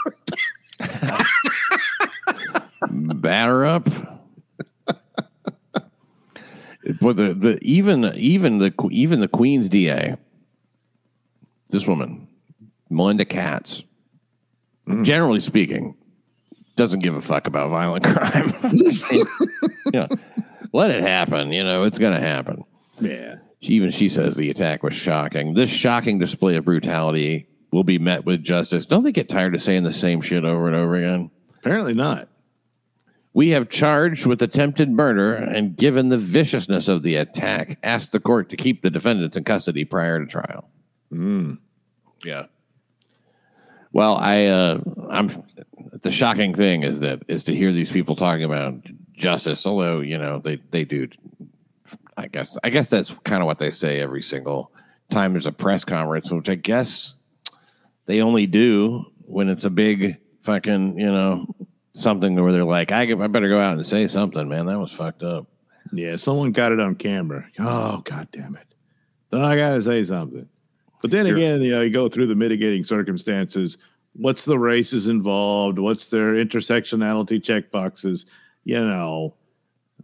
batter 3.21 3.65
up. 3.65 3.89
but 7.01 7.17
the, 7.17 7.35
the 7.35 7.59
even 7.63 8.05
even 8.15 8.59
the 8.59 8.73
even 8.91 9.21
the 9.21 9.29
Queen's 9.29 9.69
DA, 9.69 10.17
this 11.69 11.87
woman, 11.87 12.29
Melinda 12.91 13.25
Katz, 13.25 13.85
mm. 14.87 15.05
generally 15.05 15.41
speaking, 15.41 15.95
doesn't 16.77 17.01
give 17.01 17.17
a 17.17 17.21
fuck 17.21 17.47
about 17.47 17.71
violent 17.71 18.05
crime. 18.05 18.55
know, 19.93 20.09
let 20.73 20.91
it 20.91 21.03
happen. 21.03 21.53
You 21.53 21.65
know, 21.65 21.85
it's 21.85 21.99
going 21.99 22.15
to 22.15 22.21
happen. 22.21 22.65
Yeah, 23.01 23.37
She, 23.61 23.75
even 23.75 23.91
she 23.91 24.09
says 24.09 24.37
the 24.37 24.51
attack 24.51 24.83
was 24.83 24.95
shocking. 24.97 25.55
This 25.55 25.71
shocking 25.71 26.19
display 26.19 26.57
of 26.57 26.65
brutality 26.65 27.49
will 27.71 27.85
be 27.85 27.99
met 27.99 28.25
with 28.25 28.43
justice. 28.43 28.87
Don't 28.87 29.05
they 29.05 29.13
get 29.13 29.29
tired 29.29 29.55
of 29.55 29.63
saying 29.63 29.85
the 29.85 29.93
same 29.93 30.21
shit 30.21 30.45
over 30.45 30.67
and 30.67 30.77
over 30.77 30.95
again? 30.97 31.31
apparently 31.59 31.95
not. 31.95 32.29
We 33.35 33.51
have 33.51 33.69
charged 33.69 34.27
with 34.27 34.41
attempted 34.43 34.91
murder 34.91 35.35
and 35.35 35.77
given 35.77 36.09
the 36.09 36.17
viciousness 36.19 36.89
of 36.89 37.03
the 37.03 37.17
attack, 37.17 37.79
asked 37.83 38.13
the 38.13 38.21
court 38.21 38.49
to 38.51 38.57
keep 38.57 38.83
the 38.83 38.91
defendants 38.91 39.37
in 39.37 39.45
custody 39.45 39.85
prior 39.85 40.19
to 40.19 40.27
trial. 40.27 40.69
Yeah. 42.25 42.47
Well, 43.93 44.17
I, 44.17 44.47
uh, 44.47 44.81
I'm. 45.11 45.29
The 46.03 46.11
shocking 46.11 46.55
thing 46.55 46.83
is 46.85 47.01
that 47.01 47.23
is 47.29 47.45
to 47.45 47.55
hear 47.55 47.73
these 47.73 47.91
people 47.91 48.17
talking 48.17 48.45
about 48.45 48.75
justice. 49.19 49.67
Although 49.67 50.01
you 50.01 50.19
know 50.19 50.39
they 50.39 50.57
they 50.71 50.85
do. 50.85 51.09
I 52.17 52.27
guess 52.27 52.59
I 52.65 52.71
guess 52.71 52.89
that's 52.89 53.11
kind 53.25 53.43
of 53.43 53.47
what 53.47 53.59
they 53.59 53.71
say 53.71 54.01
every 54.01 54.23
single 54.23 54.73
time 55.11 55.33
there's 55.33 55.47
a 55.47 55.53
press 55.53 55.85
conference, 55.85 56.31
which 56.31 56.49
I 56.49 56.57
guess 56.57 57.15
they 58.07 58.21
only 58.21 58.47
do 58.47 59.05
when 59.25 59.49
it's 59.49 59.65
a 59.65 59.71
big 59.71 60.19
fucking 60.43 60.99
you 60.99 61.11
know 61.11 61.47
something 61.93 62.35
where 62.41 62.53
they're 62.53 62.65
like, 62.65 62.93
I, 62.93 63.03
I 63.03 63.27
better 63.27 63.49
go 63.49 63.61
out 63.61 63.75
and 63.75 63.87
say 63.87 64.07
something, 64.07 64.49
man. 64.49 64.67
That 64.67 64.79
was 64.79 64.93
fucked 64.93 65.23
up. 65.23 65.47
Yeah, 65.93 66.17
someone 66.17 66.53
got 66.53 66.73
it 66.73 66.81
on 66.81 66.95
camera. 66.95 67.47
Oh 67.59 67.99
god 67.99 68.29
damn 68.33 68.57
it! 68.57 68.67
Then 69.31 69.43
I 69.43 69.57
gotta 69.57 69.81
say 69.81 70.03
something. 70.03 70.49
But 71.01 71.11
then 71.11 71.27
again, 71.27 71.63
you 71.63 71.71
know, 71.71 71.83
you 71.83 71.91
go 71.91 72.09
through 72.09 72.27
the 72.27 72.35
mitigating 72.35 72.85
circumstances. 72.85 73.79
What's 74.15 74.45
the 74.45 74.59
races 74.59 75.07
involved? 75.07 75.79
What's 75.79 76.09
their 76.09 76.35
intersectionality 76.35 77.43
check 77.43 77.71
boxes? 77.71 78.27
You 78.69 78.81
know, 78.81 79.35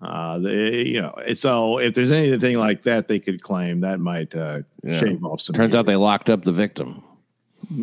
uh, 0.00 0.38
they, 0.38 0.84
you 0.84 1.02
know. 1.02 1.14
So 1.34 1.76
if 1.78 1.92
there's 1.92 2.10
anything 2.10 2.56
like 2.56 2.84
that, 2.84 3.08
they 3.08 3.18
could 3.20 3.42
claim 3.42 3.80
that 3.80 4.00
might 4.00 4.34
uh, 4.34 4.60
Yeah. 4.82 4.98
shave 4.98 5.22
off 5.22 5.42
some. 5.42 5.52
Turns 5.52 5.74
out 5.74 5.84
they 5.84 5.96
locked 5.96 6.30
up 6.30 6.44
the 6.44 6.52
victim. 6.52 7.02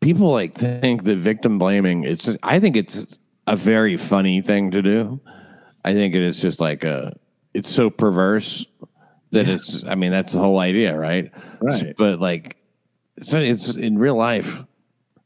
People 0.00 0.32
like 0.32 0.54
think 0.56 1.04
that 1.04 1.18
victim 1.18 1.58
blaming. 1.60 2.02
It's. 2.02 2.28
I 2.42 2.58
think 2.58 2.74
it's 2.76 3.18
a 3.46 3.54
very 3.54 3.96
funny 3.96 4.40
thing 4.40 4.72
to 4.72 4.82
do. 4.82 5.20
I 5.84 5.92
think 5.92 6.16
it 6.16 6.22
is 6.22 6.40
just 6.40 6.60
like 6.60 6.82
a. 6.82 7.16
It's 7.54 7.70
so 7.70 7.90
perverse 7.90 8.66
that 9.30 9.46
it's. 9.48 9.84
I 9.84 9.94
mean, 9.94 10.10
that's 10.10 10.32
the 10.32 10.40
whole 10.40 10.58
idea, 10.58 10.96
right? 10.98 11.30
Right. 11.60 11.94
But 11.96 12.18
like, 12.18 12.56
it's 13.16 13.32
it's 13.34 13.68
in 13.76 13.98
real 13.98 14.16
life. 14.16 14.64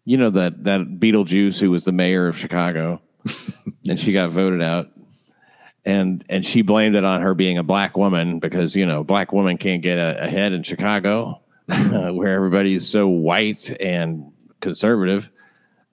You 0.04 0.16
know 0.16 0.30
that 0.30 0.64
that 0.64 0.80
Beetlejuice 0.80 1.60
who 1.60 1.70
was 1.70 1.84
the 1.84 1.92
mayor 1.92 2.26
of 2.26 2.36
Chicago, 2.36 3.00
and 3.88 3.98
she 3.98 4.12
got 4.12 4.30
voted 4.30 4.62
out 4.62 4.90
and 5.84 6.24
and 6.28 6.44
she 6.44 6.62
blamed 6.62 6.96
it 6.96 7.04
on 7.04 7.20
her 7.20 7.34
being 7.34 7.58
a 7.58 7.62
black 7.62 7.96
woman 7.96 8.38
because 8.38 8.74
you 8.74 8.86
know 8.86 9.04
black 9.04 9.32
women 9.32 9.58
can't 9.58 9.82
get 9.82 9.98
ahead 9.98 10.52
in 10.52 10.62
Chicago, 10.62 11.40
uh, 11.68 12.08
where 12.10 12.34
everybody 12.34 12.74
is 12.74 12.88
so 12.88 13.06
white 13.06 13.70
and 13.80 14.32
conservative, 14.60 15.30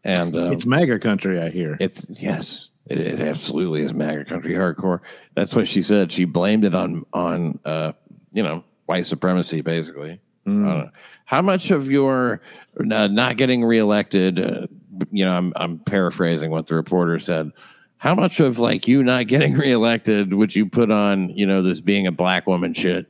and 0.04 0.36
um, 0.36 0.52
it's 0.52 0.66
MAGA 0.66 1.00
country, 1.00 1.42
I 1.42 1.50
hear. 1.50 1.78
it's 1.80 2.08
yes, 2.10 2.70
it, 2.86 3.00
it 3.00 3.20
absolutely 3.20 3.82
is 3.82 3.94
MAGA 3.94 4.26
country 4.26 4.54
hardcore. 4.54 5.02
That's 5.36 5.54
what 5.56 5.68
she 5.68 5.82
said. 5.82 6.12
She 6.12 6.26
blamed 6.26 6.64
it 6.64 6.74
on 6.74 7.06
on 7.14 7.60
uh, 7.66 7.92
you 8.32 8.44
know 8.44 8.64
white 8.86 9.06
supremacy, 9.06 9.62
basically. 9.62 10.20
I 10.46 10.50
don't 10.50 10.64
know. 10.64 10.90
How 11.32 11.42
much 11.42 11.72
of 11.72 11.90
your 11.90 12.42
uh, 12.78 13.08
not 13.08 13.38
getting 13.38 13.64
reelected? 13.64 14.38
Uh, 14.38 14.68
you 15.12 15.24
know, 15.24 15.32
I'm 15.32 15.54
I'm 15.56 15.80
paraphrasing 15.80 16.52
what 16.52 16.68
the 16.68 16.76
reporter 16.76 17.20
said. 17.20 17.52
How 17.96 18.14
much 18.14 18.42
of 18.42 18.60
like 18.60 18.86
you 18.86 19.02
not 19.02 19.28
getting 19.28 19.54
reelected 19.58 20.34
would 20.34 20.54
you 20.54 20.66
put 20.66 20.92
on 20.92 21.30
you 21.30 21.46
know 21.46 21.62
this 21.62 21.80
being 21.80 22.06
a 22.06 22.12
black 22.12 22.48
woman 22.48 22.74
shit? 22.74 23.06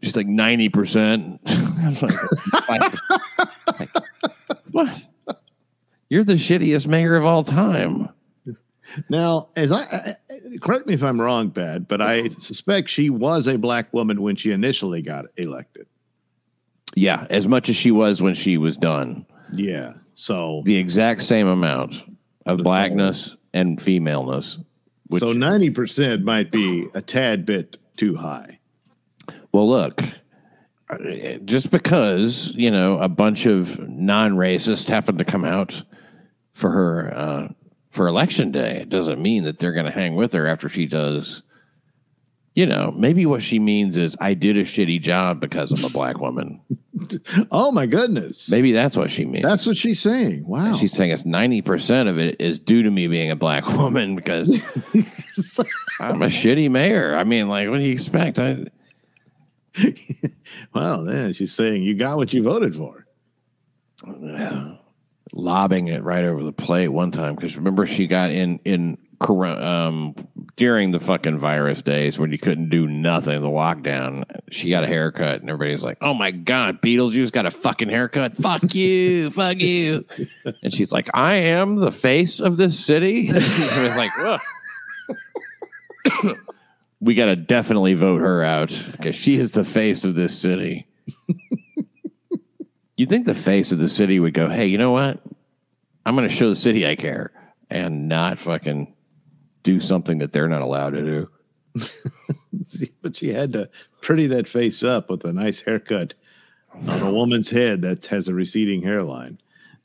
She's 0.00 0.14
like 0.14 0.28
ninety 0.28 0.68
percent. 0.68 1.40
What? 4.70 5.04
You're 6.08 6.24
the 6.24 6.34
shittiest 6.34 6.86
mayor 6.86 7.14
of 7.14 7.26
all 7.26 7.44
time. 7.44 8.08
Now, 9.10 9.48
as 9.54 9.70
I, 9.70 9.82
I 9.82 10.16
correct 10.62 10.86
me 10.86 10.94
if 10.94 11.02
I'm 11.02 11.20
wrong, 11.20 11.50
Pat, 11.50 11.88
but 11.88 12.00
I 12.00 12.28
suspect 12.38 12.88
she 12.88 13.10
was 13.10 13.46
a 13.46 13.58
black 13.58 13.92
woman 13.92 14.22
when 14.22 14.36
she 14.36 14.50
initially 14.50 15.02
got 15.02 15.26
elected. 15.36 15.86
Yeah, 16.94 17.26
as 17.30 17.48
much 17.48 17.68
as 17.68 17.76
she 17.76 17.90
was 17.90 18.20
when 18.20 18.34
she 18.34 18.58
was 18.58 18.76
done. 18.76 19.26
Yeah. 19.52 19.94
So 20.14 20.62
The 20.64 20.76
exact 20.76 21.22
same 21.22 21.46
amount 21.46 21.94
of 22.46 22.58
blackness 22.58 23.36
and 23.54 23.80
femaleness. 23.80 24.58
Which, 25.06 25.20
so 25.20 25.32
ninety 25.32 25.70
percent 25.70 26.22
might 26.22 26.50
be 26.50 26.86
a 26.94 27.02
tad 27.02 27.44
bit 27.46 27.76
too 27.96 28.16
high. 28.16 28.58
well, 29.52 29.68
look, 29.68 30.02
uh, 30.88 30.96
just 31.44 31.70
because, 31.70 32.52
you 32.54 32.70
know, 32.70 32.98
a 32.98 33.08
bunch 33.08 33.46
of 33.46 33.78
non 33.88 34.32
racists 34.32 34.88
happen 34.88 35.18
to 35.18 35.24
come 35.24 35.44
out 35.44 35.82
for 36.52 36.70
her 36.70 37.14
uh, 37.14 37.48
for 37.90 38.06
election 38.06 38.50
day, 38.52 38.80
it 38.80 38.88
doesn't 38.88 39.20
mean 39.20 39.44
that 39.44 39.58
they're 39.58 39.72
going 39.72 39.86
to 39.86 39.92
hang 39.92 40.14
with 40.14 40.32
her 40.32 40.46
after 40.46 40.68
she 40.68 40.86
does 40.86 41.42
You 42.54 42.66
know, 42.66 42.92
maybe 42.94 43.24
what 43.24 43.42
she 43.42 43.58
means 43.58 43.96
is 43.96 44.14
I 44.20 44.34
did 44.34 44.58
a 44.58 44.62
shitty 44.62 45.00
job 45.00 45.40
because 45.40 45.72
I'm 45.72 45.88
a 45.88 45.92
black 45.92 46.18
woman. 46.18 46.60
Oh 47.50 47.72
my 47.72 47.86
goodness. 47.86 48.48
Maybe 48.48 48.70
that's 48.70 48.96
what 48.96 49.10
she 49.10 49.24
means. 49.24 49.42
That's 49.42 49.66
what 49.66 49.76
she's 49.76 50.00
saying. 50.00 50.46
Wow. 50.46 50.66
And 50.66 50.76
she's 50.76 50.92
saying 50.92 51.10
it's 51.10 51.24
90% 51.24 52.08
of 52.08 52.16
it 52.16 52.40
is 52.40 52.60
due 52.60 52.84
to 52.84 52.90
me 52.92 53.08
being 53.08 53.28
a 53.32 53.34
black 53.34 53.66
woman 53.76 54.14
because 54.14 54.48
I'm 56.00 56.22
a 56.22 56.26
shitty 56.26 56.70
mayor. 56.70 57.16
I 57.16 57.24
mean, 57.24 57.48
like, 57.48 57.68
what 57.68 57.78
do 57.78 57.82
you 57.82 57.92
expect? 57.92 58.38
I, 58.38 58.66
well, 60.72 61.04
then 61.04 61.32
she's 61.32 61.52
saying 61.52 61.82
you 61.82 61.94
got 61.94 62.18
what 62.18 62.32
you 62.32 62.44
voted 62.44 62.76
for. 62.76 63.04
lobbing 65.32 65.88
it 65.88 66.02
right 66.02 66.24
over 66.24 66.42
the 66.42 66.52
plate 66.52 66.88
one 66.88 67.10
time 67.10 67.34
because 67.34 67.56
remember 67.56 67.86
she 67.86 68.06
got 68.06 68.30
in 68.30 68.60
in 68.64 68.98
um 69.30 70.14
during 70.56 70.90
the 70.90 71.00
fucking 71.00 71.38
virus 71.38 71.82
days 71.82 72.18
when 72.18 72.32
you 72.32 72.38
couldn't 72.38 72.68
do 72.68 72.86
nothing 72.86 73.40
the 73.40 73.48
lockdown 73.48 74.24
she 74.50 74.70
got 74.70 74.84
a 74.84 74.86
haircut 74.86 75.40
and 75.40 75.50
everybody's 75.50 75.82
like 75.82 75.98
oh 76.00 76.14
my 76.14 76.30
god 76.30 76.80
beetlejuice 76.82 77.32
got 77.32 77.46
a 77.46 77.50
fucking 77.50 77.88
haircut. 77.88 78.36
Fuck 78.36 78.74
you 78.74 79.30
fuck 79.30 79.60
you. 79.60 80.04
And 80.62 80.72
she's 80.72 80.92
like 80.92 81.08
i 81.14 81.34
am 81.34 81.76
the 81.76 81.92
face 81.92 82.40
of 82.40 82.56
this 82.56 82.78
city. 82.78 83.28
And 83.28 83.38
it's 83.38 83.96
like 83.96 84.10
we 87.00 87.14
gotta 87.14 87.36
definitely 87.36 87.94
vote 87.94 88.20
her 88.20 88.42
out 88.42 88.70
because 88.92 89.14
she 89.14 89.38
is 89.38 89.52
the 89.52 89.64
face 89.64 90.04
of 90.04 90.14
this 90.14 90.38
city. 90.38 90.86
You'd 92.96 93.08
think 93.08 93.26
the 93.26 93.34
face 93.34 93.72
of 93.72 93.78
the 93.78 93.88
city 93.88 94.20
would 94.20 94.34
go, 94.34 94.48
hey, 94.48 94.66
you 94.66 94.78
know 94.78 94.92
what? 94.92 95.20
I'm 96.04 96.14
going 96.14 96.28
to 96.28 96.34
show 96.34 96.48
the 96.48 96.56
city 96.56 96.86
I 96.86 96.96
care 96.96 97.32
and 97.70 98.08
not 98.08 98.38
fucking 98.38 98.94
do 99.62 99.80
something 99.80 100.18
that 100.18 100.32
they're 100.32 100.48
not 100.48 100.62
allowed 100.62 100.90
to 100.90 101.02
do. 101.02 101.30
See, 102.64 102.92
but 103.00 103.16
she 103.16 103.32
had 103.32 103.52
to 103.54 103.70
pretty 104.00 104.26
that 104.28 104.48
face 104.48 104.82
up 104.84 105.10
with 105.10 105.24
a 105.24 105.32
nice 105.32 105.60
haircut 105.60 106.14
on 106.86 107.02
a 107.02 107.12
woman's 107.12 107.50
head 107.50 107.82
that 107.82 108.06
has 108.06 108.28
a 108.28 108.34
receding 108.34 108.82
hairline. 108.82 109.38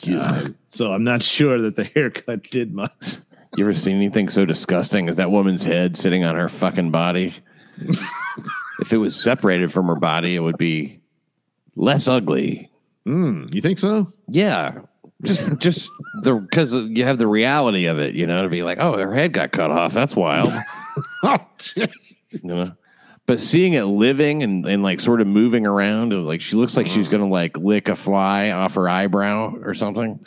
Uh, 0.07 0.49
so 0.69 0.93
I'm 0.93 1.03
not 1.03 1.23
sure 1.23 1.59
that 1.61 1.75
the 1.75 1.83
haircut 1.83 2.43
did 2.43 2.73
much. 2.73 3.17
You 3.55 3.63
ever 3.63 3.73
seen 3.73 3.95
anything 3.95 4.29
so 4.29 4.45
disgusting 4.45 5.09
as 5.09 5.15
that 5.17 5.31
woman's 5.31 5.63
head 5.63 5.97
sitting 5.97 6.23
on 6.23 6.35
her 6.35 6.49
fucking 6.49 6.91
body? 6.91 7.33
if 8.79 8.93
it 8.93 8.97
was 8.97 9.15
separated 9.15 9.71
from 9.71 9.87
her 9.87 9.95
body, 9.95 10.35
it 10.35 10.39
would 10.39 10.57
be 10.57 10.99
less 11.75 12.07
ugly. 12.07 12.69
Mm, 13.07 13.53
you 13.53 13.61
think 13.61 13.79
so? 13.79 14.11
Yeah. 14.27 14.79
Just, 15.23 15.57
just 15.57 15.89
the 16.21 16.35
because 16.35 16.73
you 16.73 17.03
have 17.03 17.17
the 17.17 17.27
reality 17.27 17.85
of 17.87 17.97
it, 17.97 18.13
you 18.13 18.27
know, 18.27 18.43
to 18.43 18.49
be 18.49 18.61
like, 18.61 18.77
oh, 18.79 18.97
her 18.97 19.13
head 19.13 19.33
got 19.33 19.51
cut 19.51 19.71
off. 19.71 19.93
That's 19.93 20.15
wild. 20.15 20.53
Oh, 21.23 21.37
you 21.75 21.87
know? 22.41 22.67
But 23.27 23.39
seeing 23.39 23.73
it 23.73 23.83
living 23.83 24.41
and, 24.41 24.65
and 24.65 24.81
like 24.81 24.99
sort 24.99 25.21
of 25.21 25.27
moving 25.27 25.67
around, 25.67 26.11
like 26.25 26.41
she 26.41 26.55
looks 26.55 26.75
like 26.75 26.87
she's 26.87 27.07
mm. 27.07 27.11
gonna 27.11 27.27
like 27.27 27.55
lick 27.55 27.87
a 27.87 27.95
fly 27.95 28.49
off 28.49 28.73
her 28.73 28.89
eyebrow 28.89 29.53
or 29.61 29.75
something. 29.75 30.25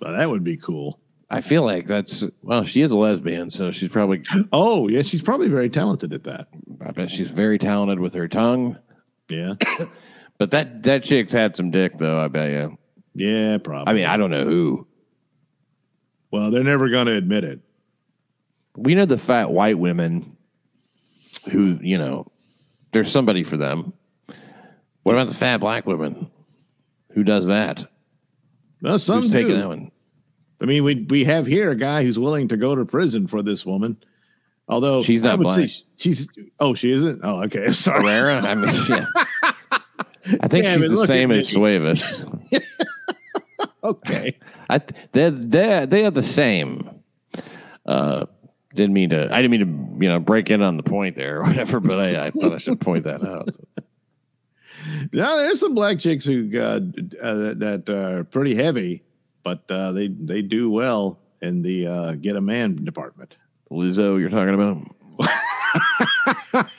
well, 0.00 0.12
that 0.12 0.30
would 0.30 0.44
be 0.44 0.56
cool. 0.56 1.00
I 1.28 1.40
feel 1.40 1.64
like 1.64 1.86
that's 1.86 2.24
well, 2.42 2.62
she 2.62 2.82
is 2.82 2.92
a 2.92 2.96
lesbian, 2.96 3.50
so 3.50 3.72
she's 3.72 3.90
probably 3.90 4.22
Oh, 4.52 4.86
yeah, 4.86 5.02
she's 5.02 5.22
probably 5.22 5.48
very 5.48 5.70
talented 5.70 6.12
at 6.12 6.22
that. 6.22 6.48
I 6.84 6.92
bet 6.92 7.10
she's 7.10 7.30
very 7.30 7.58
talented 7.58 7.98
with 7.98 8.14
her 8.14 8.28
tongue. 8.28 8.78
Yeah. 9.28 9.54
But 10.40 10.52
that 10.52 10.84
that 10.84 11.04
chick's 11.04 11.34
had 11.34 11.54
some 11.54 11.70
dick 11.70 11.98
though, 11.98 12.18
I 12.18 12.28
bet 12.28 12.50
you. 12.50 12.78
Yeah, 13.20 13.58
probably. 13.58 13.90
I 13.90 13.94
mean, 13.94 14.06
I 14.06 14.16
don't 14.16 14.30
know 14.30 14.44
who. 14.44 14.86
well, 16.30 16.50
they're 16.50 16.64
never 16.64 16.88
going 16.88 17.06
to 17.06 17.12
admit 17.14 17.44
it. 17.44 17.60
We 18.76 18.94
know 18.94 19.04
the 19.04 19.18
fat 19.18 19.50
white 19.50 19.78
women 19.78 20.36
who, 21.50 21.78
you 21.82 21.98
know, 21.98 22.30
there's 22.92 23.10
somebody 23.10 23.42
for 23.44 23.56
them. 23.58 23.92
What 25.02 25.14
about 25.14 25.28
the 25.28 25.34
fat 25.34 25.58
black 25.58 25.86
women? 25.86 26.30
Who 27.12 27.24
does 27.24 27.46
that? 27.46 27.90
Well, 28.80 28.98
some 28.98 29.22
Who's 29.22 29.32
taking 29.32 29.58
that 29.58 29.68
one? 29.68 29.90
I 30.62 30.64
mean, 30.66 30.84
we 30.84 31.06
we 31.10 31.24
have 31.24 31.46
here 31.46 31.70
a 31.70 31.76
guy 31.76 32.02
who's 32.04 32.18
willing 32.18 32.48
to 32.48 32.56
go 32.56 32.74
to 32.74 32.84
prison 32.84 33.26
for 33.26 33.42
this 33.42 33.66
woman. 33.66 33.96
Although 34.68 35.02
She's 35.02 35.22
not 35.22 35.40
black. 35.40 35.68
sh- 35.68 35.82
she's 35.96 36.28
oh 36.60 36.74
she 36.74 36.90
isn't 36.92 37.20
oh 37.24 37.42
okay 37.44 37.72
sorry 37.72 38.02
Herrera? 38.04 38.40
I 38.40 38.54
mean, 38.54 38.74
yeah. 38.88 39.06
I 40.42 40.48
think 40.48 40.64
Damn 40.64 40.80
she's 40.80 40.92
it, 40.92 40.96
the 40.96 41.06
same 41.06 41.30
as. 41.32 41.50
Suavis. 41.50 42.62
okay 43.84 44.36
I 44.68 44.80
they're, 45.12 45.30
they're, 45.30 45.86
they 45.86 46.04
are 46.04 46.10
the 46.10 46.22
same. 46.22 46.88
Uh, 47.86 48.26
didn't 48.74 48.92
mean 48.92 49.10
to. 49.10 49.34
I 49.34 49.42
didn't 49.42 49.50
mean 49.50 49.60
to. 49.60 50.04
You 50.04 50.08
know, 50.10 50.20
break 50.20 50.48
in 50.48 50.62
on 50.62 50.76
the 50.76 50.82
point 50.82 51.16
there 51.16 51.40
or 51.40 51.42
whatever. 51.42 51.80
But 51.80 51.98
I, 51.98 52.26
I 52.26 52.30
thought 52.30 52.52
I 52.52 52.58
should 52.58 52.80
point 52.80 53.04
that 53.04 53.24
out. 53.24 53.50
now 55.12 55.36
there's 55.36 55.58
some 55.58 55.74
black 55.74 55.98
chicks 55.98 56.24
who 56.24 56.50
uh, 56.56 56.80
uh, 57.20 57.54
that 57.54 57.84
are 57.88 58.24
pretty 58.24 58.54
heavy, 58.54 59.02
but 59.42 59.68
uh, 59.70 59.90
they 59.90 60.06
they 60.06 60.40
do 60.40 60.70
well 60.70 61.18
in 61.42 61.62
the 61.62 61.86
uh, 61.86 62.12
get 62.12 62.36
a 62.36 62.40
man 62.40 62.84
department. 62.84 63.34
Lizzo, 63.72 64.20
you're 64.20 64.30
talking 64.30 64.54
about? 64.54 64.86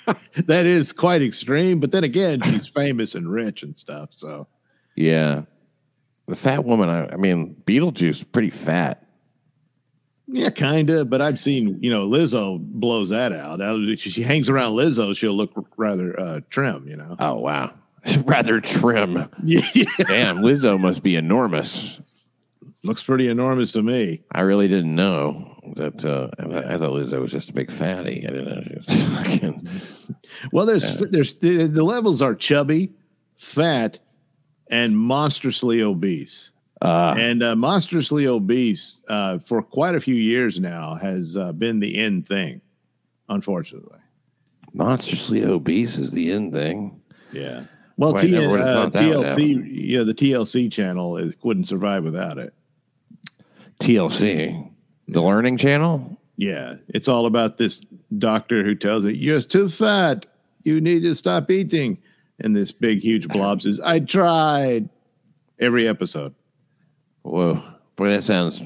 That 0.47 0.65
is 0.65 0.91
quite 0.91 1.21
extreme, 1.21 1.79
but 1.79 1.91
then 1.91 2.03
again, 2.03 2.41
she's 2.41 2.67
famous 2.67 3.15
and 3.15 3.31
rich 3.31 3.63
and 3.63 3.77
stuff. 3.77 4.09
So 4.11 4.47
Yeah, 4.95 5.43
the 6.31 6.35
fat 6.37 6.63
woman. 6.65 6.89
I, 6.89 7.09
I 7.13 7.15
mean, 7.17 7.55
Beetlejuice, 7.65 8.25
pretty 8.31 8.49
fat. 8.49 9.05
yeah, 10.27 10.49
kind 10.49 10.89
of. 10.89 11.09
But 11.09 11.21
I've 11.21 11.39
seen 11.39 11.77
you 11.81 11.91
know 11.91 12.07
Lizzo 12.07 12.59
blows 12.59 13.09
that 13.09 13.31
out. 13.33 13.59
She 13.99 14.23
hangs 14.23 14.49
around 14.49 14.73
Lizzo, 14.73 15.15
she'll 15.15 15.33
look 15.35 15.51
rather 15.77 16.19
uh, 16.19 16.39
trim. 16.49 16.87
You 16.87 16.95
know. 16.97 17.15
Oh 17.19 17.35
wow, 17.35 17.73
rather 18.23 18.59
trim. 18.61 19.29
Yeah, 19.43 19.61
Damn, 20.07 20.37
Lizzo 20.39 20.79
must 20.79 21.03
be 21.03 21.15
enormous. 21.15 21.99
looks 22.83 23.03
pretty 23.03 23.27
enormous 23.27 23.71
to 23.73 23.83
me. 23.83 24.21
I 24.31 24.41
really 24.41 24.67
didn't 24.67 24.95
know 24.95 25.59
that. 25.75 26.03
Uh, 26.05 26.29
I, 26.39 26.75
I 26.75 26.77
thought 26.77 26.91
Lizzo 26.93 27.21
was 27.21 27.31
just 27.31 27.49
a 27.49 27.53
big 27.53 27.71
fatty. 27.71 28.25
I 28.25 28.31
didn't 28.31 28.45
know 28.45 28.63
she 28.63 28.75
was 28.75 29.03
fucking. 29.17 29.69
Well, 30.53 30.65
there's 30.65 30.97
there's 30.97 31.33
the, 31.35 31.67
the 31.67 31.83
levels 31.83 32.21
are 32.21 32.35
chubby, 32.35 32.93
fat, 33.35 33.99
and 34.71 34.97
monstrously 34.97 35.81
obese. 35.81 36.51
Uh, 36.81 37.13
And 37.17 37.43
uh, 37.43 37.55
monstrously 37.55 38.25
obese 38.25 39.01
uh, 39.07 39.37
for 39.37 39.61
quite 39.61 39.93
a 39.93 39.99
few 39.99 40.15
years 40.15 40.59
now 40.59 40.95
has 40.95 41.37
uh, 41.37 41.51
been 41.51 41.79
the 41.79 41.97
end 41.99 42.27
thing, 42.27 42.61
unfortunately. 43.29 43.99
monstrously 44.73 45.43
obese 45.43 45.97
is 45.99 46.09
the 46.11 46.31
end 46.31 46.53
thing. 46.53 46.99
Yeah. 47.31 47.65
Well, 47.97 48.13
T- 48.15 48.35
uh, 48.35 48.41
thought 48.57 48.93
that 48.93 49.15
would 49.17 49.27
TLC, 49.27 49.71
you 49.71 49.97
know, 49.99 50.03
the 50.05 50.13
TLC 50.15 50.71
channel 50.71 51.17
it 51.17 51.37
wouldn't 51.43 51.67
survive 51.67 52.03
without 52.03 52.39
it. 52.39 52.53
TLC, 53.79 54.69
the 55.07 55.21
Learning 55.21 55.57
Channel. 55.57 56.17
Yeah, 56.37 56.75
it's 56.87 57.07
all 57.07 57.25
about 57.27 57.57
this 57.57 57.81
doctor 58.17 58.63
who 58.63 58.73
tells 58.73 59.05
it 59.05 59.15
you're 59.17 59.41
too 59.41 59.69
fat. 59.69 60.25
You 60.63 60.81
need 60.81 61.01
to 61.01 61.13
stop 61.13 61.51
eating. 61.51 61.99
And 62.43 62.55
this 62.55 62.71
big, 62.71 62.99
huge 62.99 63.27
blob 63.27 63.61
says, 63.61 63.79
"I 63.79 63.99
tried." 63.99 64.89
Every 65.59 65.87
episode, 65.87 66.33
Whoa, 67.21 67.61
boy, 67.95 68.09
that 68.09 68.23
sounds 68.23 68.63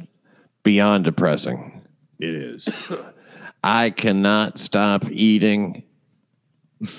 beyond 0.64 1.04
depressing. 1.04 1.82
it 2.20 2.36
is. 2.36 2.70
I 3.64 3.90
cannot 3.90 4.58
stop 4.60 5.10
eating. 5.12 5.84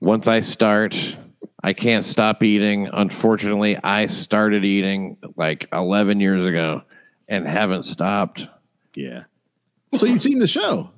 Once 0.00 0.28
I 0.28 0.40
start, 0.40 1.16
I 1.62 1.72
can't 1.72 2.04
stop 2.04 2.42
eating. 2.42 2.88
Unfortunately, 2.92 3.78
I 3.82 4.06
started 4.06 4.64
eating 4.64 5.16
like 5.36 5.66
11 5.72 6.20
years 6.20 6.44
ago 6.44 6.82
and 7.28 7.46
haven't 7.46 7.84
stopped. 7.84 8.48
Yeah. 8.94 9.24
So 9.98 10.06
you've 10.06 10.22
seen 10.22 10.38
the 10.38 10.46
show? 10.48 10.90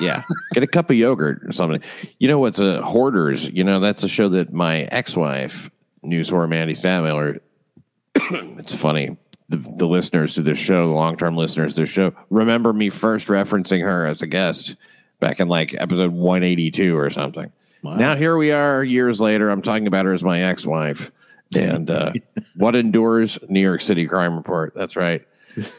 Yeah. 0.00 0.24
Get 0.52 0.62
a 0.62 0.66
cup 0.66 0.90
of 0.90 0.96
yogurt 0.96 1.42
or 1.44 1.52
something. 1.52 1.82
You 2.18 2.28
know 2.28 2.38
what's 2.38 2.58
a 2.58 2.82
Hoarders? 2.82 3.48
You 3.48 3.64
know, 3.64 3.80
that's 3.80 4.04
a 4.04 4.08
show 4.08 4.28
that 4.30 4.52
my 4.52 4.82
ex 4.82 5.16
wife, 5.16 5.70
news 6.02 6.30
whore 6.30 6.48
Mandy 6.48 6.74
Samuel, 6.74 7.34
it's 8.14 8.74
funny. 8.74 9.16
The, 9.48 9.56
the 9.56 9.86
listeners 9.86 10.34
to 10.34 10.42
this 10.42 10.58
show, 10.58 10.86
the 10.86 10.92
long 10.92 11.16
term 11.16 11.36
listeners 11.36 11.74
to 11.74 11.82
this 11.82 11.90
show, 11.90 12.12
remember 12.30 12.72
me 12.72 12.90
first 12.90 13.28
referencing 13.28 13.82
her 13.82 14.06
as 14.06 14.20
a 14.20 14.26
guest 14.26 14.76
back 15.20 15.40
in 15.40 15.48
like 15.48 15.74
episode 15.74 16.12
182 16.12 16.96
or 16.96 17.10
something. 17.10 17.50
Wow. 17.82 17.94
Now 17.94 18.16
here 18.16 18.36
we 18.36 18.50
are 18.50 18.82
years 18.84 19.20
later. 19.20 19.50
I'm 19.50 19.62
talking 19.62 19.86
about 19.86 20.04
her 20.04 20.12
as 20.12 20.22
my 20.22 20.42
ex 20.42 20.66
wife. 20.66 21.10
And 21.54 21.90
uh, 21.90 22.12
what 22.56 22.76
endures 22.76 23.38
New 23.48 23.60
York 23.60 23.80
City 23.80 24.06
Crime 24.06 24.36
Report? 24.36 24.72
That's 24.74 24.96
right. 24.96 25.26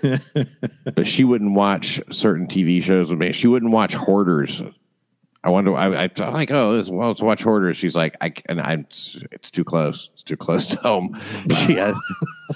but 0.96 1.08
she 1.08 1.24
wouldn't 1.24 1.54
watch 1.54 2.02
certain 2.12 2.48
TV 2.48 2.82
shows 2.84 3.10
with 3.10 3.20
me. 3.20 3.32
She 3.34 3.48
wouldn't 3.48 3.72
watch 3.72 3.94
Hoarders. 3.94 4.62
I 5.44 5.50
wonder. 5.50 5.74
I, 5.76 6.06
I 6.06 6.12
I'm 6.20 6.34
like, 6.34 6.52
oh, 6.52 6.76
this, 6.76 6.90
well, 6.90 7.08
let's 7.10 7.22
watch 7.22 7.44
Hoarders. 7.44 7.78
She's 7.78 7.96
like, 7.96 8.16
I 8.22 8.34
and 8.48 8.60
I'm. 8.60 8.82
it's 9.32 9.52
too 9.52 9.64
close. 9.64 10.10
It's 10.14 10.24
too 10.24 10.38
close 10.38 10.66
to 10.68 10.80
home. 10.80 11.20
She 11.66 11.76
has 11.76 11.96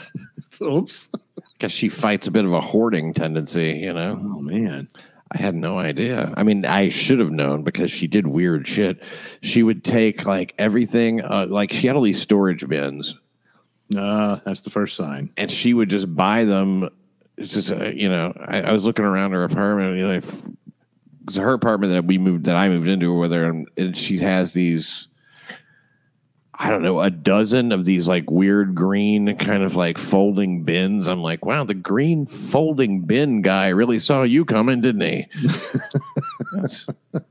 Oops. 0.61 1.09
because 1.53 1.71
she 1.71 1.89
fights 1.89 2.27
a 2.27 2.31
bit 2.31 2.45
of 2.45 2.53
a 2.53 2.61
hoarding 2.61 3.13
tendency. 3.13 3.79
You 3.83 3.93
know, 3.93 4.17
Oh 4.19 4.39
man. 4.41 4.87
I 5.35 5.41
had 5.41 5.55
no 5.55 5.79
idea. 5.79 6.31
I 6.37 6.43
mean, 6.43 6.63
I 6.63 6.89
should 6.89 7.17
have 7.17 7.31
known 7.31 7.63
because 7.63 7.89
she 7.89 8.05
did 8.05 8.27
weird 8.27 8.67
shit. 8.67 9.01
She 9.41 9.63
would 9.63 9.83
take 9.83 10.27
like 10.27 10.53
everything, 10.59 11.21
uh, 11.21 11.47
like 11.49 11.71
she 11.73 11.87
had 11.87 11.95
all 11.95 12.03
these 12.03 12.21
storage 12.21 12.67
bins, 12.67 13.17
Uh, 13.97 14.39
that's 14.45 14.61
the 14.61 14.69
first 14.69 14.95
sign. 14.95 15.31
and 15.35 15.49
she 15.49 15.73
would 15.73 15.89
just 15.89 16.13
buy 16.15 16.43
them. 16.43 16.87
It's 17.37 17.53
just, 17.53 17.71
uh, 17.71 17.89
you 17.89 18.09
know, 18.09 18.33
I, 18.47 18.61
I 18.61 18.71
was 18.71 18.83
looking 18.83 19.05
around 19.05 19.31
her 19.31 19.43
apartment, 19.43 19.97
you 19.97 20.07
know, 20.07 20.21
her 21.43 21.53
apartment 21.53 21.93
that 21.93 22.05
we 22.05 22.17
moved, 22.17 22.45
that 22.45 22.55
I 22.55 22.69
moved 22.69 22.87
into, 22.87 23.17
with 23.17 23.31
her, 23.31 23.45
and, 23.45 23.97
she 23.97 24.19
has 24.19 24.53
these. 24.53 25.07
I 26.55 26.69
don't 26.69 26.83
know, 26.83 27.01
a 27.01 27.09
dozen 27.09 27.71
of 27.71 27.83
these 27.83 28.07
like 28.07 28.29
weird 28.29 28.75
green 28.75 29.35
kind 29.37 29.63
of 29.63 29.75
like 29.75 29.97
folding 29.97 30.63
bins. 30.63 31.07
I'm 31.07 31.21
like, 31.21 31.43
wow, 31.43 31.63
the 31.63 31.73
green 31.73 32.27
folding 32.27 33.01
bin 33.01 33.41
guy 33.41 33.69
really 33.69 33.97
saw 33.97 34.21
you 34.21 34.45
coming, 34.45 34.79
didn't 34.79 35.01
he? 35.01 35.27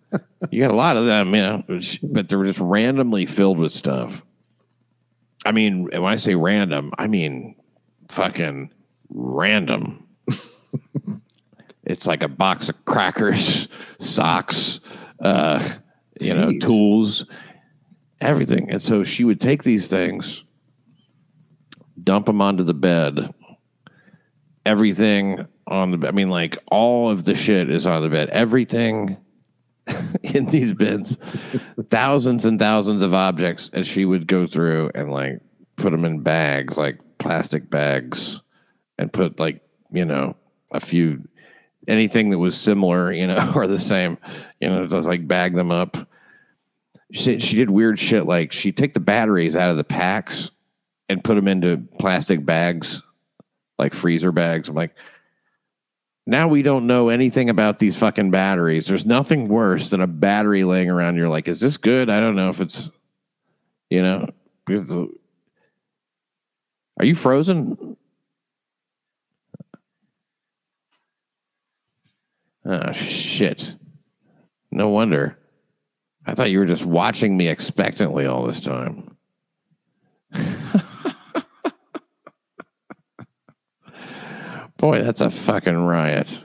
You 0.51 0.61
got 0.61 0.71
a 0.71 0.77
lot 0.77 0.97
of 0.97 1.07
them, 1.07 1.35
you 1.35 1.41
know, 1.41 1.65
but 2.03 2.29
they 2.29 2.37
were 2.37 2.45
just 2.45 2.59
randomly 2.59 3.27
filled 3.27 3.59
with 3.59 3.73
stuff. 3.73 4.23
I 5.47 5.53
mean, 5.53 5.85
when 5.85 6.05
I 6.05 6.17
say 6.17 6.35
random, 6.35 6.93
I 6.99 7.07
mean 7.07 7.57
fucking 8.09 8.73
random. 9.13 10.07
it's 11.85 12.07
like 12.07 12.23
a 12.23 12.29
box 12.29 12.69
of 12.69 12.85
crackers, 12.85 13.69
socks, 13.99 14.81
uh, 15.21 15.77
you 16.21 16.35
know, 16.35 16.53
tools, 16.61 17.27
everything. 18.21 18.71
And 18.71 18.81
so 18.81 19.05
she 19.05 19.25
would 19.25 19.41
take 19.41 19.63
these 19.63 19.89
things, 19.89 20.45
dump 22.03 22.27
them 22.27 22.41
onto 22.41 22.65
the 22.65 22.75
bed. 22.75 23.35
Everything 24.65 25.49
on 25.67 25.91
the 25.91 25.99
bed. 25.99 26.09
I 26.09 26.13
mean, 26.13 26.31
like 26.31 26.59
all 26.69 27.11
of 27.11 27.25
the 27.25 27.35
shit 27.35 27.69
is 27.69 27.87
on 27.87 28.03
the 28.03 28.09
bed. 28.09 28.29
Everything 28.31 29.17
in 30.23 30.47
these 30.47 30.73
bins, 30.73 31.17
thousands 31.91 32.45
and 32.45 32.59
thousands 32.59 33.03
of 33.03 33.15
objects, 33.15 33.71
and 33.73 33.87
she 33.87 34.05
would 34.05 34.27
go 34.27 34.47
through 34.47 34.91
and 34.95 35.11
like 35.11 35.41
put 35.77 35.91
them 35.91 36.05
in 36.05 36.21
bags, 36.21 36.79
like 36.79 37.01
plastic 37.19 37.69
bags, 37.69 38.41
and 38.99 39.13
put 39.13 39.39
like 39.39 39.61
you 39.93 40.05
know 40.05 40.37
a 40.73 40.81
few 40.81 41.23
anything 41.89 42.31
that 42.31 42.39
was 42.39 42.57
similar, 42.57 43.13
you 43.13 43.27
know, 43.27 43.53
or 43.57 43.67
the 43.67 43.79
same, 43.79 44.19
you 44.61 44.69
know, 44.69 44.87
just 44.87 45.09
like 45.09 45.27
bag 45.27 45.55
them 45.55 45.71
up. 45.71 45.97
She 47.13 47.41
she 47.41 47.57
did 47.57 47.71
weird 47.71 47.99
shit 47.99 48.27
like 48.27 48.53
she'd 48.53 48.77
take 48.77 48.95
the 48.95 49.01
batteries 49.01 49.57
out 49.57 49.71
of 49.71 49.77
the 49.77 49.85
packs 49.85 50.51
and 51.09 51.23
put 51.23 51.35
them 51.35 51.49
into 51.49 51.87
plastic 51.99 52.45
bags, 52.45 53.03
like 53.79 53.93
freezer 53.93 54.33
bags. 54.33 54.69
I'm 54.69 54.75
like, 54.75 54.95
now 56.27 56.49
we 56.49 56.63
don't 56.63 56.87
know 56.87 57.11
anything 57.11 57.51
about 57.51 57.79
these 57.79 57.99
fucking 57.99 58.31
batteries. 58.31 58.87
There's 58.87 59.05
nothing 59.05 59.49
worse 59.49 59.91
than 59.91 60.01
a 60.01 60.07
battery 60.07 60.65
laying 60.65 60.89
around. 60.89 61.17
You're 61.17 61.29
like, 61.29 61.49
is 61.49 61.61
this 61.61 61.77
good? 61.77 62.09
I 62.09 62.21
don't 62.21 62.37
know 62.37 62.49
if 62.49 62.61
it's, 62.61 62.89
you 63.91 64.03
know, 64.03 64.29
are 66.99 67.05
you 67.05 67.15
frozen? 67.15 67.97
Oh, 72.65 72.93
shit. 72.93 73.75
No 74.71 74.89
wonder. 74.89 75.39
I 76.25 76.35
thought 76.35 76.51
you 76.51 76.61
were 76.61 76.67
just 76.67 76.85
watching 76.85 77.37
me 77.37 77.49
expectantly 77.49 78.27
all 78.27 78.47
this 78.47 78.61
time. 78.61 79.17
Boy, 84.77 85.03
that's 85.03 85.21
a 85.21 85.31
fucking 85.31 85.77
riot. 85.77 86.41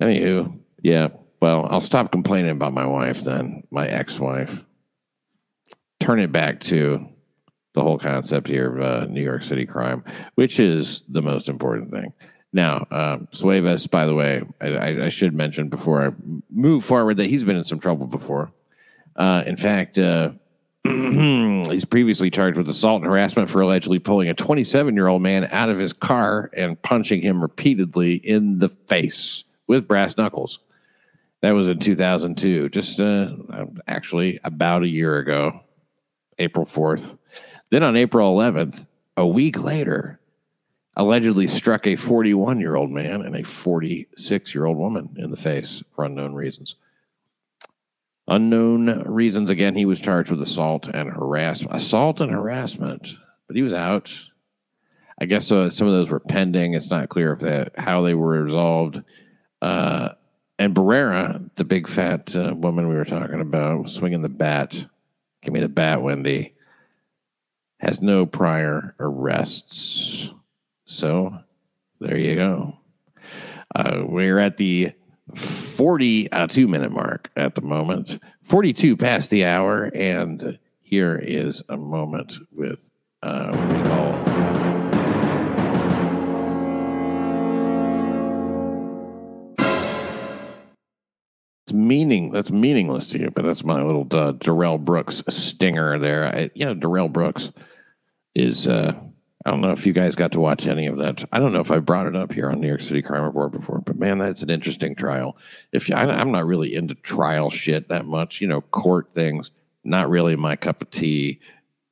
Anywho, 0.00 0.58
yeah. 0.82 1.08
Well, 1.40 1.66
I'll 1.70 1.80
stop 1.80 2.12
complaining 2.12 2.50
about 2.50 2.72
my 2.72 2.86
wife 2.86 3.22
then, 3.22 3.64
my 3.70 3.86
ex-wife. 3.86 4.64
Turn 6.00 6.20
it 6.20 6.32
back 6.32 6.60
to 6.60 7.06
the 7.74 7.82
whole 7.82 7.98
concept 7.98 8.48
here 8.48 8.76
of 8.76 8.82
uh, 8.82 9.06
New 9.06 9.22
York 9.22 9.42
City 9.42 9.66
crime, 9.66 10.04
which 10.34 10.60
is 10.60 11.04
the 11.08 11.22
most 11.22 11.48
important 11.48 11.90
thing. 11.90 12.12
Now, 12.52 12.86
uh, 12.90 13.16
by 13.90 14.06
the 14.06 14.14
way, 14.14 14.42
I, 14.60 14.66
I, 14.66 15.04
I 15.06 15.08
should 15.08 15.34
mention 15.34 15.68
before 15.68 16.06
I 16.06 16.12
move 16.50 16.84
forward 16.84 17.16
that 17.16 17.26
he's 17.26 17.44
been 17.44 17.56
in 17.56 17.64
some 17.64 17.80
trouble 17.80 18.06
before. 18.06 18.52
Uh, 19.16 19.42
in 19.46 19.56
fact, 19.56 19.98
uh, 19.98 20.30
he's 20.84 21.84
previously 21.84 22.30
charged 22.30 22.58
with 22.58 22.68
assault 22.68 23.02
and 23.02 23.10
harassment 23.10 23.48
for 23.48 23.60
allegedly 23.60 23.98
pulling 23.98 24.28
a 24.28 24.34
27 24.34 24.94
year 24.94 25.06
old 25.06 25.22
man 25.22 25.48
out 25.50 25.70
of 25.70 25.78
his 25.78 25.92
car 25.92 26.50
and 26.54 26.80
punching 26.82 27.22
him 27.22 27.40
repeatedly 27.40 28.14
in 28.14 28.58
the 28.58 28.68
face 28.68 29.44
with 29.66 29.88
brass 29.88 30.16
knuckles. 30.16 30.58
That 31.40 31.52
was 31.52 31.68
in 31.68 31.78
2002, 31.78 32.68
just 32.68 33.00
uh, 33.00 33.34
actually 33.88 34.40
about 34.44 34.82
a 34.82 34.88
year 34.88 35.18
ago, 35.18 35.60
April 36.38 36.64
4th. 36.64 37.18
Then 37.70 37.82
on 37.82 37.96
April 37.96 38.36
11th, 38.36 38.86
a 39.16 39.26
week 39.26 39.62
later, 39.62 40.20
allegedly 40.96 41.46
struck 41.46 41.86
a 41.86 41.96
41 41.96 42.60
year 42.60 42.76
old 42.76 42.90
man 42.90 43.22
and 43.22 43.36
a 43.36 43.42
46 43.42 44.54
year 44.54 44.66
old 44.66 44.76
woman 44.76 45.16
in 45.18 45.30
the 45.30 45.36
face 45.36 45.82
for 45.94 46.04
unknown 46.04 46.34
reasons. 46.34 46.76
Unknown 48.28 49.02
reasons. 49.06 49.50
Again, 49.50 49.74
he 49.74 49.84
was 49.84 50.00
charged 50.00 50.30
with 50.30 50.40
assault 50.40 50.86
and 50.86 51.10
harassment. 51.10 51.74
Assault 51.74 52.20
and 52.20 52.30
harassment, 52.30 53.14
but 53.46 53.56
he 53.56 53.62
was 53.62 53.72
out. 53.72 54.12
I 55.20 55.24
guess 55.24 55.50
uh, 55.50 55.70
some 55.70 55.86
of 55.86 55.92
those 55.92 56.10
were 56.10 56.20
pending. 56.20 56.74
It's 56.74 56.90
not 56.90 57.08
clear 57.08 57.32
if 57.32 57.40
that 57.40 57.78
how 57.78 58.02
they 58.02 58.14
were 58.14 58.42
resolved. 58.42 59.02
Uh, 59.60 60.10
and 60.58 60.74
Barrera, 60.74 61.50
the 61.56 61.64
big 61.64 61.88
fat 61.88 62.34
uh, 62.36 62.54
woman 62.54 62.88
we 62.88 62.94
were 62.94 63.04
talking 63.04 63.40
about, 63.40 63.90
swinging 63.90 64.22
the 64.22 64.28
bat. 64.28 64.86
Give 65.42 65.52
me 65.52 65.60
the 65.60 65.68
bat, 65.68 66.02
Wendy. 66.02 66.54
Has 67.78 68.00
no 68.00 68.26
prior 68.26 68.94
arrests. 69.00 70.32
So 70.92 71.38
there 72.00 72.18
you 72.18 72.34
go. 72.34 72.76
Uh, 73.74 74.02
we're 74.04 74.38
at 74.38 74.58
the 74.58 74.92
42 75.34 76.68
minute 76.68 76.92
mark 76.92 77.30
at 77.34 77.54
the 77.54 77.62
moment, 77.62 78.20
42 78.42 78.98
past 78.98 79.30
the 79.30 79.46
hour. 79.46 79.84
And 79.84 80.58
here 80.82 81.16
is 81.16 81.62
a 81.70 81.78
moment 81.78 82.34
with 82.52 82.90
uh, 83.22 83.56
what 83.56 83.72
we 83.72 83.82
call. 83.88 84.12
It's 91.64 91.72
meaning 91.72 92.32
that's 92.32 92.50
meaningless 92.50 93.08
to 93.08 93.18
you, 93.18 93.30
but 93.30 93.46
that's 93.46 93.64
my 93.64 93.82
little 93.82 94.06
uh, 94.10 94.32
Darrell 94.32 94.76
Brooks 94.76 95.22
stinger 95.30 95.98
there. 95.98 96.26
I, 96.26 96.50
you 96.54 96.66
know, 96.66 96.74
Darrell 96.74 97.08
Brooks 97.08 97.50
is 98.34 98.66
uh, 98.66 98.94
I 99.44 99.50
don't 99.50 99.60
know 99.60 99.72
if 99.72 99.86
you 99.86 99.92
guys 99.92 100.14
got 100.14 100.32
to 100.32 100.40
watch 100.40 100.66
any 100.68 100.86
of 100.86 100.98
that. 100.98 101.24
I 101.32 101.38
don't 101.38 101.52
know 101.52 101.60
if 101.60 101.72
I 101.72 101.80
brought 101.80 102.06
it 102.06 102.14
up 102.14 102.32
here 102.32 102.48
on 102.50 102.60
New 102.60 102.68
York 102.68 102.80
City 102.80 103.02
Crime 103.02 103.24
Report 103.24 103.50
before, 103.50 103.80
but 103.80 103.98
man, 103.98 104.18
that's 104.18 104.42
an 104.42 104.50
interesting 104.50 104.94
trial. 104.94 105.36
If 105.72 105.88
you, 105.88 105.96
I, 105.96 106.02
I'm 106.02 106.30
not 106.30 106.46
really 106.46 106.74
into 106.74 106.94
trial 106.94 107.50
shit 107.50 107.88
that 107.88 108.06
much, 108.06 108.40
you 108.40 108.46
know, 108.46 108.60
court 108.60 109.12
things, 109.12 109.50
not 109.82 110.08
really 110.08 110.36
my 110.36 110.54
cup 110.54 110.80
of 110.80 110.90
tea 110.90 111.40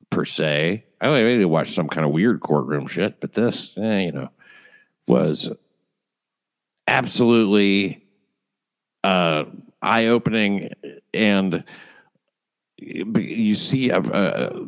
per 0.09 0.23
se. 0.23 0.85
I 1.01 1.05
don't 1.05 1.23
maybe 1.23 1.43
watch 1.43 1.73
some 1.73 1.89
kind 1.89 2.05
of 2.05 2.11
weird 2.11 2.39
courtroom 2.39 2.87
shit, 2.87 3.19
but 3.19 3.33
this, 3.33 3.77
eh, 3.77 3.99
you 3.99 4.11
know, 4.13 4.29
was 5.07 5.49
absolutely 6.87 8.05
uh, 9.03 9.43
eye 9.81 10.05
opening, 10.05 10.69
and 11.13 11.65
you 12.77 13.55
see 13.55 13.89
a. 13.89 13.99
a 13.99 14.65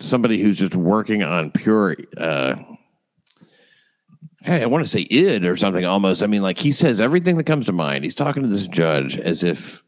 somebody 0.00 0.40
who's 0.40 0.58
just 0.58 0.74
working 0.74 1.22
on 1.22 1.50
pure 1.50 1.96
uh 2.16 2.54
hey 4.42 4.62
i 4.62 4.66
want 4.66 4.84
to 4.84 4.90
say 4.90 5.06
id 5.10 5.46
or 5.46 5.56
something 5.56 5.84
almost. 5.84 6.22
I 6.22 6.26
mean 6.26 6.42
like 6.42 6.58
he 6.58 6.72
says 6.72 7.00
everything 7.00 7.36
that 7.36 7.44
comes 7.44 7.66
to 7.66 7.72
mind. 7.72 8.04
He's 8.04 8.14
talking 8.14 8.42
to 8.42 8.48
this 8.48 8.66
judge 8.66 9.18
as 9.18 9.44
if 9.44 9.82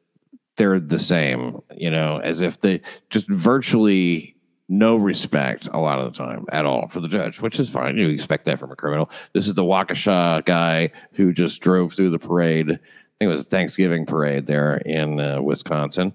they're 0.57 0.79
the 0.79 0.99
same 0.99 1.61
you 1.77 1.91
know 1.91 2.21
as 2.23 2.41
if 2.41 2.61
they 2.61 2.81
just 3.11 3.29
virtually 3.29 4.37
no 4.69 4.97
respect 4.97 5.69
a 5.73 5.79
lot 5.79 5.99
of 5.99 6.11
the 6.11 6.17
time 6.17 6.47
at 6.51 6.65
all 6.65 6.89
for 6.89 7.01
the 7.01 7.09
judge 7.09 7.41
which 7.41 7.59
is 7.59 7.71
fine. 7.71 7.97
You 7.97 8.09
expect 8.09 8.45
that 8.45 8.59
from 8.59 8.73
a 8.73 8.77
criminal. 8.77 9.11
This 9.33 9.49
is 9.49 9.55
the 9.55 9.65
waukesha 9.65 10.45
guy 10.45 10.91
who 11.13 11.33
just 11.33 11.61
drove 11.61 11.95
through 11.95 12.11
the 12.11 12.19
parade. 12.19 12.71
I 12.71 12.75
think 12.75 12.81
it 13.21 13.27
was 13.29 13.43
a 13.43 13.45
thanksgiving 13.45 14.07
parade 14.07 14.47
there 14.47 14.77
in 14.79 15.19
uh, 15.19 15.41
wisconsin 15.41 16.13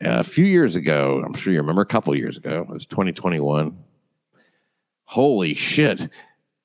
a 0.00 0.24
few 0.24 0.44
years 0.44 0.76
ago, 0.76 1.22
I'm 1.24 1.34
sure 1.34 1.52
you 1.52 1.60
remember 1.60 1.82
a 1.82 1.86
couple 1.86 2.14
years 2.16 2.36
ago, 2.36 2.60
it 2.60 2.68
was 2.68 2.86
2021. 2.86 3.76
Holy 5.04 5.54
shit. 5.54 6.08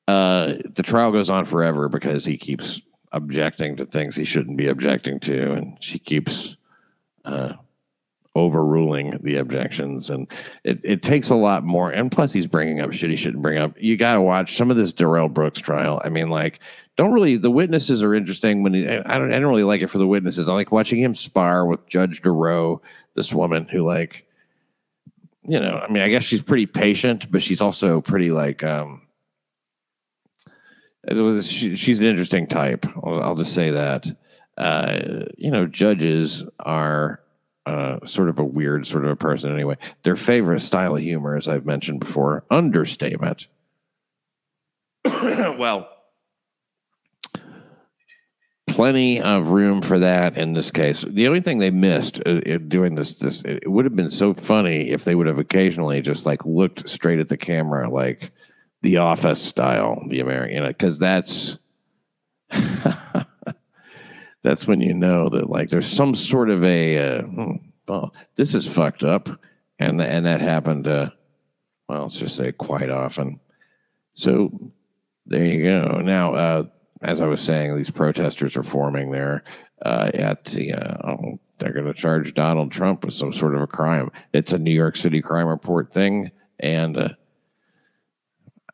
Uh, 0.08 0.56
the 0.76 0.84
trial 0.84 1.12
goes 1.12 1.30
on 1.30 1.46
forever 1.46 1.90
because 1.90 2.26
he 2.26 2.38
keeps 2.38 2.82
objecting 3.12 3.78
to 3.78 3.86
things 3.86 4.16
he 4.16 4.26
shouldn't 4.26 4.58
be 4.58 4.68
objecting 4.68 5.20
to. 5.22 5.54
And 5.54 5.78
she 5.80 5.98
keeps 5.98 6.58
uh, 7.24 7.54
overruling 8.36 9.20
the 9.22 9.38
objections, 9.38 10.10
and 10.10 10.28
it, 10.64 10.80
it 10.84 11.02
takes 11.02 11.30
a 11.30 11.36
lot 11.36 11.64
more. 11.64 11.92
And 11.92 12.12
plus, 12.12 12.34
he's 12.34 12.48
bringing 12.48 12.82
up 12.82 12.92
shit 12.92 13.10
he 13.10 13.16
shouldn't 13.16 13.44
bring 13.44 13.58
up. 13.58 13.76
You 13.80 13.96
got 13.96 14.16
to 14.16 14.22
watch 14.22 14.56
some 14.56 14.72
of 14.72 14.78
this 14.78 14.92
Darrell 14.92 15.30
Brooks 15.30 15.60
trial. 15.60 16.02
I 16.04 16.10
mean, 16.10 16.30
like, 16.30 16.60
don't 16.96 17.12
really. 17.12 17.38
The 17.38 17.52
witnesses 17.52 18.04
are 18.04 18.14
interesting 18.14 18.64
when 18.64 18.74
he, 18.74 18.88
I 18.88 19.18
don't. 19.18 19.34
I 19.34 19.40
don't 19.40 19.50
really 19.50 19.64
like 19.64 19.82
it 19.82 19.88
for 19.88 19.98
the 19.98 20.08
witnesses. 20.08 20.48
I 20.48 20.54
like 20.54 20.72
watching 20.72 21.02
him 21.02 21.16
spar 21.16 21.66
with 21.66 21.86
Judge 21.88 22.22
Dorow, 22.22 22.82
this 23.16 23.34
woman 23.34 23.68
who 23.68 23.86
like, 23.86 24.28
you 25.44 25.60
know, 25.60 25.78
I 25.78 25.92
mean, 25.92 26.04
I 26.04 26.10
guess 26.10 26.24
she's 26.24 26.42
pretty 26.42 26.68
patient, 26.68 27.32
but 27.32 27.42
she's 27.42 27.62
also 27.62 28.02
pretty 28.02 28.32
like. 28.32 28.64
um 28.64 29.02
was, 31.12 31.52
she, 31.52 31.76
she's 31.76 32.00
an 32.00 32.06
interesting 32.06 32.48
type. 32.48 32.86
I'll, 33.04 33.22
I'll 33.22 33.36
just 33.36 33.54
say 33.54 33.72
that. 33.72 34.06
Uh, 34.58 35.26
you 35.38 35.52
know, 35.52 35.66
judges 35.66 36.44
are 36.60 37.20
uh, 37.66 38.06
sort 38.06 38.30
of 38.30 38.40
a 38.40 38.44
weird 38.44 38.86
sort 38.86 39.06
of 39.06 39.12
a 39.12 39.16
person 39.16 39.52
anyway. 39.52 39.78
Their 40.04 40.16
favorite 40.16 40.62
style 40.62 40.96
of 40.96 41.02
humor, 41.02 41.36
as 41.36 41.48
I've 41.48 41.66
mentioned 41.66 42.00
before, 42.00 42.46
understatement. 42.50 43.48
well, 45.06 45.90
plenty 48.74 49.22
of 49.22 49.50
room 49.50 49.82
for 49.82 50.00
that 50.00 50.36
in 50.38 50.54
this 50.54 50.72
case. 50.72 51.06
The 51.08 51.28
only 51.28 51.42
thing 51.42 51.60
they 51.60 51.70
missed 51.70 52.20
uh, 52.26 52.58
doing 52.68 52.96
this, 52.96 53.14
this 53.20 53.44
it 53.46 53.70
would 53.70 53.86
have 53.86 53.96
been 53.96 54.10
so 54.10 54.34
funny 54.34 54.90
if 54.90 55.04
they 55.04 55.14
would 55.14 55.28
have 55.28 55.38
occasionally 55.38 56.02
just 56.02 56.26
like 56.26 56.44
looked 56.44 56.90
straight 56.90 57.20
at 57.20 57.30
the 57.30 57.38
camera, 57.38 57.88
like 57.90 58.32
the 58.82 58.98
Office 58.98 59.42
style, 59.42 60.04
the 60.10 60.20
American, 60.20 60.66
because 60.68 60.98
that's 60.98 61.58
that's 64.42 64.68
when 64.68 64.82
you 64.82 64.96
know 64.96 65.30
that 65.30 65.50
like 65.50 65.70
there's 65.70 65.88
some 65.88 66.16
sort 66.16 66.50
of 66.50 66.64
a 66.64 66.98
uh, 66.98 67.22
hmm, 67.22 67.56
well, 67.88 68.14
this 68.36 68.56
is 68.56 68.68
fucked 68.68 69.04
up, 69.04 69.30
and 69.78 70.02
and 70.02 70.26
that 70.26 70.42
happened. 70.42 70.88
Uh, 70.88 71.12
well, 71.88 72.04
let's 72.04 72.18
just 72.18 72.36
say 72.36 72.52
quite 72.52 72.90
often. 72.90 73.40
So 74.16 74.72
there 75.28 75.46
you 75.46 75.64
go. 75.64 76.02
Now, 76.02 76.34
uh, 76.34 76.64
as 77.04 77.22
I 77.22 77.28
was 77.28 77.42
saying, 77.42 77.76
these 77.76 77.92
protesters 77.92 78.56
are 78.56 78.64
forming 78.64 79.12
there 79.12 79.44
uh, 79.86 80.12
at 80.14 80.46
the. 80.46 80.74
Uh, 80.74 81.08
oh, 81.08 81.40
they're 81.60 81.74
going 81.74 81.86
to 81.86 81.94
charge 81.94 82.34
Donald 82.34 82.72
Trump 82.72 83.06
with 83.06 83.14
some 83.14 83.32
sort 83.32 83.56
of 83.56 83.62
a 83.62 83.68
crime. 83.68 84.12
It's 84.34 84.54
a 84.54 84.58
New 84.58 84.72
York 84.72 84.96
City 84.98 85.22
crime 85.22 85.48
report 85.48 85.94
thing, 85.94 86.32
and 86.60 86.98
uh, 86.98 87.10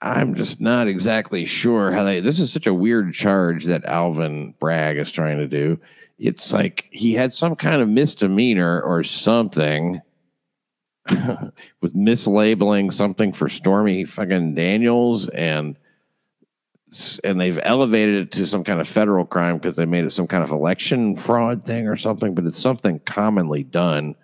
I'm 0.02 0.36
just 0.36 0.62
not 0.62 0.88
exactly 0.88 1.46
sure 1.46 1.92
how 1.92 2.04
they. 2.04 2.20
This 2.20 2.40
is 2.40 2.54
such 2.54 2.68
a 2.68 2.74
weird 2.74 3.14
charge 3.14 3.66
that 3.66 3.86
Alvin 3.86 4.54
Bragg 4.60 4.98
is 4.98 5.12
trying 5.12 5.38
to 5.40 5.48
do. 5.48 5.80
It's 6.18 6.54
like 6.54 6.88
he 6.92 7.14
had 7.14 7.34
some 7.34 7.56
kind 7.56 7.82
of 7.82 7.90
misdemeanor 7.90 8.82
or 8.82 9.04
something 9.04 10.02
with 11.82 11.96
mislabeling 11.96 12.94
something 12.94 13.34
for 13.34 13.50
Stormy 13.50 14.06
fucking 14.06 14.54
Daniels 14.54 15.28
and 15.30 15.76
and 17.24 17.40
they've 17.40 17.60
elevated 17.62 18.16
it 18.16 18.32
to 18.34 18.46
some 18.46 18.64
kind 18.64 18.80
of 18.80 18.88
federal 18.88 19.26
crime 19.26 19.58
because 19.58 19.76
they 19.76 19.86
made 19.86 20.06
it 20.06 20.12
some 20.12 20.28
kind 20.28 20.44
of 20.44 20.52
election 20.52 21.16
fraud 21.16 21.64
thing 21.64 21.88
or 21.88 21.96
something, 21.96 22.34
but 22.34 22.46
it's 22.46 22.60
something 22.60 23.00
commonly 23.00 23.64
done. 23.64 24.16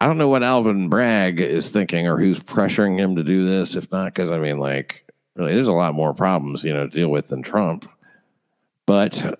I 0.00 0.06
don't 0.06 0.18
know 0.18 0.28
what 0.28 0.42
Alvin 0.42 0.88
Bragg 0.88 1.40
is 1.40 1.70
thinking 1.70 2.08
or 2.08 2.18
who's 2.18 2.40
pressuring 2.40 2.98
him 2.98 3.16
to 3.16 3.22
do 3.22 3.48
this. 3.48 3.76
If 3.76 3.90
not, 3.92 4.06
because 4.06 4.30
I 4.30 4.38
mean, 4.38 4.58
like, 4.58 5.06
really, 5.36 5.54
there's 5.54 5.68
a 5.68 5.72
lot 5.72 5.94
more 5.94 6.12
problems, 6.12 6.64
you 6.64 6.72
know, 6.72 6.88
to 6.88 6.90
deal 6.90 7.08
with 7.08 7.28
than 7.28 7.42
Trump. 7.42 7.88
But 8.84 9.38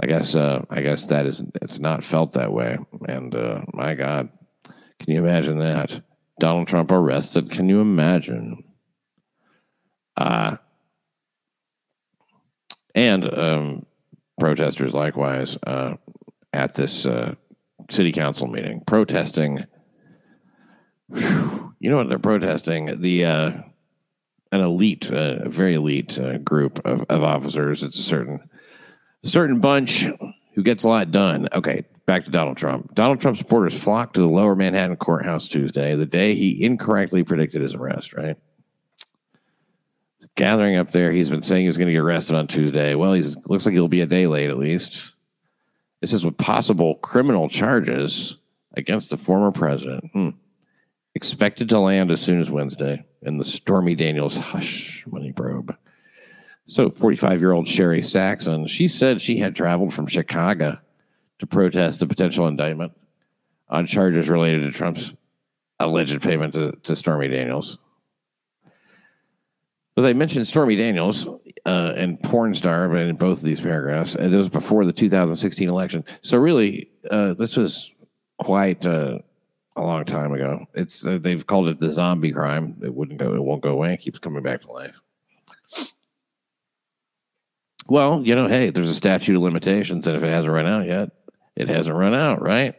I 0.00 0.06
guess, 0.06 0.34
uh, 0.34 0.64
I 0.68 0.82
guess 0.82 1.06
that 1.06 1.26
is 1.26 1.42
it's 1.62 1.78
not 1.78 2.04
felt 2.04 2.34
that 2.34 2.52
way. 2.52 2.78
And 3.08 3.34
uh, 3.34 3.62
my 3.72 3.94
God, 3.94 4.28
can 4.64 5.12
you 5.14 5.18
imagine 5.18 5.58
that? 5.60 6.00
Donald 6.38 6.68
Trump 6.68 6.92
arrested. 6.92 7.50
Can 7.50 7.68
you 7.68 7.80
imagine? 7.80 8.62
Uh, 10.18 10.56
and 12.94 13.38
um, 13.38 13.86
protesters 14.40 14.92
likewise 14.92 15.56
uh, 15.64 15.94
at 16.52 16.74
this 16.74 17.06
uh, 17.06 17.34
city 17.88 18.10
council 18.10 18.48
meeting 18.48 18.82
protesting. 18.84 19.64
Whew, 21.08 21.72
you 21.78 21.88
know 21.88 21.96
what 21.96 22.08
they're 22.08 22.18
protesting? 22.18 23.00
The 23.00 23.24
uh, 23.24 23.52
an 24.50 24.60
elite, 24.60 25.10
uh, 25.12 25.36
a 25.44 25.48
very 25.48 25.74
elite 25.74 26.18
uh, 26.18 26.38
group 26.38 26.84
of, 26.84 27.04
of 27.08 27.22
officers. 27.22 27.84
It's 27.84 27.98
a 27.98 28.02
certain 28.02 28.40
a 29.22 29.28
certain 29.28 29.60
bunch 29.60 30.08
who 30.54 30.62
gets 30.64 30.82
a 30.82 30.88
lot 30.88 31.12
done. 31.12 31.48
Okay, 31.52 31.84
back 32.06 32.24
to 32.24 32.32
Donald 32.32 32.56
Trump. 32.56 32.92
Donald 32.96 33.20
Trump 33.20 33.36
supporters 33.36 33.78
flocked 33.78 34.14
to 34.14 34.20
the 34.20 34.28
Lower 34.28 34.56
Manhattan 34.56 34.96
courthouse 34.96 35.46
Tuesday, 35.46 35.94
the 35.94 36.06
day 36.06 36.34
he 36.34 36.64
incorrectly 36.64 37.22
predicted 37.22 37.62
his 37.62 37.74
arrest. 37.74 38.14
Right 38.14 38.36
gathering 40.38 40.76
up 40.76 40.92
there. 40.92 41.10
He's 41.10 41.28
been 41.28 41.42
saying 41.42 41.62
he 41.62 41.66
was 41.66 41.76
going 41.76 41.88
to 41.88 41.92
get 41.92 41.98
arrested 41.98 42.36
on 42.36 42.46
Tuesday. 42.46 42.94
Well, 42.94 43.12
he 43.12 43.22
looks 43.46 43.66
like 43.66 43.72
he'll 43.74 43.88
be 43.88 44.02
a 44.02 44.06
day 44.06 44.28
late 44.28 44.48
at 44.48 44.56
least. 44.56 45.12
This 46.00 46.12
is 46.12 46.24
with 46.24 46.38
possible 46.38 46.94
criminal 46.96 47.48
charges 47.48 48.38
against 48.74 49.10
the 49.10 49.16
former 49.16 49.50
president. 49.50 50.04
Hmm. 50.12 50.30
Expected 51.16 51.68
to 51.70 51.80
land 51.80 52.12
as 52.12 52.20
soon 52.20 52.40
as 52.40 52.50
Wednesday 52.50 53.04
in 53.22 53.38
the 53.38 53.44
Stormy 53.44 53.96
Daniels 53.96 54.36
hush 54.36 55.04
money 55.08 55.32
probe. 55.32 55.76
So, 56.66 56.88
45 56.88 57.40
year 57.40 57.52
old 57.52 57.66
Sherry 57.66 58.02
Saxon, 58.02 58.68
she 58.68 58.86
said 58.86 59.20
she 59.20 59.38
had 59.38 59.56
traveled 59.56 59.92
from 59.92 60.06
Chicago 60.06 60.78
to 61.40 61.46
protest 61.48 61.98
the 61.98 62.06
potential 62.06 62.46
indictment 62.46 62.92
on 63.68 63.86
charges 63.86 64.28
related 64.28 64.60
to 64.62 64.70
Trump's 64.70 65.12
alleged 65.80 66.22
payment 66.22 66.54
to, 66.54 66.72
to 66.84 66.94
Stormy 66.94 67.26
Daniels. 67.26 67.78
Well, 69.98 70.04
they 70.04 70.14
mentioned 70.14 70.46
Stormy 70.46 70.76
Daniels 70.76 71.26
uh, 71.66 71.92
and 71.96 72.22
porn 72.22 72.54
star 72.54 72.96
in 72.96 73.16
both 73.16 73.38
of 73.38 73.42
these 73.42 73.60
paragraphs, 73.60 74.14
and 74.14 74.32
it 74.32 74.36
was 74.36 74.48
before 74.48 74.84
the 74.84 74.92
2016 74.92 75.68
election. 75.68 76.04
So 76.20 76.38
really, 76.38 76.88
uh, 77.10 77.34
this 77.34 77.56
was 77.56 77.92
quite 78.38 78.86
uh, 78.86 79.18
a 79.74 79.82
long 79.82 80.04
time 80.04 80.32
ago. 80.32 80.66
It's 80.72 81.04
uh, 81.04 81.18
they've 81.20 81.44
called 81.44 81.66
it 81.66 81.80
the 81.80 81.90
zombie 81.90 82.30
crime. 82.30 82.76
It 82.80 82.94
wouldn't 82.94 83.18
go. 83.18 83.34
It 83.34 83.42
won't 83.42 83.60
go 83.60 83.70
away. 83.70 83.94
It 83.94 83.96
keeps 83.96 84.20
coming 84.20 84.44
back 84.44 84.60
to 84.60 84.70
life. 84.70 85.00
Well, 87.88 88.22
you 88.24 88.36
know, 88.36 88.46
hey, 88.46 88.70
there's 88.70 88.90
a 88.90 88.94
statute 88.94 89.34
of 89.34 89.42
limitations, 89.42 90.06
and 90.06 90.14
if 90.14 90.22
it 90.22 90.30
hasn't 90.30 90.54
run 90.54 90.66
out 90.66 90.86
yet, 90.86 91.10
it 91.56 91.68
hasn't 91.68 91.96
run 91.96 92.14
out, 92.14 92.40
right? 92.40 92.76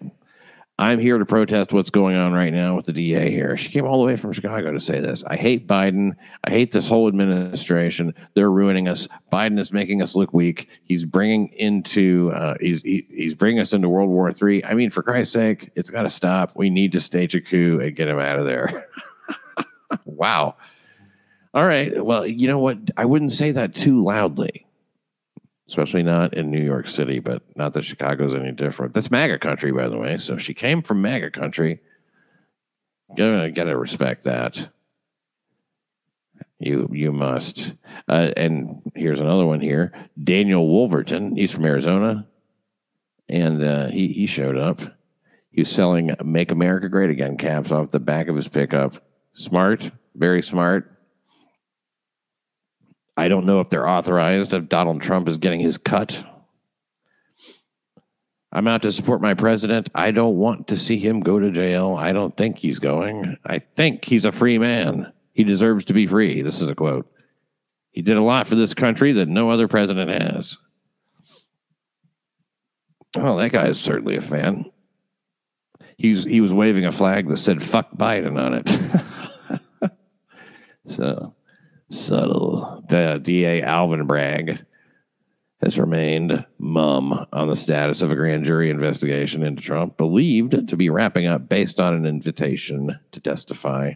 I'm 0.79 0.97
here 0.97 1.17
to 1.17 1.25
protest 1.25 1.73
what's 1.73 1.89
going 1.89 2.15
on 2.15 2.31
right 2.31 2.53
now 2.53 2.77
with 2.77 2.85
the 2.85 2.93
DA 2.93 3.29
here. 3.29 3.57
She 3.57 3.67
came 3.67 3.85
all 3.85 3.99
the 3.99 4.05
way 4.05 4.15
from 4.15 4.31
Chicago 4.31 4.71
to 4.71 4.79
say 4.79 5.01
this. 5.01 5.25
I 5.27 5.35
hate 5.35 5.67
Biden. 5.67 6.15
I 6.45 6.51
hate 6.51 6.71
this 6.71 6.87
whole 6.87 7.09
administration. 7.09 8.15
They're 8.33 8.49
ruining 8.49 8.87
us. 8.87 9.05
Biden 9.29 9.59
is 9.59 9.73
making 9.73 10.01
us 10.01 10.15
look 10.15 10.33
weak. 10.33 10.69
He's 10.85 11.03
bringing 11.03 11.49
into 11.49 12.31
uh, 12.33 12.53
he's 12.61 12.81
he, 12.81 13.05
he's 13.09 13.35
bringing 13.35 13.59
us 13.59 13.73
into 13.73 13.89
World 13.89 14.09
War 14.09 14.31
III. 14.31 14.63
I 14.63 14.73
mean, 14.73 14.89
for 14.89 15.03
Christ's 15.03 15.33
sake, 15.33 15.69
it's 15.75 15.89
got 15.89 16.03
to 16.03 16.09
stop. 16.09 16.55
We 16.55 16.69
need 16.69 16.93
to 16.93 17.01
stage 17.01 17.35
a 17.35 17.41
coup 17.41 17.81
and 17.81 17.93
get 17.93 18.07
him 18.07 18.19
out 18.19 18.39
of 18.39 18.45
there. 18.45 18.87
wow. 20.05 20.55
All 21.53 21.67
right. 21.67 22.05
Well, 22.05 22.25
you 22.25 22.47
know 22.47 22.59
what? 22.59 22.77
I 22.95 23.03
wouldn't 23.03 23.33
say 23.33 23.51
that 23.51 23.75
too 23.75 24.01
loudly 24.01 24.65
especially 25.69 26.01
not 26.01 26.33
in 26.33 26.49
New 26.49 26.63
York 26.63 26.87
City, 26.87 27.19
but 27.19 27.43
not 27.55 27.73
that 27.73 27.83
Chicago's 27.83 28.33
any 28.33 28.51
different. 28.51 28.91
That's 28.91 29.11
MAGA 29.11 29.37
country, 29.37 29.71
by 29.71 29.87
the 29.87 29.99
way. 29.99 30.17
So 30.17 30.37
she 30.37 30.55
came 30.55 30.81
from 30.81 31.03
MAGA 31.03 31.29
country. 31.29 31.79
Gotta, 33.15 33.51
gotta 33.51 33.77
respect 33.77 34.23
that. 34.23 34.69
You 36.57 36.89
you 36.91 37.11
must. 37.11 37.73
Uh, 38.07 38.31
and 38.35 38.81
here's 38.95 39.19
another 39.19 39.45
one 39.45 39.61
here. 39.61 39.93
Daniel 40.21 40.67
Wolverton. 40.67 41.35
He's 41.35 41.51
from 41.51 41.65
Arizona, 41.65 42.27
and 43.29 43.63
uh, 43.63 43.87
he 43.87 44.07
he 44.07 44.25
showed 44.25 44.57
up. 44.57 44.81
He 45.51 45.61
was 45.61 45.69
selling 45.69 46.15
"Make 46.23 46.51
America 46.51 46.89
Great 46.89 47.11
Again" 47.11 47.37
caps 47.37 47.71
off 47.71 47.91
the 47.91 47.99
back 47.99 48.27
of 48.27 48.35
his 48.35 48.47
pickup. 48.47 48.95
Smart, 49.33 49.91
very 50.15 50.41
smart. 50.41 50.98
I 53.19 53.27
don't 53.27 53.45
know 53.45 53.59
if 53.59 53.69
they're 53.69 53.87
authorized, 53.87 54.53
if 54.53 54.69
Donald 54.69 55.01
Trump 55.01 55.27
is 55.27 55.35
getting 55.35 55.59
his 55.59 55.77
cut. 55.77 56.23
I'm 58.49 58.65
out 58.65 58.83
to 58.83 58.93
support 58.93 59.19
my 59.19 59.33
president. 59.33 59.89
I 59.93 60.11
don't 60.11 60.37
want 60.37 60.69
to 60.69 60.77
see 60.77 60.97
him 60.99 61.19
go 61.19 61.37
to 61.37 61.51
jail. 61.51 61.97
I 61.99 62.13
don't 62.13 62.35
think 62.37 62.57
he's 62.57 62.79
going. 62.79 63.35
I 63.45 63.59
think 63.59 64.05
he's 64.05 64.23
a 64.23 64.31
free 64.31 64.57
man. 64.57 65.11
He 65.33 65.43
deserves 65.43 65.83
to 65.85 65.93
be 65.93 66.07
free. 66.07 66.41
This 66.43 66.61
is 66.61 66.69
a 66.69 66.75
quote. 66.75 67.11
He 67.91 68.01
did 68.01 68.17
a 68.17 68.23
lot 68.23 68.47
for 68.47 68.55
this 68.55 68.73
country 68.73 69.11
that 69.11 69.27
no 69.27 69.49
other 69.49 69.67
president 69.67 70.09
has. 70.09 70.57
Well, 73.17 73.35
that 73.35 73.51
guy 73.51 73.67
is 73.67 73.81
certainly 73.81 74.15
a 74.15 74.21
fan. 74.21 74.71
He's 75.97 76.23
he 76.23 76.39
was 76.39 76.53
waving 76.53 76.85
a 76.85 76.93
flag 76.93 77.27
that 77.27 77.37
said 77.37 77.61
"fuck 77.61 77.91
Biden" 77.91 78.39
on 78.39 78.53
it. 79.81 79.91
so 80.85 81.35
subtle. 81.89 82.83
The 82.89 83.19
DA 83.21 83.61
Alvin 83.61 84.05
Bragg 84.07 84.65
has 85.61 85.77
remained 85.77 86.45
mum 86.57 87.25
on 87.33 87.47
the 87.47 87.55
status 87.55 88.01
of 88.01 88.11
a 88.11 88.15
grand 88.15 88.45
jury 88.45 88.69
investigation 88.69 89.43
into 89.43 89.61
Trump, 89.61 89.97
believed 89.97 90.67
to 90.69 90.77
be 90.77 90.89
wrapping 90.89 91.27
up 91.27 91.49
based 91.49 91.79
on 91.79 91.93
an 91.93 92.05
invitation 92.05 92.97
to 93.11 93.19
testify 93.19 93.93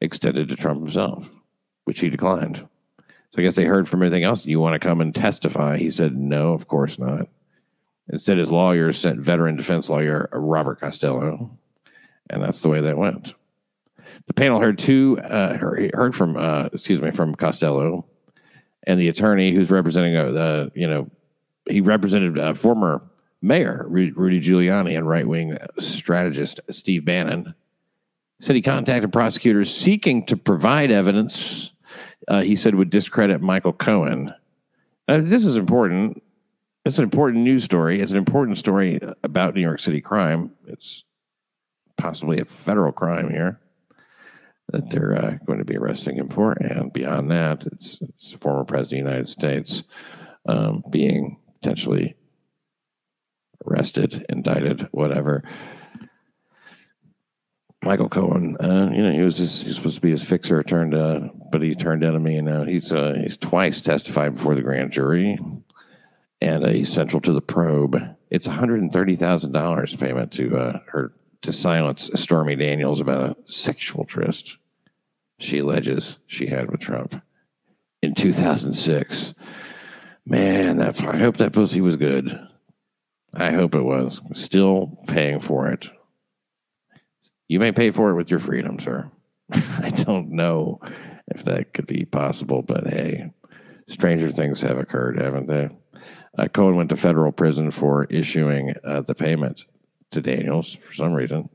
extended 0.00 0.48
to 0.48 0.56
Trump 0.56 0.80
himself, 0.80 1.30
which 1.84 2.00
he 2.00 2.10
declined. 2.10 2.66
So 2.98 3.38
I 3.38 3.42
guess 3.42 3.56
they 3.56 3.64
heard 3.64 3.88
from 3.88 4.00
everything 4.00 4.22
else. 4.22 4.46
You 4.46 4.60
want 4.60 4.74
to 4.74 4.86
come 4.86 5.00
and 5.00 5.14
testify? 5.14 5.78
He 5.78 5.90
said, 5.90 6.16
no, 6.16 6.52
of 6.52 6.68
course 6.68 6.98
not. 6.98 7.28
Instead, 8.08 8.38
his 8.38 8.52
lawyer 8.52 8.92
sent 8.92 9.18
veteran 9.18 9.56
defense 9.56 9.88
lawyer 9.88 10.28
Robert 10.32 10.78
Costello, 10.78 11.58
and 12.30 12.42
that's 12.42 12.60
the 12.60 12.68
way 12.68 12.80
that 12.80 12.98
went. 12.98 13.34
The 14.26 14.34
panel 14.34 14.60
heard 14.60 14.78
two, 14.78 15.18
uh, 15.20 15.56
heard 15.56 16.14
from, 16.14 16.36
uh, 16.36 16.68
excuse 16.72 17.00
me, 17.00 17.10
from 17.10 17.34
Costello 17.34 18.06
and 18.86 19.00
the 19.00 19.08
attorney 19.08 19.52
who's 19.52 19.70
representing, 19.70 20.16
uh, 20.16 20.30
the, 20.30 20.72
you 20.74 20.86
know, 20.86 21.10
he 21.68 21.80
represented 21.80 22.38
uh, 22.38 22.54
former 22.54 23.02
mayor 23.42 23.86
Rudy 23.88 24.40
Giuliani 24.40 24.96
and 24.96 25.08
right 25.08 25.26
wing 25.26 25.56
strategist 25.78 26.60
Steve 26.70 27.04
Bannon. 27.04 27.54
Said 28.40 28.56
he 28.56 28.62
contacted 28.62 29.12
prosecutors 29.12 29.74
seeking 29.74 30.26
to 30.26 30.36
provide 30.36 30.90
evidence. 30.90 31.72
Uh, 32.26 32.42
he 32.42 32.56
said 32.56 32.74
would 32.74 32.90
discredit 32.90 33.40
Michael 33.40 33.72
Cohen. 33.72 34.34
Uh, 35.08 35.20
this 35.22 35.44
is 35.44 35.56
important. 35.56 36.22
It's 36.84 36.98
an 36.98 37.04
important 37.04 37.44
news 37.44 37.64
story. 37.64 38.00
It's 38.00 38.12
an 38.12 38.18
important 38.18 38.58
story 38.58 39.00
about 39.22 39.54
New 39.54 39.62
York 39.62 39.80
City 39.80 40.00
crime. 40.00 40.50
It's 40.66 41.04
possibly 41.96 42.40
a 42.40 42.44
federal 42.44 42.92
crime 42.92 43.30
here 43.30 43.60
that 44.72 44.90
they're 44.90 45.14
uh, 45.14 45.36
going 45.46 45.58
to 45.58 45.64
be 45.64 45.76
arresting 45.76 46.16
him 46.16 46.28
for. 46.28 46.52
And 46.52 46.92
beyond 46.92 47.30
that, 47.30 47.66
it's, 47.66 47.98
it's 48.02 48.32
former 48.32 48.64
president 48.64 49.02
of 49.02 49.04
the 49.04 49.10
United 49.10 49.28
States 49.28 49.84
um, 50.48 50.82
being 50.90 51.38
potentially 51.60 52.16
arrested, 53.66 54.26
indicted, 54.28 54.88
whatever. 54.92 55.42
Michael 57.82 58.08
Cohen, 58.08 58.56
uh, 58.60 58.90
you 58.94 59.02
know, 59.02 59.12
he 59.12 59.20
was 59.20 59.36
just, 59.36 59.64
he's 59.64 59.76
supposed 59.76 59.96
to 59.96 60.00
be 60.00 60.10
his 60.10 60.22
fixer, 60.22 60.62
turned, 60.62 60.94
uh, 60.94 61.20
but 61.52 61.60
he 61.60 61.74
turned 61.74 62.02
enemy, 62.02 62.38
and 62.38 62.46
now 62.46 62.64
he's 62.64 62.90
uh, 62.90 63.12
he's 63.22 63.36
twice 63.36 63.82
testified 63.82 64.36
before 64.36 64.54
the 64.54 64.62
grand 64.62 64.90
jury, 64.90 65.38
and 66.40 66.64
uh, 66.64 66.70
he's 66.70 66.90
central 66.90 67.20
to 67.20 67.32
the 67.32 67.42
probe. 67.42 67.96
It's 68.30 68.48
one 68.48 68.56
hundred 68.56 68.80
and 68.80 68.90
thirty 68.90 69.16
thousand 69.16 69.52
dollars 69.52 69.94
payment 69.94 70.32
to 70.32 70.56
uh, 70.56 70.78
her 70.86 71.12
to 71.44 71.52
silence 71.52 72.10
Stormy 72.14 72.56
Daniels 72.56 73.00
about 73.00 73.30
a 73.30 73.36
sexual 73.50 74.04
tryst 74.04 74.56
she 75.38 75.58
alleges 75.58 76.18
she 76.26 76.46
had 76.46 76.70
with 76.70 76.80
Trump 76.80 77.20
in 78.02 78.14
2006. 78.14 79.34
Man, 80.26 80.78
that 80.78 81.02
I 81.02 81.18
hope 81.18 81.36
that 81.36 81.52
pussy 81.52 81.80
was 81.80 81.96
good. 81.96 82.38
I 83.34 83.50
hope 83.50 83.74
it 83.74 83.82
was. 83.82 84.20
Still 84.32 84.98
paying 85.06 85.40
for 85.40 85.68
it. 85.68 85.90
You 87.48 87.60
may 87.60 87.72
pay 87.72 87.90
for 87.90 88.10
it 88.10 88.14
with 88.14 88.30
your 88.30 88.40
freedom, 88.40 88.78
sir. 88.78 89.10
I 89.52 89.90
don't 89.90 90.30
know 90.30 90.80
if 91.28 91.44
that 91.44 91.74
could 91.74 91.86
be 91.86 92.06
possible, 92.06 92.62
but 92.62 92.86
hey, 92.86 93.32
stranger 93.88 94.30
things 94.30 94.62
have 94.62 94.78
occurred, 94.78 95.18
haven't 95.18 95.48
they? 95.48 95.68
Uh, 96.38 96.48
Cohen 96.48 96.76
went 96.76 96.88
to 96.88 96.96
federal 96.96 97.32
prison 97.32 97.70
for 97.70 98.04
issuing 98.04 98.74
uh, 98.82 99.02
the 99.02 99.14
payment 99.14 99.64
to 100.14 100.22
Daniels 100.22 100.74
for 100.76 100.92
some 100.92 101.12
reason. 101.12 101.48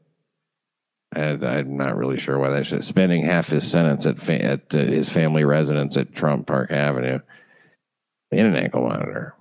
And 1.12 1.44
I'm 1.44 1.76
not 1.78 1.98
really 1.98 2.20
sure 2.20 2.38
why 2.38 2.50
they 2.50 2.64
should 2.64 2.86
spending 2.86 3.26
half 3.26 3.48
his 3.48 3.70
sentence 3.70 4.06
at 4.06 4.20
fa- 4.20 4.44
at 4.44 4.76
uh, 4.76 4.78
his 4.78 5.10
family 5.10 5.44
residence 5.44 5.98
at 5.98 6.14
Trump 6.14 6.46
Park 6.46 6.72
Avenue 6.72 7.20
in 8.32 8.46
an 8.46 8.56
ankle 8.56 8.84
monitor. 8.84 9.34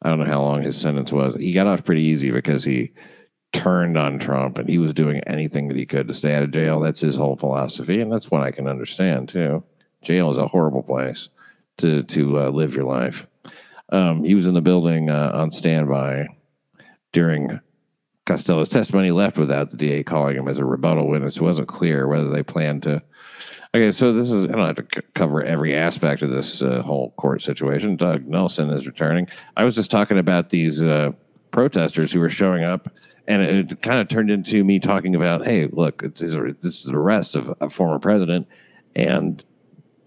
I 0.00 0.08
don't 0.08 0.18
know 0.18 0.24
how 0.24 0.42
long 0.42 0.62
his 0.62 0.76
sentence 0.76 1.12
was. 1.12 1.36
He 1.36 1.52
got 1.52 1.66
off 1.66 1.84
pretty 1.84 2.02
easy 2.02 2.30
because 2.30 2.64
he 2.64 2.92
turned 3.52 3.98
on 3.98 4.18
Trump 4.18 4.56
and 4.56 4.68
he 4.68 4.78
was 4.78 4.94
doing 4.94 5.20
anything 5.26 5.68
that 5.68 5.76
he 5.76 5.84
could 5.84 6.08
to 6.08 6.14
stay 6.14 6.34
out 6.34 6.42
of 6.42 6.50
jail. 6.50 6.80
That's 6.80 7.00
his 7.00 7.16
whole 7.16 7.36
philosophy, 7.36 8.00
and 8.00 8.10
that's 8.10 8.30
what 8.30 8.42
I 8.42 8.50
can 8.50 8.66
understand 8.66 9.28
too. 9.28 9.62
Jail 10.02 10.30
is 10.30 10.38
a 10.38 10.48
horrible 10.48 10.82
place 10.82 11.28
to 11.78 12.02
to 12.04 12.40
uh, 12.40 12.48
live 12.48 12.74
your 12.74 12.86
life. 12.86 13.26
Um, 13.90 14.24
he 14.24 14.34
was 14.34 14.48
in 14.48 14.54
the 14.54 14.62
building 14.62 15.10
uh, 15.10 15.32
on 15.34 15.50
standby 15.50 16.26
during 17.12 17.60
Costello's 18.24 18.68
testimony 18.68 19.10
left 19.10 19.36
without 19.36 19.70
the 19.70 19.76
DA 19.76 20.02
calling 20.04 20.36
him 20.36 20.48
as 20.48 20.58
a 20.58 20.64
rebuttal 20.64 21.08
witness. 21.08 21.36
It 21.36 21.42
wasn't 21.42 21.68
clear 21.68 22.06
whether 22.06 22.30
they 22.30 22.42
planned 22.42 22.84
to. 22.84 23.02
Okay, 23.74 23.90
so 23.90 24.12
this 24.12 24.30
is, 24.30 24.44
I 24.44 24.48
don't 24.48 24.66
have 24.66 24.76
to 24.76 25.00
c- 25.00 25.06
cover 25.14 25.42
every 25.42 25.74
aspect 25.74 26.22
of 26.22 26.30
this 26.30 26.62
uh, 26.62 26.82
whole 26.82 27.12
court 27.12 27.42
situation. 27.42 27.96
Doug 27.96 28.26
Nelson 28.26 28.70
is 28.70 28.86
returning. 28.86 29.28
I 29.56 29.64
was 29.64 29.74
just 29.74 29.90
talking 29.90 30.18
about 30.18 30.50
these 30.50 30.82
uh, 30.82 31.12
protesters 31.52 32.12
who 32.12 32.20
were 32.20 32.28
showing 32.28 32.64
up, 32.64 32.92
and 33.26 33.40
it, 33.40 33.72
it 33.72 33.82
kind 33.82 33.98
of 33.98 34.08
turned 34.08 34.30
into 34.30 34.62
me 34.62 34.78
talking 34.78 35.14
about, 35.14 35.46
hey, 35.46 35.68
look, 35.72 36.02
it's, 36.02 36.20
it's 36.20 36.34
this 36.60 36.80
is 36.80 36.84
the 36.84 36.96
arrest 36.96 37.34
of 37.34 37.54
a 37.60 37.70
former 37.70 37.98
president. 37.98 38.46
And, 38.94 39.42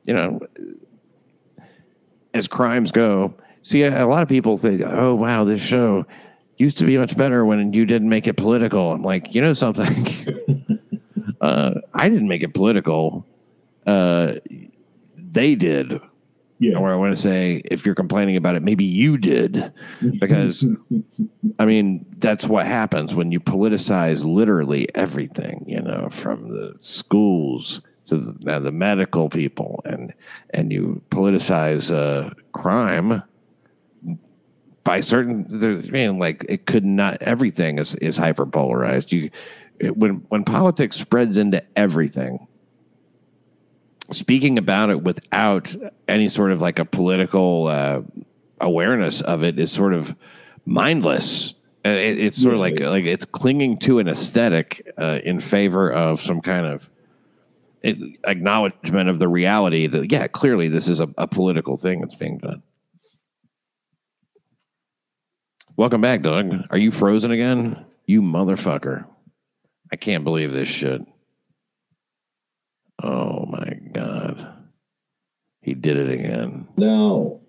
you 0.03 0.13
know, 0.13 0.39
as 2.35 2.47
crimes 2.47 2.91
go, 2.91 3.33
see, 3.63 3.81
a, 3.81 4.05
a 4.05 4.07
lot 4.07 4.21
of 4.21 4.29
people 4.29 4.57
think, 4.57 4.83
oh, 4.85 5.15
wow, 5.15 5.43
this 5.43 5.61
show 5.61 6.05
used 6.57 6.77
to 6.77 6.85
be 6.85 6.97
much 6.97 7.17
better 7.17 7.45
when 7.45 7.73
you 7.73 7.85
didn't 7.85 8.09
make 8.09 8.27
it 8.27 8.35
political. 8.37 8.93
I'm 8.93 9.03
like, 9.03 9.33
you 9.33 9.41
know 9.41 9.53
something? 9.53 10.79
uh, 11.41 11.75
I 11.93 12.09
didn't 12.09 12.27
make 12.27 12.43
it 12.43 12.53
political. 12.53 13.25
Uh, 13.85 14.35
they 15.17 15.55
did. 15.55 15.99
Yeah. 16.59 16.77
Or 16.77 16.91
I 16.91 16.95
want 16.95 17.13
to 17.13 17.21
say, 17.21 17.61
if 17.65 17.85
you're 17.85 17.95
complaining 17.95 18.37
about 18.37 18.55
it, 18.55 18.63
maybe 18.63 18.85
you 18.85 19.17
did, 19.17 19.73
because 20.19 20.65
I 21.59 21.65
mean 21.65 22.05
that's 22.19 22.45
what 22.45 22.65
happens 22.65 23.13
when 23.13 23.31
you 23.31 23.41
politicize 23.41 24.23
literally 24.23 24.87
everything. 24.95 25.65
You 25.67 25.81
know, 25.81 26.07
from 26.09 26.49
the 26.49 26.75
schools 26.79 27.81
to 28.05 28.17
the, 28.17 28.35
now 28.39 28.59
the 28.59 28.71
medical 28.71 29.29
people, 29.29 29.81
and 29.83 30.13
and 30.51 30.71
you 30.71 31.01
politicize 31.09 31.93
uh, 31.93 32.33
crime 32.53 33.21
by 34.85 35.01
certain 35.01 35.45
I 35.51 35.89
mean 35.91 36.19
like 36.19 36.45
it 36.47 36.65
could 36.65 36.85
not 36.85 37.21
everything 37.21 37.79
is 37.79 37.93
is 37.95 38.15
hyper 38.15 38.45
polarized 38.45 39.11
you 39.11 39.29
it, 39.79 39.97
when 39.97 40.25
when 40.29 40.45
politics 40.45 40.95
spreads 40.95 41.35
into 41.35 41.61
everything 41.75 42.47
speaking 44.11 44.57
about 44.57 44.89
it 44.89 45.03
without 45.03 45.75
any 46.07 46.29
sort 46.29 46.51
of 46.51 46.61
like 46.61 46.79
a 46.79 46.85
political 46.85 47.67
uh, 47.67 48.01
awareness 48.61 49.21
of 49.21 49.43
it 49.43 49.59
is 49.59 49.71
sort 49.71 49.93
of 49.93 50.15
mindless. 50.65 51.53
It, 51.83 52.19
it's 52.19 52.41
sort 52.41 52.55
of 52.55 52.59
like 52.59 52.79
like 52.79 53.05
it's 53.05 53.25
clinging 53.25 53.77
to 53.79 53.99
an 53.99 54.07
aesthetic 54.07 54.91
uh, 54.97 55.19
in 55.23 55.39
favor 55.39 55.91
of 55.91 56.19
some 56.19 56.41
kind 56.41 56.65
of 56.65 56.89
acknowledgement 58.23 59.09
of 59.09 59.19
the 59.19 59.27
reality 59.27 59.85
that 59.85 60.11
yeah 60.11 60.25
clearly 60.25 60.67
this 60.69 60.87
is 60.87 60.99
a, 60.99 61.07
a 61.19 61.27
political 61.27 61.77
thing 61.77 62.01
that's 62.01 62.15
being 62.15 62.39
done 62.39 62.63
Welcome 65.77 66.01
back, 66.01 66.21
Doug. 66.21 66.53
Are 66.69 66.77
you 66.77 66.89
frozen 66.89 67.31
again? 67.31 67.85
You 68.05 68.21
motherfucker. 68.21 69.05
I 69.91 69.97
can't 69.97 70.23
believe 70.23 70.51
this 70.51 70.69
shit. 70.69 71.01
Oh 73.03 73.45
my 73.45 73.73
God. 73.91 74.47
He 75.61 75.73
did 75.73 75.97
it 75.97 76.09
again. 76.09 76.67
No. 76.77 77.41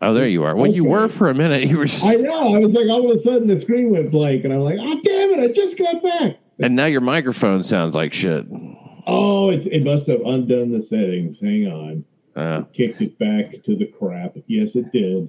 Oh, 0.00 0.14
there 0.14 0.28
you 0.28 0.44
are. 0.44 0.54
When 0.54 0.72
you 0.72 0.84
were 0.84 1.08
for 1.08 1.28
a 1.28 1.34
minute, 1.34 1.64
you 1.68 1.78
were 1.78 1.86
just. 1.86 2.04
I 2.04 2.14
know. 2.14 2.54
I 2.54 2.58
was 2.58 2.72
like, 2.72 2.88
all 2.88 3.10
of 3.10 3.16
a 3.16 3.20
sudden 3.20 3.48
the 3.48 3.60
screen 3.60 3.90
went 3.90 4.10
blank, 4.10 4.44
and 4.44 4.52
I'm 4.52 4.60
like, 4.60 4.78
oh, 4.80 5.00
damn 5.04 5.30
it, 5.30 5.40
I 5.40 5.52
just 5.52 5.76
got 5.76 6.02
back. 6.02 6.36
And 6.60 6.76
now 6.76 6.86
your 6.86 7.00
microphone 7.00 7.62
sounds 7.64 7.94
like 7.94 8.12
shit. 8.12 8.46
Oh, 9.06 9.50
it, 9.50 9.66
it 9.66 9.84
must 9.84 10.06
have 10.06 10.20
undone 10.20 10.70
the 10.70 10.86
settings. 10.86 11.38
Hang 11.40 11.66
on. 11.66 12.04
Uh, 12.36 12.62
Kicked 12.72 13.00
it 13.00 13.18
back 13.18 13.62
to 13.64 13.76
the 13.76 13.86
crap. 13.86 14.36
Yes, 14.46 14.76
it 14.76 14.92
did. 14.92 15.28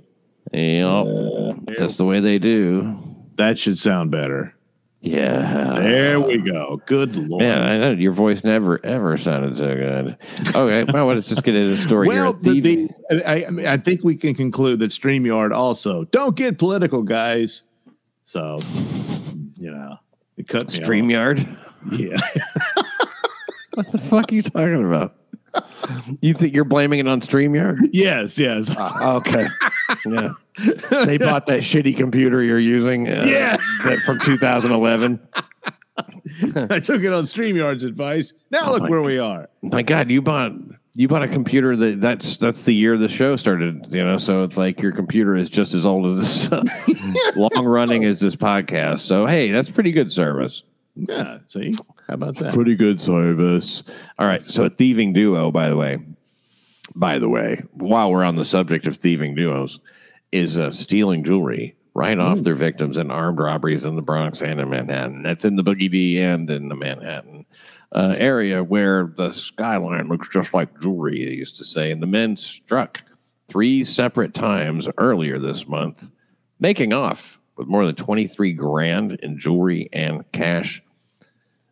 Yep. 0.53 1.05
Uh, 1.05 1.73
That's 1.77 1.97
the 1.97 2.05
way 2.05 2.19
they 2.19 2.39
do. 2.39 2.97
That 3.35 3.57
should 3.57 3.79
sound 3.79 4.11
better. 4.11 4.55
Yeah. 5.01 5.79
There 5.81 6.21
we 6.21 6.37
go. 6.37 6.81
Good 6.85 7.17
lord. 7.17 7.43
Yeah, 7.43 7.59
I 7.61 7.77
know 7.77 7.91
your 7.91 8.13
voice 8.13 8.45
never 8.45 8.83
ever 8.85 9.17
sounded 9.17 9.57
so 9.57 9.75
good. 9.75 10.17
Okay, 10.55 10.83
well, 10.93 11.07
let's 11.07 11.27
just 11.27 11.43
get 11.43 11.55
into 11.55 11.71
the 11.71 11.77
story 11.77 12.07
well, 12.07 12.33
here. 12.41 12.53
the, 12.53 12.87
the, 13.09 13.29
I, 13.29 13.45
I 13.45 13.49
mean, 13.49 13.65
I 13.65 13.77
think 13.77 14.03
we 14.05 14.15
can 14.15 14.33
conclude 14.33 14.79
that 14.79 14.91
StreamYard 14.91 15.53
also 15.53 16.05
don't 16.05 16.37
get 16.37 16.57
political, 16.57 17.03
guys. 17.03 17.63
So, 18.23 18.59
you 19.57 19.71
know, 19.71 19.97
it 20.37 20.47
cut. 20.47 20.67
Streamyard. 20.67 21.45
Yeah. 21.91 22.17
What 23.73 23.91
the 23.91 23.97
fuck 23.97 24.31
are 24.31 24.35
you 24.35 24.43
talking 24.43 24.85
about? 24.85 25.15
You 26.21 26.35
think 26.35 26.53
you're 26.53 26.63
blaming 26.63 26.99
it 26.99 27.07
on 27.07 27.21
StreamYard? 27.21 27.89
yes, 27.91 28.37
yes. 28.37 28.69
Uh, 28.75 29.17
okay. 29.17 29.47
Yeah. 30.05 30.33
They 31.05 31.17
bought 31.17 31.47
that 31.47 31.61
shitty 31.61 31.97
computer 31.97 32.43
you're 32.43 32.59
using. 32.59 33.07
Uh, 33.09 33.23
Yeah. 33.27 33.57
that 33.85 33.99
from 34.05 34.19
2011. 34.19 35.19
I 36.69 36.79
took 36.79 37.01
it 37.03 37.13
on 37.13 37.23
StreamYard's 37.23 37.83
advice. 37.83 38.33
Now 38.51 38.69
Oh 38.69 38.71
look 38.73 38.89
where 38.89 39.01
we 39.01 39.17
are. 39.19 39.49
My 39.61 39.81
God, 39.83 40.09
you 40.09 40.21
bought 40.21 40.51
You 40.95 41.07
bought 41.07 41.23
a 41.23 41.27
computer 41.27 41.75
that 41.75 42.01
that's 42.01 42.37
that's 42.37 42.63
the 42.63 42.73
year 42.73 42.97
the 42.97 43.09
show 43.09 43.35
started, 43.35 43.87
you 43.93 44.03
know. 44.03 44.17
So 44.17 44.43
it's 44.43 44.57
like 44.57 44.81
your 44.81 44.91
computer 44.91 45.35
is 45.35 45.49
just 45.49 45.73
as 45.73 45.85
old 45.85 46.05
as 46.17 46.49
this, 46.49 47.35
long 47.35 47.65
running 47.65 48.05
as 48.05 48.19
this 48.19 48.35
podcast. 48.35 48.99
So 48.99 49.25
hey, 49.25 49.51
that's 49.51 49.69
pretty 49.71 49.91
good 49.91 50.11
service. 50.11 50.63
Yeah. 50.95 51.39
See, 51.47 51.73
how 52.07 52.13
about 52.15 52.35
that? 52.37 52.53
Pretty 52.53 52.75
good 52.75 53.01
service. 53.01 53.83
All 54.19 54.27
right. 54.27 54.43
So 54.43 54.65
a 54.65 54.69
thieving 54.69 55.13
duo, 55.13 55.51
by 55.51 55.69
the 55.69 55.75
way, 55.75 55.97
by 56.95 57.17
the 57.19 57.29
way, 57.29 57.63
while 57.73 58.11
we're 58.11 58.23
on 58.23 58.35
the 58.35 58.45
subject 58.45 58.85
of 58.87 58.97
thieving 58.97 59.33
duos, 59.35 59.79
is 60.33 60.57
uh, 60.57 60.71
stealing 60.71 61.23
jewelry 61.23 61.75
right 61.93 62.17
off 62.17 62.39
their 62.39 62.55
victims 62.55 62.97
in 62.97 63.11
armed 63.11 63.37
robberies 63.37 63.85
in 63.85 63.95
the 63.95 64.01
Bronx 64.01 64.41
and 64.41 64.59
in 64.59 64.69
Manhattan. 64.69 65.21
That's 65.21 65.45
in 65.45 65.55
the 65.55 65.63
Boogie 65.63 65.91
D 65.91 66.19
and 66.19 66.49
in 66.49 66.69
the 66.69 66.75
Manhattan 66.75 67.45
uh, 67.93 68.15
area 68.17 68.63
where 68.63 69.13
the 69.15 69.31
skyline 69.31 70.07
looks 70.07 70.27
just 70.29 70.53
like 70.53 70.81
jewelry, 70.81 71.25
they 71.25 71.33
used 71.33 71.57
to 71.57 71.63
say. 71.63 71.91
And 71.91 72.01
the 72.01 72.07
men 72.07 72.35
struck 72.35 73.03
three 73.47 73.83
separate 73.83 74.33
times 74.33 74.89
earlier 74.97 75.37
this 75.37 75.67
month, 75.67 76.09
making 76.59 76.93
off 76.93 77.39
with 77.55 77.67
more 77.67 77.85
than 77.85 77.95
23 77.95 78.53
grand 78.53 79.13
in 79.21 79.37
jewelry 79.37 79.89
and 79.93 80.23
cash. 80.31 80.81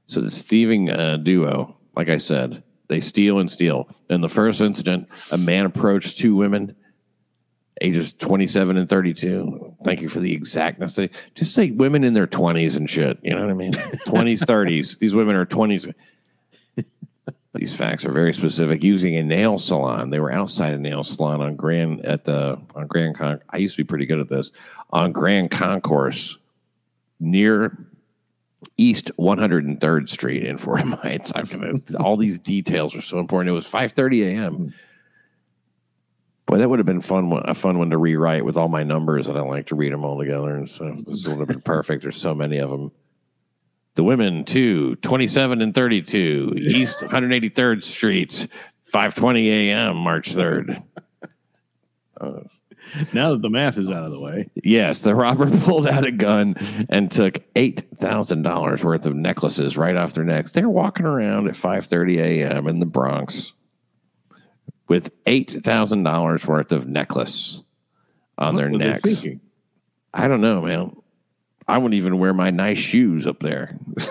So 0.06 0.22
this 0.22 0.44
thieving 0.44 0.92
uh, 0.92 1.18
duo, 1.18 1.76
like 1.96 2.10
I 2.10 2.18
said, 2.18 2.62
they 2.88 3.00
steal 3.00 3.40
and 3.40 3.50
steal. 3.50 3.88
In 4.10 4.22
the 4.22 4.30
first 4.30 4.62
incident, 4.62 5.10
a 5.32 5.38
man 5.38 5.66
approached 5.66 6.20
two 6.20 6.36
women, 6.36 6.76
ages 7.82 8.14
27 8.14 8.78
and 8.78 8.88
32. 8.88 9.76
Thank 9.84 10.02
you 10.02 10.08
for 10.10 10.20
the 10.20 10.34
exactness. 10.34 10.96
They- 10.96 11.10
Just 11.36 11.54
say 11.54 11.72
women 11.72 12.04
in 12.04 12.14
their 12.14 12.28
20s 12.28 12.78
and 12.78 12.90
shit. 12.90 13.18
You 13.24 13.34
know 13.36 13.42
what 13.42 13.50
I 13.50 13.54
mean? 13.54 13.72
20s, 14.06 14.40
30s. 14.46 15.00
These 15.00 15.16
women 15.16 15.36
are 15.36 15.46
20s. 15.46 15.94
These 17.54 17.74
facts 17.76 18.06
are 18.06 18.12
very 18.14 18.34
specific. 18.34 18.82
Using 18.84 19.18
a 19.18 19.24
nail 19.24 19.58
salon, 19.58 20.10
they 20.10 20.20
were 20.20 20.32
outside 20.32 20.74
a 20.74 20.78
nail 20.78 21.04
salon 21.04 21.42
on 21.42 21.56
Grand 21.58 22.06
at 22.06 22.24
the 22.24 22.58
on 22.76 22.88
Grand 22.88 23.18
Con. 23.18 23.42
I 23.50 23.58
used 23.58 23.76
to 23.76 23.84
be 23.84 23.88
pretty 23.88 24.06
good 24.06 24.20
at 24.20 24.30
this 24.30 24.52
on 24.92 25.12
Grand 25.12 25.52
Concourse 25.52 26.38
near 27.20 27.78
East 28.78 29.12
103rd 29.20 30.08
Street 30.08 30.46
in 30.46 30.58
Fordham 30.58 30.94
Heights. 30.94 31.34
All 32.00 32.16
these 32.16 32.40
details 32.40 32.96
are 32.96 33.02
so 33.02 33.20
important. 33.20 33.50
It 33.50 33.54
was 33.54 33.68
5:30 33.68 34.28
a.m. 34.28 34.74
Boy, 36.52 36.58
that 36.58 36.70
would 36.70 36.80
have 36.80 36.86
been 36.86 37.00
fun. 37.00 37.30
one- 37.30 37.44
A 37.48 37.54
fun 37.54 37.80
one 37.80 37.90
to 37.92 37.98
rewrite 37.98 38.44
with 38.44 38.58
all 38.58 38.68
my 38.68 38.84
numbers, 38.84 39.28
and 39.30 39.38
I 39.38 39.42
like 39.42 39.68
to 39.68 39.76
read 39.76 39.94
them 39.94 40.04
all 40.04 40.20
together. 40.20 40.54
And 40.54 40.70
so 40.70 40.98
this 41.08 41.26
would 41.26 41.40
have 41.40 41.48
been 41.48 41.62
perfect. 41.66 42.04
There's 42.04 42.18
so 42.18 42.36
many 42.36 42.58
of 42.58 42.70
them. 42.70 42.92
The 43.96 44.04
women, 44.04 44.44
too, 44.44 44.96
27 44.98 45.62
and 45.62 45.74
32, 45.74 46.54
East 46.58 46.98
183rd 47.00 47.84
Street, 47.84 48.48
5:20 48.94 49.48
a.m. 49.48 49.96
March 49.98 50.36
3rd. 50.36 50.84
Now 53.14 53.32
that 53.32 53.42
the 53.42 53.50
math 53.50 53.78
is 53.78 53.90
out 53.90 54.04
of 54.04 54.12
the 54.12 54.20
way, 54.20 54.50
Yes, 54.56 55.02
the 55.02 55.16
robber 55.16 55.50
pulled 55.60 55.88
out 55.88 56.06
a 56.06 56.12
gun 56.12 56.56
and 56.90 57.10
took 57.12 57.40
eight 57.56 57.88
thousand 58.00 58.42
dollars 58.42 58.84
worth 58.84 59.06
of 59.06 59.16
necklaces 59.16 59.78
right 59.78 59.96
off 59.96 60.14
their 60.14 60.26
necks. 60.26 60.52
They're 60.52 60.68
walking 60.68 61.06
around 61.06 61.48
at 61.48 61.56
five 61.56 61.86
thirty 61.86 62.20
a.m. 62.20 62.68
in 62.68 62.80
the 62.80 62.86
Bronx 62.86 63.54
with 64.92 65.10
eight 65.26 65.64
thousand 65.64 66.04
dollars 66.04 66.46
worth 66.46 66.74
of 66.74 66.86
necklace 66.86 67.64
on 68.38 68.58
their 68.58 68.70
what 68.70 68.82
they 68.82 68.90
necks. 68.90 69.24
I 70.14 70.28
don't 70.28 70.42
know, 70.42 70.64
man. 70.64 70.98
I 71.66 71.78
wouldn't 71.78 71.94
even 71.94 72.20
wear 72.20 72.34
my 72.34 72.50
nice 72.50 72.78
shoes 72.78 73.26
up 73.26 73.40
there. 73.40 73.78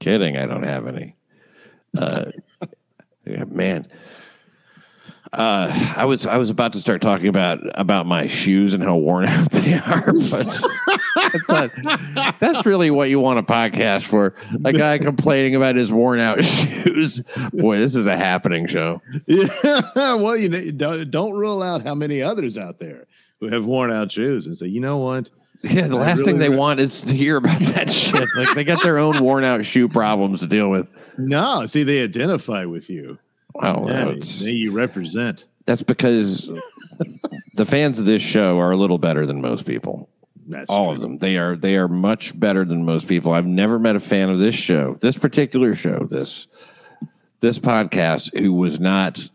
Kidding, 0.00 0.36
I 0.36 0.46
don't 0.46 0.64
have 0.64 0.88
any. 0.88 1.14
Uh, 1.96 2.32
man. 3.46 3.86
Uh, 5.32 5.94
I 5.96 6.04
was 6.04 6.26
I 6.26 6.36
was 6.36 6.50
about 6.50 6.74
to 6.74 6.80
start 6.80 7.00
talking 7.00 7.28
about 7.28 7.60
about 7.74 8.04
my 8.04 8.26
shoes 8.26 8.74
and 8.74 8.82
how 8.82 8.96
worn 8.96 9.24
out 9.28 9.50
they 9.50 9.74
are, 9.74 10.12
but 10.30 10.60
I 11.48 12.34
that's 12.38 12.66
really 12.66 12.90
what 12.90 13.08
you 13.08 13.18
want 13.18 13.38
a 13.38 13.42
podcast 13.42 14.02
for. 14.02 14.34
A 14.66 14.72
guy 14.74 14.98
complaining 14.98 15.54
about 15.54 15.76
his 15.76 15.90
worn 15.90 16.20
out 16.20 16.44
shoes. 16.44 17.22
Boy, 17.52 17.78
this 17.78 17.96
is 17.96 18.06
a 18.06 18.14
happening 18.16 18.66
show. 18.66 19.00
Yeah. 19.26 19.48
well, 19.96 20.36
you 20.36 20.50
know, 20.50 20.70
don't, 20.72 21.10
don't 21.10 21.32
rule 21.32 21.62
out 21.62 21.82
how 21.82 21.94
many 21.94 22.20
others 22.20 22.58
out 22.58 22.78
there 22.78 23.06
who 23.40 23.48
have 23.48 23.64
worn 23.64 23.90
out 23.90 24.12
shoes 24.12 24.46
and 24.46 24.56
say, 24.58 24.66
you 24.66 24.80
know 24.80 24.98
what? 24.98 25.30
Yeah, 25.62 25.88
the 25.88 25.96
I 25.96 26.00
last 26.00 26.24
thing 26.24 26.40
they 26.40 26.50
re- 26.50 26.56
want 26.56 26.80
is 26.80 27.00
to 27.02 27.14
hear 27.14 27.38
about 27.38 27.58
that 27.60 27.90
shit. 27.90 28.28
Like 28.36 28.54
they 28.54 28.64
got 28.64 28.82
their 28.82 28.98
own 28.98 29.22
worn 29.22 29.44
out 29.44 29.64
shoe 29.64 29.88
problems 29.88 30.40
to 30.40 30.46
deal 30.46 30.68
with. 30.68 30.88
No, 31.16 31.64
see, 31.64 31.84
they 31.84 32.02
identify 32.02 32.66
with 32.66 32.90
you. 32.90 33.18
Wow, 33.62 33.86
Yeah, 33.88 34.04
that's, 34.06 34.40
they, 34.40 34.50
you 34.50 34.72
represent. 34.72 35.44
that's 35.66 35.82
because 35.82 36.48
the 37.54 37.64
fans 37.64 37.98
of 37.98 38.04
this 38.06 38.22
show 38.22 38.58
are 38.58 38.72
a 38.72 38.76
little 38.76 38.98
better 38.98 39.26
than 39.26 39.40
most 39.40 39.64
people. 39.66 40.08
That's 40.48 40.68
All 40.68 40.86
true. 40.86 40.94
of 40.94 41.00
them. 41.00 41.18
They 41.18 41.36
are 41.38 41.56
they 41.56 41.76
are 41.76 41.86
much 41.88 42.38
better 42.38 42.64
than 42.64 42.84
most 42.84 43.06
people. 43.06 43.32
I've 43.32 43.46
never 43.46 43.78
met 43.78 43.94
a 43.96 44.00
fan 44.00 44.28
of 44.28 44.38
this 44.38 44.54
show, 44.56 44.96
this 45.00 45.16
particular 45.16 45.74
show, 45.74 46.06
this 46.10 46.48
this 47.40 47.58
podcast 47.58 48.36
who 48.38 48.52
was 48.52 48.80
not 48.80 49.28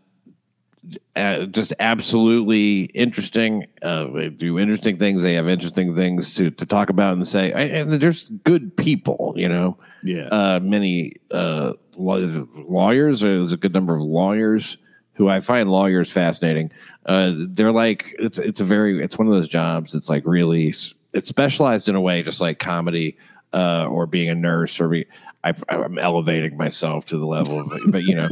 uh, 1.16 1.46
just 1.46 1.72
absolutely 1.80 2.82
interesting. 2.94 3.66
Uh, 3.82 4.08
they 4.10 4.28
do 4.28 4.58
interesting 4.58 4.98
things. 4.98 5.22
They 5.22 5.34
have 5.34 5.48
interesting 5.48 5.94
things 5.94 6.34
to 6.34 6.50
to 6.50 6.66
talk 6.66 6.90
about 6.90 7.14
and 7.14 7.26
say. 7.26 7.52
And 7.52 7.90
they're 7.90 7.98
just 7.98 8.30
good 8.44 8.76
people, 8.76 9.32
you 9.36 9.48
know. 9.48 9.78
Yeah. 10.02 10.26
uh, 10.28 10.60
many 10.62 11.14
uh, 11.30 11.72
lawyers. 11.96 13.20
There's 13.20 13.52
a 13.52 13.56
good 13.56 13.72
number 13.72 13.94
of 13.94 14.02
lawyers 14.02 14.78
who 15.14 15.28
I 15.28 15.40
find 15.40 15.70
lawyers 15.70 16.10
fascinating. 16.10 16.70
Uh, 17.06 17.32
they're 17.36 17.72
like 17.72 18.14
it's 18.18 18.38
it's 18.38 18.60
a 18.60 18.64
very 18.64 19.02
it's 19.02 19.18
one 19.18 19.26
of 19.26 19.34
those 19.34 19.48
jobs. 19.48 19.92
that's 19.92 20.08
like 20.08 20.24
really 20.24 20.68
it's 20.68 21.28
specialized 21.28 21.88
in 21.88 21.96
a 21.96 22.00
way, 22.00 22.22
just 22.22 22.40
like 22.40 22.58
comedy 22.58 23.16
uh, 23.52 23.86
or 23.86 24.06
being 24.06 24.28
a 24.28 24.34
nurse 24.34 24.80
or 24.80 24.88
be. 24.88 25.06
I, 25.44 25.54
I'm 25.68 25.98
elevating 25.98 26.56
myself 26.56 27.04
to 27.06 27.16
the 27.16 27.24
level 27.24 27.60
of, 27.60 27.72
but 27.86 28.02
you 28.02 28.16
know, 28.16 28.28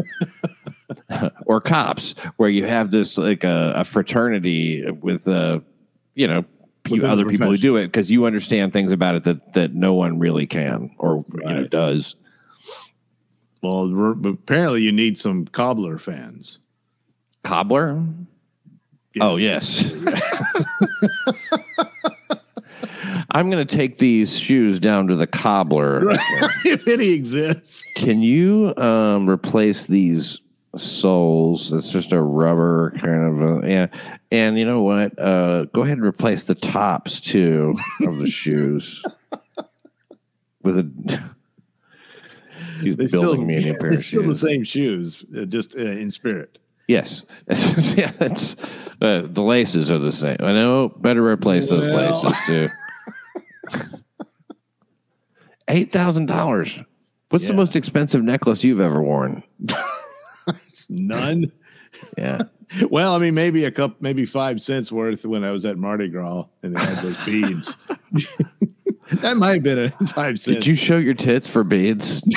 or 1.47 1.61
cops, 1.61 2.17
where 2.37 2.49
you 2.49 2.65
have 2.65 2.91
this 2.91 3.17
like 3.17 3.45
a, 3.45 3.73
a 3.77 3.85
fraternity 3.85 4.89
with 4.91 5.27
uh, 5.29 5.61
you 6.15 6.27
know. 6.27 6.45
The 6.89 7.09
other 7.09 7.27
people 7.27 7.49
who 7.49 7.57
do 7.57 7.77
it 7.77 7.87
because 7.87 8.11
you 8.11 8.27
understand 8.27 8.73
things 8.73 8.93
about 8.93 9.15
it 9.15 9.23
that 9.25 9.53
that 9.55 9.75
no 9.75 9.95
one 9.95 10.19
really 10.19 10.47
can 10.47 10.95
or 10.99 11.25
you 11.35 11.43
know 11.43 11.65
does. 11.67 12.17
well, 13.63 14.15
apparently 14.25 14.83
you 14.83 14.93
need 14.93 15.19
some 15.19 15.47
cobbler 15.47 15.99
fans. 15.99 16.59
Cobbler? 17.43 18.03
Yeah. 19.15 19.25
Oh 19.25 19.37
yes. 19.37 19.93
I'm 23.37 23.51
going 23.51 23.67
to 23.67 23.77
take 23.77 23.99
these 23.99 24.39
shoes 24.39 24.81
down 24.81 25.09
to 25.09 25.17
the 25.17 25.27
cobbler. 25.27 26.03
if 26.65 26.89
any 26.89 27.11
exists. 27.11 27.85
Can 27.95 28.23
you 28.23 28.73
um, 28.79 29.29
replace 29.29 29.85
these 29.85 30.41
soles? 30.75 31.71
It's 31.71 31.91
just 31.91 32.13
a 32.13 32.21
rubber 32.23 32.93
kind 32.93 33.43
of 33.43 33.65
a, 33.65 33.69
yeah. 33.69 33.87
And 34.37 34.59
you 34.59 34.65
know 34.67 34.83
what? 34.83 35.19
Uh, 35.19 35.65
go 35.67 35.83
ahead 35.83 35.97
and 35.97 36.07
replace 36.07 36.45
the 36.45 36.55
tops 36.55 37.21
too 37.21 37.75
of 38.03 38.19
the 38.19 38.27
shoes 38.31 39.03
with 40.63 40.79
a. 40.79 41.23
He's 42.83 42.97
They 42.97 43.07
building 43.07 43.09
still, 43.09 43.45
me 43.47 43.57
a 43.57 43.61
new 43.61 43.75
pair 43.81 43.91
they're 43.91 44.03
still 44.03 44.27
the 44.27 44.35
same 44.35 44.63
shoes, 44.63 45.25
uh, 45.37 45.47
just 45.47 45.75
uh, 45.75 45.81
in 45.81 46.11
spirit. 46.11 46.59
Yes, 46.89 47.25
yeah, 47.97 48.13
that's 48.19 48.55
uh, 49.01 49.23
the 49.25 49.43
laces 49.43 49.91
are 49.91 49.99
the 49.99 50.13
same. 50.13 50.37
I 50.41 50.53
know. 50.53 50.91
Better 50.91 51.25
replace 51.25 51.69
those 51.71 51.87
Well. 51.89 52.23
laces 52.23 52.39
too. 52.47 52.69
Eight 55.69 55.91
thousand 55.91 56.27
dollars. 56.27 56.79
What's 57.31 57.49
the 57.49 57.55
most 57.55 57.75
expensive 57.75 58.23
necklace 58.23 58.63
you've 58.63 58.81
ever 58.81 59.03
worn? 59.03 59.43
None. 60.89 61.51
Yeah, 62.17 62.43
Well, 62.91 63.15
I 63.15 63.19
mean, 63.19 63.35
maybe 63.35 63.65
a 63.65 63.71
cup, 63.71 63.97
maybe 64.01 64.27
five 64.27 64.61
cents 64.61 64.91
worth 64.91 65.25
when 65.25 65.45
I 65.45 65.51
was 65.51 65.65
at 65.65 65.77
Mardi 65.77 66.09
Gras 66.09 66.47
and 66.63 66.77
they 66.77 66.85
had 66.85 67.03
those 67.03 67.25
beads. 67.25 67.77
that 69.21 69.37
might 69.37 69.55
have 69.55 69.63
been 69.63 69.79
a 69.79 69.91
five 70.09 70.41
cents. 70.41 70.59
did 70.59 70.67
you 70.67 70.75
show 70.75 70.99
your 70.99 71.15
tits 71.15 71.49
for 71.49 71.65
beads? 71.65 72.23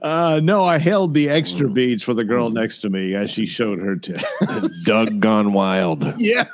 Uh, 0.00 0.40
no, 0.42 0.64
I 0.64 0.78
held 0.78 1.14
the 1.14 1.28
extra 1.28 1.68
beads 1.68 2.02
for 2.02 2.14
the 2.14 2.24
girl 2.24 2.50
next 2.50 2.78
to 2.80 2.90
me 2.90 3.14
as 3.14 3.30
she 3.30 3.44
showed 3.46 3.78
her 3.78 3.96
tits. 3.96 4.24
Doug 4.84 5.20
gone 5.20 5.52
wild. 5.52 6.14
yeah, 6.18 6.48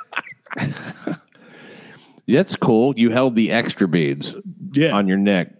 That's 2.27 2.55
cool. 2.55 2.93
You 2.97 3.09
held 3.09 3.35
the 3.35 3.51
extra 3.51 3.87
beads 3.87 4.35
yeah. 4.73 4.91
on 4.91 5.07
your 5.07 5.17
neck 5.17 5.53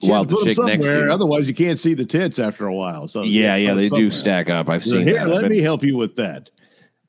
while 0.00 0.24
the 0.24 0.36
chick 0.36 0.46
next 0.46 0.56
to 0.56 0.62
somewhere, 0.64 1.06
you. 1.06 1.12
Otherwise, 1.12 1.48
you 1.48 1.54
can't 1.54 1.78
see 1.78 1.94
the 1.94 2.04
tits 2.04 2.38
after 2.38 2.66
a 2.66 2.74
while. 2.74 3.06
So 3.08 3.22
Yeah, 3.22 3.56
yeah, 3.56 3.74
they 3.74 3.88
do 3.88 4.10
stack 4.10 4.48
up. 4.50 4.68
I've 4.68 4.84
So 4.84 4.92
seen 4.92 5.06
here, 5.06 5.14
that. 5.24 5.28
let 5.28 5.42
but- 5.42 5.50
me 5.50 5.58
help 5.58 5.82
you 5.82 5.96
with 5.96 6.16
that. 6.16 6.50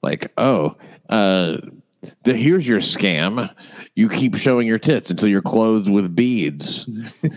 like 0.03 0.31
oh 0.37 0.75
uh 1.09 1.57
the, 2.23 2.35
here's 2.35 2.67
your 2.67 2.79
scam. 2.79 3.53
You 3.93 4.09
keep 4.09 4.35
showing 4.35 4.65
your 4.65 4.79
tits 4.79 5.11
until 5.11 5.27
you're 5.29 5.41
clothed 5.43 5.87
with 5.89 6.15
beads. 6.15 6.87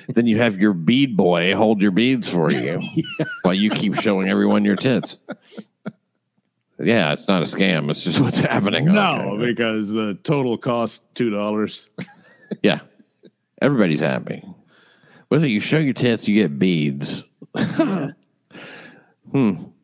then 0.09 0.26
you 0.26 0.38
have 0.38 0.57
your 0.59 0.72
bead 0.72 1.16
boy 1.18 1.55
hold 1.55 1.82
your 1.82 1.90
beads 1.90 2.28
for 2.30 2.50
you 2.50 2.80
while 3.42 3.52
you 3.55 3.68
keep 3.70 3.94
showing 4.00 4.28
everyone 4.30 4.64
your 4.64 4.76
tits. 4.76 5.18
Yeah, 6.82 7.12
it's 7.12 7.28
not 7.28 7.42
a 7.42 7.44
scam. 7.46 7.90
It's 7.90 8.02
just 8.02 8.20
what's 8.20 8.38
happening. 8.38 8.86
No, 8.86 9.34
Okay. 9.34 9.46
because 9.46 9.90
the 9.92 10.14
total 10.24 10.57
cost 10.59 11.02
two 11.14 11.30
dollars. 11.30 11.88
Yeah. 12.62 12.80
Everybody's 13.62 14.00
happy. 14.00 14.42
Whether 15.29 15.47
you 15.49 15.61
show 15.61 15.79
your 15.79 15.95
tits, 15.95 16.29
you 16.29 16.41
get 16.41 16.59
beads. 16.59 17.25
hmm. 17.57 18.12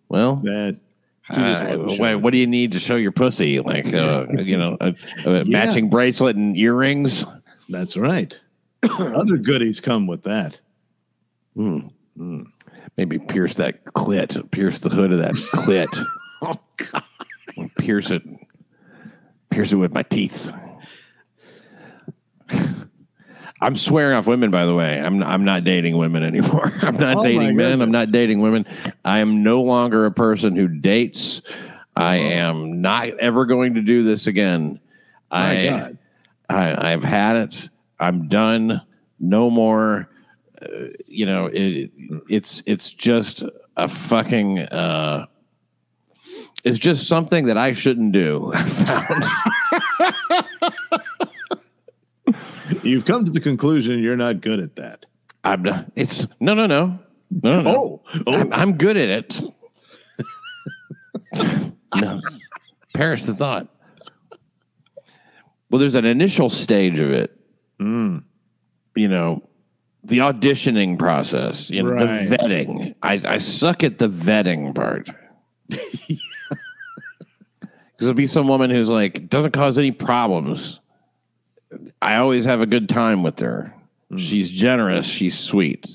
Well, 0.08 0.36
That 0.36 0.76
uh, 1.28 1.34
wanted 1.36 1.88
to 1.88 1.96
show 1.96 2.02
wait, 2.02 2.14
what 2.16 2.32
do 2.32 2.38
you 2.38 2.46
need 2.46 2.72
to 2.72 2.80
show 2.80 2.96
your 2.96 3.12
pussy? 3.12 3.60
Like, 3.60 3.92
uh, 3.94 4.26
you 4.38 4.58
know, 4.58 4.76
a, 4.80 4.94
a 5.24 5.44
matching 5.46 5.88
bracelet 5.88 6.36
and 6.36 6.56
earrings? 6.56 7.24
That's 7.68 7.96
right. 7.96 8.38
Other 8.82 9.36
goodies 9.36 9.80
come 9.80 10.06
with 10.06 10.24
that. 10.24 10.60
Maybe 12.96 13.18
pierce 13.18 13.54
that 13.54 13.84
clit, 13.84 14.50
pierce 14.50 14.80
the 14.80 14.90
hood 14.90 15.12
of 15.12 15.18
that 15.18 15.34
clit, 15.34 16.04
Oh 16.42 16.54
God! 16.76 17.02
pierce 17.76 18.10
it, 18.10 18.22
pierce 19.50 19.72
it 19.72 19.76
with 19.76 19.92
my 19.92 20.02
teeth. 20.02 20.50
I'm 23.62 23.76
swearing 23.76 24.16
off 24.16 24.26
women, 24.26 24.50
by 24.50 24.64
the 24.64 24.74
way. 24.74 24.98
I'm 25.00 25.22
I'm 25.22 25.44
not 25.44 25.64
dating 25.64 25.96
women 25.98 26.22
anymore. 26.22 26.72
I'm 26.82 26.96
not 26.96 27.18
Oh, 27.18 27.22
dating 27.22 27.56
men. 27.56 27.82
I'm 27.82 27.90
not 27.90 28.10
dating 28.10 28.40
women. 28.40 28.64
I 29.04 29.18
am 29.18 29.42
no 29.42 29.62
longer 29.62 30.06
a 30.06 30.10
person 30.12 30.56
who 30.56 30.66
dates. 30.68 31.42
I 31.94 32.16
am 32.16 32.80
not 32.80 33.08
ever 33.18 33.44
going 33.44 33.74
to 33.74 33.82
do 33.82 34.02
this 34.04 34.26
again. 34.26 34.80
My 35.30 35.50
I, 35.50 35.68
God. 35.68 35.98
I 36.48 36.92
I've 36.92 37.04
had 37.04 37.36
it. 37.36 37.68
I'm 37.98 38.28
done. 38.28 38.80
No 39.18 39.50
more. 39.50 40.08
Uh, 40.60 40.66
you 41.06 41.26
know, 41.26 41.46
it, 41.52 41.90
it's 42.28 42.62
it's 42.64 42.90
just 42.90 43.42
a 43.76 43.88
fucking. 43.88 44.60
Uh, 44.60 45.26
it's 46.64 46.78
just 46.78 47.08
something 47.08 47.46
that 47.46 47.56
I 47.58 47.72
shouldn't 47.72 48.12
do. 48.12 48.52
I 48.54 48.68
found. 48.68 50.14
You've 52.90 53.04
come 53.04 53.24
to 53.24 53.30
the 53.30 53.40
conclusion 53.40 54.00
you're 54.02 54.16
not 54.16 54.40
good 54.40 54.58
at 54.58 54.76
that. 54.76 55.06
I'm 55.44 55.62
not. 55.62 55.86
It's 55.94 56.26
no, 56.40 56.54
no, 56.54 56.66
no, 56.66 56.98
no, 57.30 57.60
no. 57.62 57.70
Oh, 57.70 58.02
oh. 58.26 58.34
I'm, 58.34 58.52
I'm 58.52 58.76
good 58.78 58.96
at 58.96 59.08
it. 59.08 59.40
no, 62.00 62.20
perish 62.92 63.22
the 63.24 63.34
thought. 63.34 63.68
Well, 65.70 65.78
there's 65.78 65.94
an 65.94 66.04
initial 66.04 66.50
stage 66.50 66.98
of 66.98 67.12
it. 67.12 67.38
Mm. 67.80 68.24
You 68.96 69.08
know, 69.08 69.48
the 70.02 70.18
auditioning 70.18 70.98
process. 70.98 71.70
You 71.70 71.84
know, 71.84 71.90
Right. 71.92 72.28
the 72.28 72.36
vetting. 72.36 72.94
I, 73.02 73.20
I 73.24 73.38
suck 73.38 73.84
at 73.84 73.98
the 73.98 74.08
vetting 74.08 74.74
part. 74.74 75.08
Because 78.00 78.06
there'll 78.06 78.16
be 78.16 78.26
some 78.26 78.48
woman 78.48 78.70
who's 78.70 78.88
like 78.88 79.28
doesn't 79.28 79.52
cause 79.52 79.76
any 79.76 79.90
problems. 79.92 80.79
I 82.02 82.16
always 82.16 82.44
have 82.46 82.60
a 82.60 82.66
good 82.66 82.88
time 82.88 83.22
with 83.22 83.38
her. 83.40 83.74
She's 84.16 84.50
generous. 84.50 85.06
She's 85.06 85.38
sweet. 85.38 85.86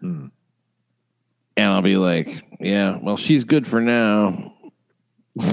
And 0.00 0.30
I'll 1.56 1.82
be 1.82 1.96
like, 1.96 2.42
yeah, 2.58 2.98
well, 3.02 3.16
she's 3.16 3.44
good 3.44 3.66
for 3.66 3.80
now. 3.80 4.54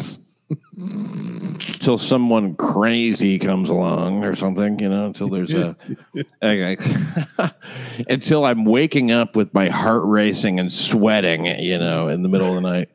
Until 0.77 1.97
someone 1.97 2.55
crazy 2.55 3.39
comes 3.39 3.69
along 3.69 4.23
or 4.23 4.35
something, 4.35 4.79
you 4.79 4.87
know, 4.87 5.07
until 5.07 5.27
there's 5.27 5.51
a. 5.53 5.75
okay. 6.43 6.77
until 8.07 8.45
I'm 8.45 8.63
waking 8.63 9.11
up 9.11 9.35
with 9.35 9.53
my 9.53 9.67
heart 9.67 10.03
racing 10.05 10.59
and 10.59 10.71
sweating, 10.71 11.45
you 11.59 11.77
know, 11.77 12.07
in 12.07 12.23
the 12.23 12.29
middle 12.29 12.55
of 12.55 12.61
the 12.61 12.61
night. 12.61 12.89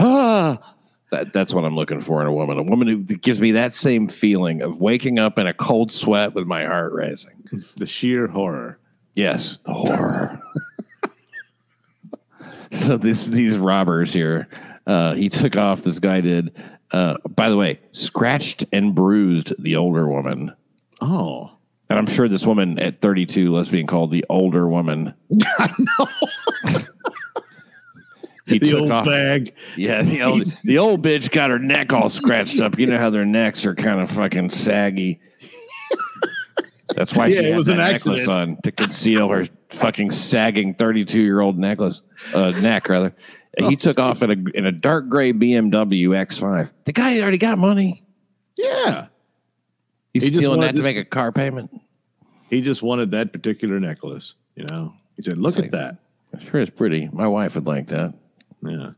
ah! 0.00 0.74
That, 1.10 1.32
that's 1.32 1.52
what 1.52 1.64
I'm 1.64 1.74
looking 1.74 2.00
for 2.00 2.20
in 2.20 2.28
a 2.28 2.32
woman. 2.32 2.58
A 2.58 2.62
woman 2.62 2.86
who 2.86 2.98
gives 3.02 3.40
me 3.40 3.52
that 3.52 3.74
same 3.74 4.06
feeling 4.06 4.62
of 4.62 4.80
waking 4.80 5.18
up 5.18 5.38
in 5.38 5.46
a 5.46 5.54
cold 5.54 5.90
sweat 5.90 6.34
with 6.34 6.46
my 6.46 6.64
heart 6.64 6.92
racing. 6.92 7.32
The 7.76 7.86
sheer 7.86 8.28
horror. 8.28 8.78
Yes, 9.16 9.58
the 9.64 9.74
horror. 9.74 10.40
so 12.70 12.96
this 12.96 13.26
these 13.26 13.58
robbers 13.58 14.12
here, 14.12 14.46
uh, 14.86 15.14
he 15.14 15.28
took 15.28 15.56
off. 15.56 15.82
This 15.82 15.98
guy 15.98 16.20
did. 16.20 16.52
Uh, 16.92 17.14
by 17.28 17.48
the 17.50 17.56
way, 17.56 17.80
scratched 17.92 18.64
and 18.72 18.94
bruised 18.94 19.52
the 19.58 19.74
older 19.76 20.08
woman, 20.08 20.52
Oh, 21.00 21.50
and 21.88 21.98
I'm 21.98 22.06
sure 22.06 22.28
this 22.28 22.46
woman 22.46 22.78
at 22.78 23.00
32 23.00 23.50
was 23.50 23.68
being 23.68 23.86
called 23.88 24.12
the 24.12 24.24
older 24.28 24.68
woman. 24.68 25.12
I 25.58 25.72
know. 25.98 26.80
He 28.50 28.58
The 28.58 28.70
took 28.70 28.80
old 28.80 28.90
off. 28.92 29.06
bag. 29.06 29.54
Yeah, 29.76 30.02
the 30.02 30.22
old, 30.22 30.42
the 30.64 30.78
old 30.78 31.02
bitch 31.02 31.30
got 31.30 31.50
her 31.50 31.58
neck 31.58 31.92
all 31.92 32.08
scratched 32.08 32.60
up. 32.60 32.78
You 32.78 32.86
know 32.86 32.98
how 32.98 33.10
their 33.10 33.24
necks 33.24 33.64
are 33.64 33.74
kind 33.74 34.00
of 34.00 34.10
fucking 34.10 34.50
saggy. 34.50 35.20
That's 36.96 37.14
why 37.14 37.26
Yeah, 37.28 37.40
she 37.40 37.44
it 37.46 37.50
had 37.50 37.56
was 37.56 37.66
that 37.68 37.72
an 37.72 37.78
necklace 37.78 38.06
accident. 38.20 38.28
on 38.36 38.56
to 38.62 38.72
conceal 38.72 39.28
her 39.28 39.44
fucking 39.70 40.10
sagging 40.10 40.74
thirty-two-year-old 40.74 41.56
necklace, 41.56 42.02
uh, 42.34 42.50
neck 42.60 42.88
rather. 42.88 43.14
Oh. 43.60 43.68
he 43.68 43.76
took 43.76 43.98
off 43.98 44.22
in 44.22 44.30
a 44.30 44.56
in 44.58 44.66
a 44.66 44.72
dark 44.72 45.08
gray 45.08 45.32
BMW 45.32 46.08
X5. 46.10 46.70
The 46.84 46.92
guy 46.92 47.20
already 47.20 47.38
got 47.38 47.58
money. 47.58 48.02
Yeah. 48.56 49.06
He's 50.12 50.24
He 50.26 50.36
stealing 50.36 50.60
that 50.62 50.74
to 50.74 50.82
make 50.82 50.96
a 50.96 51.04
car 51.04 51.30
payment. 51.30 51.70
He 52.48 52.60
just 52.60 52.82
wanted 52.82 53.12
that 53.12 53.32
particular 53.32 53.78
necklace. 53.78 54.34
You 54.56 54.66
know, 54.70 54.92
he 55.16 55.22
said, 55.22 55.38
"Look 55.38 55.54
like- 55.56 55.66
at 55.66 55.70
that." 55.72 55.96
Sure, 56.42 56.60
it's 56.60 56.70
pretty. 56.70 57.08
My 57.12 57.26
wife 57.28 57.54
would 57.54 57.66
like 57.66 57.88
that. 57.88 58.14
Yeah. 58.62 58.90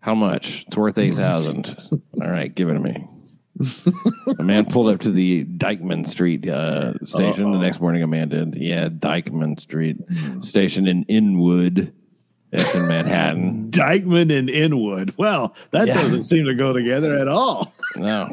How 0.00 0.14
much? 0.14 0.64
It's 0.66 0.76
worth 0.76 0.98
eight 0.98 1.14
thousand. 1.14 1.76
All 2.22 2.28
right, 2.30 2.54
give 2.54 2.68
it 2.70 2.74
to 2.74 2.80
me. 2.80 3.06
a 4.38 4.42
man 4.42 4.64
pulled 4.66 4.88
up 4.88 5.00
to 5.00 5.10
the 5.10 5.44
Dyckman 5.44 6.06
Street 6.08 6.48
uh, 6.48 6.94
station. 7.04 7.50
The 7.50 7.58
Uh-oh. 7.58 7.60
next 7.62 7.80
morning, 7.80 8.02
a 8.04 8.06
man 8.06 8.28
did. 8.28 8.54
Yeah, 8.54 8.88
Dyckman 8.88 9.58
Street 9.60 9.96
station 10.42 10.86
in 10.86 11.02
Inwood, 11.04 11.92
that's 12.52 12.72
in 12.76 12.86
Manhattan. 12.86 13.70
Dyckman 13.70 14.30
and 14.36 14.48
Inwood. 14.48 15.14
Well, 15.18 15.56
that 15.72 15.88
Yeah. 15.88 15.94
doesn't 15.94 16.22
seem 16.22 16.46
to 16.46 16.54
go 16.54 16.72
together 16.72 17.18
at 17.18 17.26
all. 17.26 17.72
No, 17.96 18.28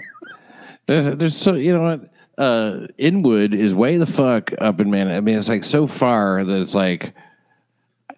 there's 0.86 1.18
there's 1.18 1.36
so 1.36 1.56
you 1.56 1.74
know 1.74 1.82
what. 1.84 2.10
Uh, 2.38 2.88
Inwood 2.98 3.54
is 3.54 3.74
way 3.74 3.96
the 3.98 4.06
fuck 4.06 4.52
up 4.60 4.80
in 4.82 4.92
Manhattan. 4.92 5.18
I 5.18 5.22
mean, 5.22 5.38
it's 5.38 5.48
like 5.50 5.64
so 5.64 5.88
far 5.88 6.44
that 6.44 6.62
it's 6.62 6.76
like 6.76 7.14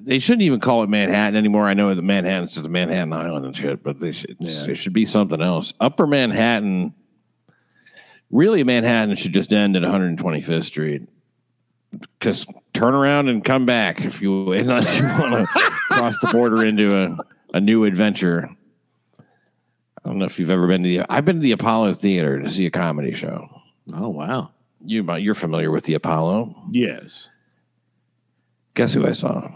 they 0.08 0.20
shouldn't 0.20 0.43
even 0.43 0.60
call 0.60 0.84
it 0.84 0.89
Manhattan 0.89 1.36
anymore. 1.36 1.68
I 1.68 1.74
know 1.74 1.93
that 1.93 2.01
Manhattan's 2.01 2.55
just 2.55 2.68
Manhattan 2.70 3.14
Island 3.14 3.45
and 3.45 3.55
shit, 3.55 3.84
but 3.84 3.99
they 3.99 4.12
should 4.14 4.38
Yeah. 4.39 4.66
it 4.70 4.76
should 4.76 4.93
be 4.93 5.05
something 5.05 5.41
else. 5.41 5.74
Upper 5.80 6.08
Manhattan, 6.08 6.93
really, 8.32 8.64
Manhattan 8.64 9.16
should 9.16 9.34
just 9.34 9.51
end 9.53 9.76
at 9.76 9.84
125th 9.84 10.64
Street. 10.64 11.03
Because 12.20 12.45
turn 12.74 12.93
around 12.93 13.30
and 13.30 13.43
come 13.43 13.66
back 13.66 14.03
if 14.03 14.22
you 14.22 14.51
unless 14.53 14.97
you 14.97 15.03
want 15.03 15.34
to 15.47 15.47
cross 15.91 16.18
the 16.22 16.30
border 16.32 16.66
into 16.66 16.95
a, 16.97 17.18
a 17.58 17.62
new 17.62 17.86
adventure. 17.86 18.49
I 19.20 20.10
don't 20.10 20.20
know 20.20 20.26
if 20.26 20.39
you've 20.39 20.51
ever 20.51 20.68
been 20.68 20.84
to 20.84 20.89
the. 20.89 21.05
I've 21.10 21.26
been 21.26 21.38
to 21.38 21.41
the 21.41 21.51
Apollo 21.51 21.95
Theater 21.95 22.41
to 22.41 22.49
see 22.49 22.66
a 22.66 22.72
comedy 22.72 23.14
show. 23.14 23.47
Oh 23.93 24.10
wow. 24.10 24.51
You 24.86 25.03
you're 25.18 25.34
familiar 25.36 25.72
with 25.72 25.86
the 25.86 25.95
Apollo. 25.95 26.55
Yes. 26.72 27.30
Guess 28.74 28.93
who 28.93 29.05
I 29.08 29.14
saw? 29.14 29.49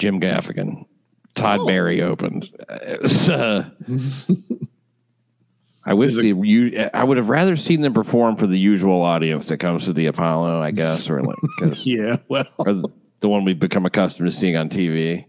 Jim 0.00 0.18
Gaffigan. 0.20 0.86
Todd 1.34 1.66
Barry 1.66 2.02
opened. 2.02 2.50
Uh, 2.68 3.64
I 5.84 5.94
wish 5.94 6.14
the 6.14 6.34
you. 6.42 6.88
I 6.92 7.04
would 7.04 7.16
have 7.18 7.28
rather 7.28 7.54
seen 7.56 7.82
them 7.82 7.94
perform 7.94 8.36
for 8.36 8.46
the 8.46 8.58
usual 8.58 9.02
audience 9.02 9.46
that 9.48 9.58
comes 9.58 9.84
to 9.84 9.92
the 9.92 10.06
Apollo. 10.06 10.60
I 10.62 10.70
guess, 10.72 11.08
or 11.08 11.22
like, 11.22 11.36
Yeah. 11.84 12.16
Well. 12.28 12.44
the, 12.58 12.88
the 13.20 13.28
one 13.28 13.44
we've 13.44 13.60
become 13.60 13.84
accustomed 13.86 14.28
to 14.30 14.36
seeing 14.36 14.56
on 14.56 14.68
TV. 14.70 15.26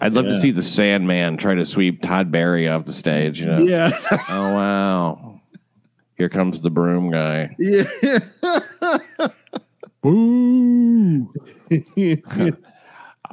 I'd 0.00 0.12
love 0.14 0.26
to 0.26 0.40
see 0.40 0.50
the 0.52 0.62
Sandman 0.62 1.36
try 1.36 1.54
to 1.54 1.66
sweep 1.66 2.02
Todd 2.02 2.30
Barry 2.30 2.68
off 2.68 2.84
the 2.84 2.92
stage. 2.92 3.40
You 3.40 3.46
know? 3.46 3.58
Yeah. 3.58 3.90
Oh 4.30 4.54
wow! 4.54 5.40
Here 6.16 6.28
comes 6.28 6.60
the 6.60 6.70
broom 6.70 7.10
guy. 7.10 7.54
yeah. 7.58 7.84
Boo! 10.02 11.32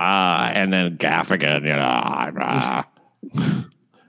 Ah, 0.03 0.49
and 0.55 0.73
then 0.73 0.97
Gaffigan, 0.97 1.61
you 1.61 1.75
know, 1.75 1.79
ah, 2.41 2.87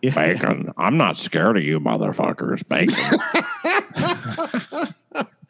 bacon. 0.00 0.72
I'm 0.78 0.96
not 0.96 1.18
scared 1.18 1.58
of 1.58 1.64
you, 1.64 1.80
motherfuckers. 1.80 2.66
Bacon. 2.66 3.20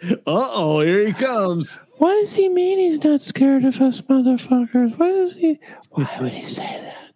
Uh 0.04 0.10
oh, 0.26 0.80
here 0.80 1.06
he 1.06 1.12
comes. 1.12 1.78
what 1.98 2.12
does 2.20 2.34
he 2.34 2.48
mean? 2.48 2.80
He's 2.80 3.04
not 3.04 3.22
scared 3.22 3.64
of 3.64 3.80
us, 3.80 4.00
motherfuckers. 4.00 4.98
What 4.98 5.10
is 5.10 5.34
he? 5.34 5.60
Why 5.90 6.08
would 6.20 6.32
he 6.32 6.44
say 6.44 6.64
that? 6.64 7.14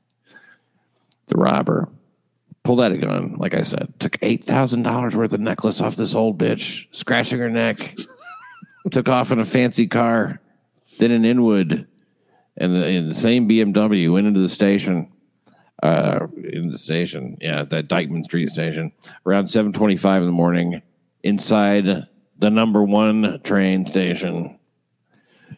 The 1.26 1.34
robber 1.34 1.88
pulled 2.62 2.80
out 2.80 2.92
a 2.92 2.96
gun, 2.96 3.34
like 3.38 3.54
I 3.54 3.62
said, 3.62 3.92
took 3.98 4.12
$8,000 4.18 5.14
worth 5.16 5.32
of 5.32 5.40
necklace 5.40 5.80
off 5.80 5.96
this 5.96 6.14
old 6.14 6.38
bitch, 6.38 6.86
scratching 6.92 7.40
her 7.40 7.50
neck, 7.50 7.96
took 8.92 9.08
off 9.08 9.32
in 9.32 9.40
a 9.40 9.44
fancy 9.44 9.88
car, 9.88 10.40
then 11.00 11.10
in 11.10 11.24
Inwood, 11.24 11.88
and 12.56 12.74
the, 12.74 12.86
in 12.86 13.08
the 13.08 13.14
same 13.14 13.48
BMW, 13.48 14.12
went 14.12 14.26
into 14.26 14.40
the 14.40 14.48
station, 14.48 15.12
uh, 15.82 16.26
in 16.52 16.70
the 16.70 16.78
station, 16.78 17.36
yeah, 17.40 17.64
that 17.64 17.88
Dyckman 17.88 18.24
Street 18.24 18.48
station, 18.48 18.92
around 19.26 19.44
7.25 19.44 20.18
in 20.18 20.26
the 20.26 20.32
morning, 20.32 20.82
inside 21.22 22.06
the 22.38 22.50
number 22.50 22.82
one 22.82 23.40
train 23.42 23.86
station. 23.86 24.58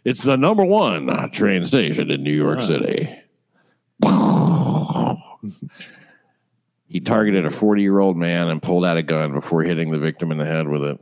It's 0.04 0.22
the 0.22 0.36
number 0.36 0.64
one 0.64 1.30
train 1.30 1.64
station 1.64 2.10
in 2.10 2.22
New 2.22 2.32
York 2.32 2.62
City. 2.62 3.20
he 6.86 7.00
targeted 7.00 7.46
a 7.46 7.50
40 7.50 7.82
year 7.82 7.98
old 7.98 8.16
man 8.16 8.48
and 8.48 8.62
pulled 8.62 8.84
out 8.84 8.96
a 8.96 9.02
gun 9.02 9.32
before 9.32 9.62
hitting 9.62 9.90
the 9.90 9.98
victim 9.98 10.30
in 10.30 10.38
the 10.38 10.44
head 10.44 10.68
with 10.68 10.82
it. 10.82 11.00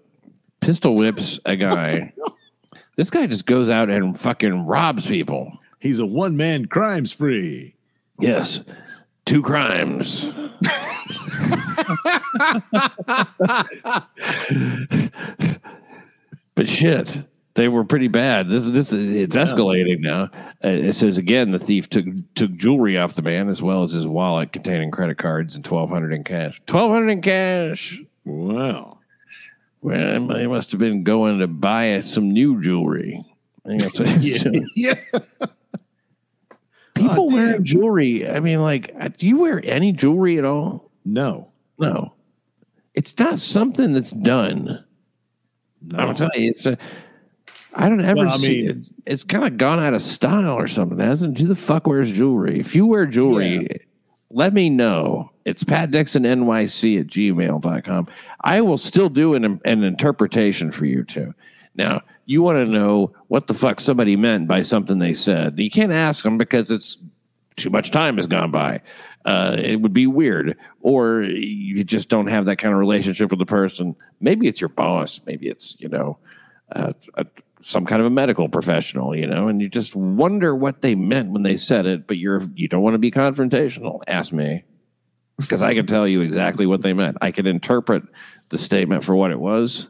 Pistol 0.61 0.97
whips 0.97 1.39
a 1.45 1.57
guy. 1.57 2.13
this 2.97 3.11
guy 3.11 3.27
just 3.27 3.47
goes 3.47 3.69
out 3.69 3.91
and 3.91 4.19
fucking 4.19 4.67
robs 4.67 5.07
people. 5.07 5.59
He's 5.87 6.01
a 6.01 6.07
one 6.07 6.37
man 6.37 6.67
crime 6.67 7.07
spree. 7.07 7.77
Yes. 8.19 8.61
Two 9.25 9.41
crimes. 9.41 10.27
but 16.55 16.69
shit, 16.69 17.23
they 17.55 17.69
were 17.69 17.85
pretty 17.85 18.09
bad. 18.09 18.49
This 18.49 18.67
this 18.67 18.93
it's 18.93 19.37
escalating 19.37 20.01
now. 20.01 20.31
It 20.61 20.95
says 20.95 21.19
again 21.19 21.53
the 21.53 21.59
thief 21.59 21.89
took 21.89 22.05
took 22.35 22.53
jewelry 22.55 22.99
off 22.99 23.15
the 23.15 23.23
man 23.23 23.49
as 23.49 23.63
well 23.63 23.85
as 23.85 23.93
his 23.93 24.07
wallet 24.07 24.53
containing 24.53 24.91
credit 24.91 25.19
cards 25.19 25.55
and 25.55 25.65
twelve 25.65 25.91
hundred 25.91 26.13
in 26.13 26.25
cash. 26.25 26.61
Twelve 26.67 26.91
hundred 26.91 27.11
in 27.11 27.23
cash. 27.23 28.01
Wow. 28.25 28.99
Well, 29.83 30.27
they 30.27 30.49
must 30.49 30.73
have 30.73 30.81
been 30.81 31.05
going 31.05 31.39
to 31.39 31.47
buy 31.47 32.01
some 32.01 32.33
new 32.33 32.61
jewelry. 32.61 33.25
I 33.65 33.69
think 33.69 33.83
that's 33.83 33.99
what 34.01 34.21
Yeah. 34.75 34.97
yeah. 35.13 35.21
People 36.97 37.29
Oh, 37.31 37.33
wearing 37.35 37.63
jewelry. 37.65 38.29
I 38.29 38.41
mean, 38.41 38.61
like, 38.63 38.95
uh, 38.99 39.09
do 39.09 39.27
you 39.29 39.39
wear 39.39 39.61
any 39.65 39.93
jewelry 39.93 40.39
at 40.39 40.45
all? 40.45 40.91
No. 41.05 41.49
No, 41.79 42.15
it's 42.95 43.17
not 43.19 43.39
something 43.39 43.93
that's 43.93 44.11
done. 44.11 44.83
No. 45.83 45.99
I'm 45.99 46.15
telling 46.15 46.41
you, 46.41 46.51
it's 46.51 46.65
a. 46.65 46.79
I 47.75 47.91
don't 47.91 48.01
ever 48.01 48.17
Well, 48.21 48.31
I 48.31 48.37
see 48.39 48.63
mean- 48.63 48.71
it. 48.71 48.77
It's 49.13 49.23
kind 49.25 49.45
of 49.45 49.59
gone 49.59 49.79
out 49.79 49.93
of 49.93 50.01
style 50.01 50.55
or 50.55 50.67
something, 50.67 50.99
hasn't? 50.99 51.39
Who 51.39 51.47
the 51.47 51.55
fuck 51.55 51.87
wears 51.87 52.11
jewelry? 52.11 52.59
If 52.59 52.75
you 52.75 52.87
wear 52.87 53.05
jewelry, 53.07 53.69
let 54.31 54.55
me 54.55 54.71
know. 54.71 55.31
It's 55.45 55.63
Pat 55.63 55.91
Dixon 55.91 56.23
NYC 56.25 56.99
at 57.01 57.07
gmail.com. 57.09 58.09
I 58.41 58.63
will 58.63 58.79
still 58.79 59.11
do 59.11 59.35
an, 59.35 59.61
an 59.67 59.85
interpretation 59.85 60.73
for 60.73 60.87
you 60.87 61.05
too. 61.05 61.35
Now, 61.77 62.01
you 62.27 62.43
want 62.43 62.59
to 62.59 62.67
know 62.67 63.15
what 63.29 63.47
the 63.47 63.55
fuck 63.55 63.81
somebody 63.81 64.17
meant 64.17 64.49
by 64.49 64.63
something 64.63 64.99
they 64.99 65.15
said. 65.15 65.59
You 65.59 65.71
can't 65.71 65.93
ask 65.93 66.25
them 66.25 66.37
because 66.37 66.71
it's 66.71 66.99
too 67.55 67.71
much 67.71 67.91
time 67.91 68.17
has 68.17 68.27
gone 68.27 68.51
by. 68.51 68.83
Uh, 69.25 69.57
it 69.59 69.77
would 69.77 69.93
be 69.93 70.07
weird, 70.07 70.57
or 70.83 71.23
you 71.23 71.83
just 71.83 72.09
don't 72.09 72.27
have 72.27 72.45
that 72.45 72.57
kind 72.57 72.73
of 72.73 72.79
relationship 72.79 73.31
with 73.31 73.39
the 73.39 73.47
person. 73.47 73.97
Maybe 74.21 74.47
it's 74.47 74.61
your 74.61 74.69
boss. 74.69 75.21
Maybe 75.25 75.49
it's 75.49 75.75
you 75.79 75.89
know, 75.89 76.19
uh, 76.71 76.93
a, 77.15 77.27
some 77.61 77.87
kind 77.87 78.01
of 78.01 78.07
a 78.07 78.11
medical 78.11 78.49
professional. 78.49 79.17
You 79.17 79.27
know, 79.27 79.49
and 79.49 79.61
you 79.61 79.69
just 79.69 79.97
wonder 79.97 80.55
what 80.55 80.83
they 80.83 80.95
meant 80.95 81.31
when 81.31 81.43
they 81.43 81.57
said 81.57 81.87
it. 81.87 82.07
But 82.07 82.19
you're 82.19 82.43
you 82.55 82.69
don't 82.69 82.83
want 82.83 82.95
to 82.95 82.99
be 82.99 83.11
confrontational. 83.11 84.01
Ask 84.07 84.33
me, 84.33 84.65
because 85.39 85.63
I 85.63 85.75
can 85.75 85.87
tell 85.87 86.07
you 86.07 86.21
exactly 86.21 86.67
what 86.67 86.83
they 86.83 86.93
meant. 86.93 87.17
I 87.21 87.33
can 87.33 87.47
interpret 87.49 88.05
the 88.51 88.59
statement 88.59 89.03
for 89.03 89.17
what 89.17 89.33
it 89.33 89.41
was. 89.41 89.89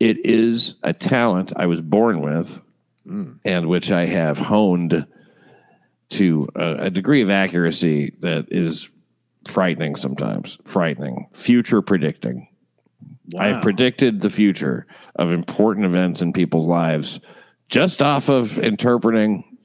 It 0.00 0.24
is 0.24 0.74
a 0.82 0.92
talent 0.92 1.52
I 1.56 1.66
was 1.66 1.80
born 1.80 2.20
with, 2.20 2.60
hmm. 3.06 3.32
and 3.44 3.68
which 3.68 3.90
I 3.90 4.06
have 4.06 4.38
honed 4.38 5.06
to 6.10 6.48
a, 6.54 6.74
a 6.86 6.90
degree 6.90 7.22
of 7.22 7.30
accuracy 7.30 8.14
that 8.20 8.46
is 8.50 8.90
frightening 9.46 9.96
sometimes. 9.96 10.58
Frightening. 10.64 11.28
Future 11.32 11.82
predicting. 11.82 12.48
I 13.38 13.48
have 13.48 13.62
predicted 13.62 14.20
the 14.20 14.30
future 14.30 14.86
of 15.16 15.32
important 15.32 15.86
events 15.86 16.20
in 16.20 16.32
people's 16.32 16.66
lives 16.66 17.20
just 17.68 18.02
off 18.02 18.28
of 18.28 18.58
interpreting 18.58 19.58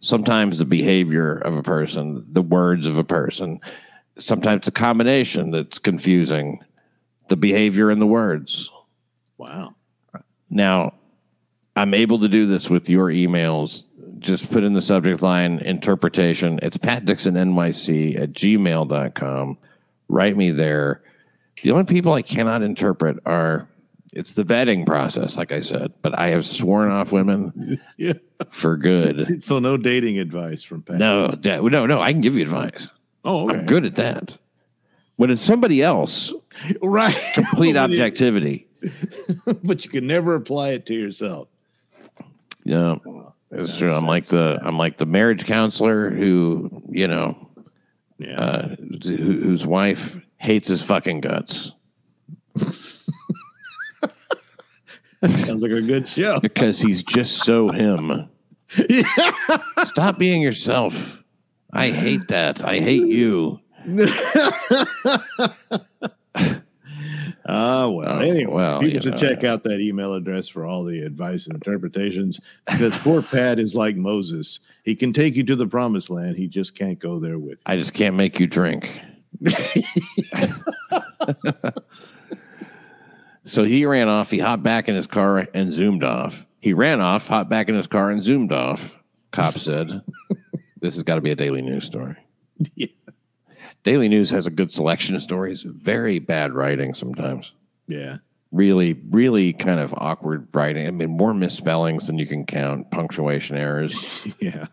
sometimes 0.00 0.58
the 0.58 0.64
behavior 0.64 1.38
of 1.38 1.56
a 1.56 1.62
person, 1.62 2.26
the 2.30 2.42
words 2.42 2.86
of 2.86 2.98
a 2.98 3.04
person. 3.04 3.60
Sometimes 4.18 4.68
a 4.68 4.72
combination 4.72 5.52
that's 5.52 5.78
confusing, 5.78 6.60
the 7.28 7.36
behavior 7.36 7.90
and 7.90 8.02
the 8.02 8.06
words. 8.06 8.70
Wow. 9.42 9.74
Now, 10.48 10.94
I'm 11.74 11.94
able 11.94 12.20
to 12.20 12.28
do 12.28 12.46
this 12.46 12.70
with 12.70 12.88
your 12.88 13.08
emails. 13.08 13.84
Just 14.18 14.50
put 14.52 14.62
in 14.62 14.72
the 14.72 14.80
subject 14.80 15.20
line 15.22 15.58
interpretation. 15.58 16.60
It's 16.62 16.76
Pat 16.76 17.04
Dixon 17.04 17.34
NYC 17.34 18.20
at 18.20 18.32
gmail.com. 18.32 19.58
Write 20.08 20.36
me 20.36 20.50
there. 20.52 21.02
The 21.62 21.72
only 21.72 21.84
people 21.84 22.12
I 22.12 22.22
cannot 22.22 22.62
interpret 22.62 23.18
are 23.26 23.68
it's 24.12 24.34
the 24.34 24.44
vetting 24.44 24.84
process, 24.86 25.36
like 25.36 25.52
I 25.52 25.60
said, 25.60 25.92
but 26.02 26.16
I 26.18 26.28
have 26.28 26.44
sworn 26.44 26.90
off 26.92 27.10
women 27.12 27.80
Yeah. 27.96 28.12
for 28.50 28.76
good. 28.76 29.42
So 29.42 29.58
no 29.58 29.76
dating 29.76 30.18
advice 30.18 30.62
from 30.62 30.82
Pat. 30.82 30.98
No, 30.98 31.34
no, 31.42 31.86
no, 31.86 32.00
I 32.00 32.12
can 32.12 32.20
give 32.20 32.36
you 32.36 32.42
advice. 32.42 32.88
Oh, 33.24 33.48
okay. 33.48 33.58
I'm 33.58 33.66
good 33.66 33.84
at 33.86 33.94
that. 33.96 34.36
When 35.16 35.30
it's 35.30 35.42
somebody 35.42 35.82
else, 35.82 36.32
Right. 36.82 37.16
complete 37.34 37.76
objectivity. 37.76 38.68
but 39.64 39.84
you 39.84 39.90
can 39.90 40.06
never 40.06 40.34
apply 40.34 40.70
it 40.70 40.86
to 40.86 40.94
yourself. 40.94 41.48
Yeah, 42.64 42.96
it's 43.50 43.76
true. 43.76 43.92
I'm 43.92 44.06
like 44.06 44.26
the 44.26 44.58
I'm 44.62 44.78
like 44.78 44.96
the 44.96 45.06
marriage 45.06 45.46
counselor 45.46 46.10
who 46.10 46.82
you 46.88 47.08
know 47.08 47.48
Yeah. 48.18 48.40
uh, 48.40 48.76
who, 49.04 49.16
whose 49.40 49.66
wife 49.66 50.16
hates 50.38 50.68
his 50.68 50.82
fucking 50.82 51.20
guts 51.20 51.72
Sounds 55.24 55.62
like 55.62 55.70
a 55.70 55.80
good 55.80 56.08
show. 56.08 56.40
because 56.42 56.80
he's 56.80 57.02
just 57.04 57.44
so 57.44 57.68
him. 57.68 58.28
Stop 59.84 60.18
being 60.18 60.42
yourself. 60.42 61.22
I 61.72 61.90
hate 61.90 62.26
that. 62.28 62.64
I 62.64 62.80
hate 62.80 63.06
you. 63.06 63.60
Ah, 67.46 67.88
well. 67.88 68.08
Oh, 68.08 68.18
anyway, 68.20 68.44
well, 68.52 68.80
people 68.80 68.94
you 68.94 69.00
should 69.00 69.12
know. 69.12 69.34
check 69.34 69.42
out 69.44 69.62
that 69.64 69.80
email 69.80 70.14
address 70.14 70.48
for 70.48 70.64
all 70.64 70.84
the 70.84 71.00
advice 71.02 71.46
and 71.46 71.54
interpretations 71.54 72.40
because 72.70 72.96
poor 72.98 73.20
Pat 73.30 73.58
is 73.58 73.74
like 73.74 73.96
Moses. 73.96 74.60
He 74.84 74.94
can 74.94 75.12
take 75.12 75.34
you 75.34 75.42
to 75.44 75.56
the 75.56 75.66
promised 75.66 76.08
land. 76.10 76.36
He 76.36 76.46
just 76.46 76.74
can't 76.76 76.98
go 76.98 77.18
there 77.18 77.38
with 77.38 77.58
you. 77.58 77.62
I 77.66 77.76
just 77.76 77.94
can't 77.94 78.14
make 78.14 78.38
you 78.38 78.46
drink. 78.46 79.00
so 83.44 83.64
he 83.64 83.84
ran 83.86 84.08
off. 84.08 84.30
He 84.30 84.38
hopped 84.38 84.62
back 84.62 84.88
in 84.88 84.94
his 84.94 85.06
car 85.08 85.48
and 85.52 85.72
zoomed 85.72 86.04
off. 86.04 86.46
He 86.60 86.72
ran 86.74 87.00
off, 87.00 87.26
hopped 87.26 87.50
back 87.50 87.68
in 87.68 87.74
his 87.74 87.88
car 87.88 88.10
and 88.10 88.22
zoomed 88.22 88.52
off. 88.52 88.94
Cop 89.32 89.54
said, 89.54 90.02
"This 90.80 90.94
has 90.94 91.02
got 91.02 91.16
to 91.16 91.20
be 91.20 91.30
a 91.32 91.34
Daily 91.34 91.62
News 91.62 91.86
story." 91.86 92.16
Yeah. 92.76 92.86
Daily 93.84 94.08
News 94.08 94.30
has 94.30 94.46
a 94.46 94.50
good 94.50 94.70
selection 94.70 95.16
of 95.16 95.22
stories. 95.22 95.62
Very 95.62 96.18
bad 96.18 96.52
writing 96.52 96.94
sometimes. 96.94 97.52
Yeah. 97.88 98.18
Really, 98.52 98.92
really 99.10 99.52
kind 99.52 99.80
of 99.80 99.94
awkward 99.96 100.48
writing. 100.52 100.86
I 100.86 100.90
mean, 100.90 101.10
more 101.10 101.34
misspellings 101.34 102.06
than 102.06 102.18
you 102.18 102.26
can 102.26 102.44
count. 102.44 102.90
Punctuation 102.90 103.56
errors. 103.56 103.94
Yeah. 104.40 104.66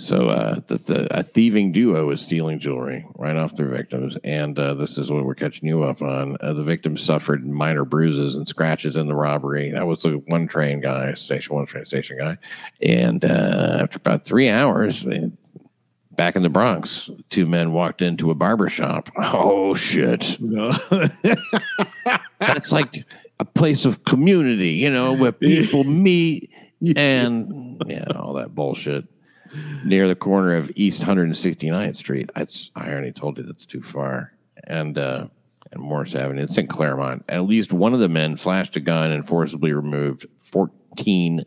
So 0.00 0.30
uh, 0.30 0.60
the, 0.66 0.78
the 0.78 1.18
a 1.18 1.22
thieving 1.22 1.72
duo 1.72 2.08
is 2.10 2.22
stealing 2.22 2.58
jewelry 2.58 3.04
right 3.16 3.36
off 3.36 3.54
their 3.54 3.68
victims, 3.68 4.16
and 4.24 4.58
uh, 4.58 4.72
this 4.72 4.96
is 4.96 5.12
what 5.12 5.26
we're 5.26 5.34
catching 5.34 5.68
you 5.68 5.82
up 5.82 6.00
on. 6.00 6.38
Uh, 6.40 6.54
the 6.54 6.62
victims 6.62 7.02
suffered 7.02 7.46
minor 7.46 7.84
bruises 7.84 8.34
and 8.34 8.48
scratches 8.48 8.96
in 8.96 9.08
the 9.08 9.14
robbery. 9.14 9.70
That 9.70 9.86
was 9.86 10.02
the 10.02 10.12
one 10.28 10.48
train 10.48 10.80
guy, 10.80 11.12
station 11.12 11.54
one 11.54 11.66
train 11.66 11.84
station 11.84 12.16
guy, 12.16 12.38
and 12.80 13.22
uh, 13.26 13.80
after 13.82 13.98
about 13.98 14.24
three 14.24 14.48
hours. 14.48 15.04
Back 16.20 16.36
in 16.36 16.42
the 16.42 16.50
Bronx, 16.50 17.08
two 17.30 17.46
men 17.46 17.72
walked 17.72 18.02
into 18.02 18.30
a 18.30 18.34
barber 18.34 18.68
shop. 18.68 19.08
Oh 19.32 19.72
shit! 19.72 20.38
No. 20.38 20.74
That's 22.38 22.72
like 22.72 23.06
a 23.38 23.46
place 23.46 23.86
of 23.86 24.04
community, 24.04 24.72
you 24.72 24.90
know, 24.90 25.16
where 25.16 25.32
people 25.32 25.82
meet 25.84 26.50
and 26.94 27.82
yeah, 27.86 28.04
all 28.14 28.34
that 28.34 28.54
bullshit 28.54 29.06
near 29.82 30.08
the 30.08 30.14
corner 30.14 30.56
of 30.56 30.70
East 30.74 31.02
169th 31.04 31.96
Street. 31.96 32.28
I 32.36 32.46
already 32.76 33.12
told 33.12 33.38
you 33.38 33.44
that's 33.44 33.64
too 33.64 33.80
far. 33.80 34.34
And 34.64 34.98
uh, 34.98 35.28
and 35.72 35.82
Morris 35.82 36.14
Avenue. 36.14 36.42
It's 36.42 36.58
in 36.58 36.66
Claremont. 36.66 37.24
At 37.30 37.44
least 37.44 37.72
one 37.72 37.94
of 37.94 38.00
the 38.00 38.10
men 38.10 38.36
flashed 38.36 38.76
a 38.76 38.80
gun 38.80 39.10
and 39.10 39.26
forcibly 39.26 39.72
removed 39.72 40.26
14 40.40 41.46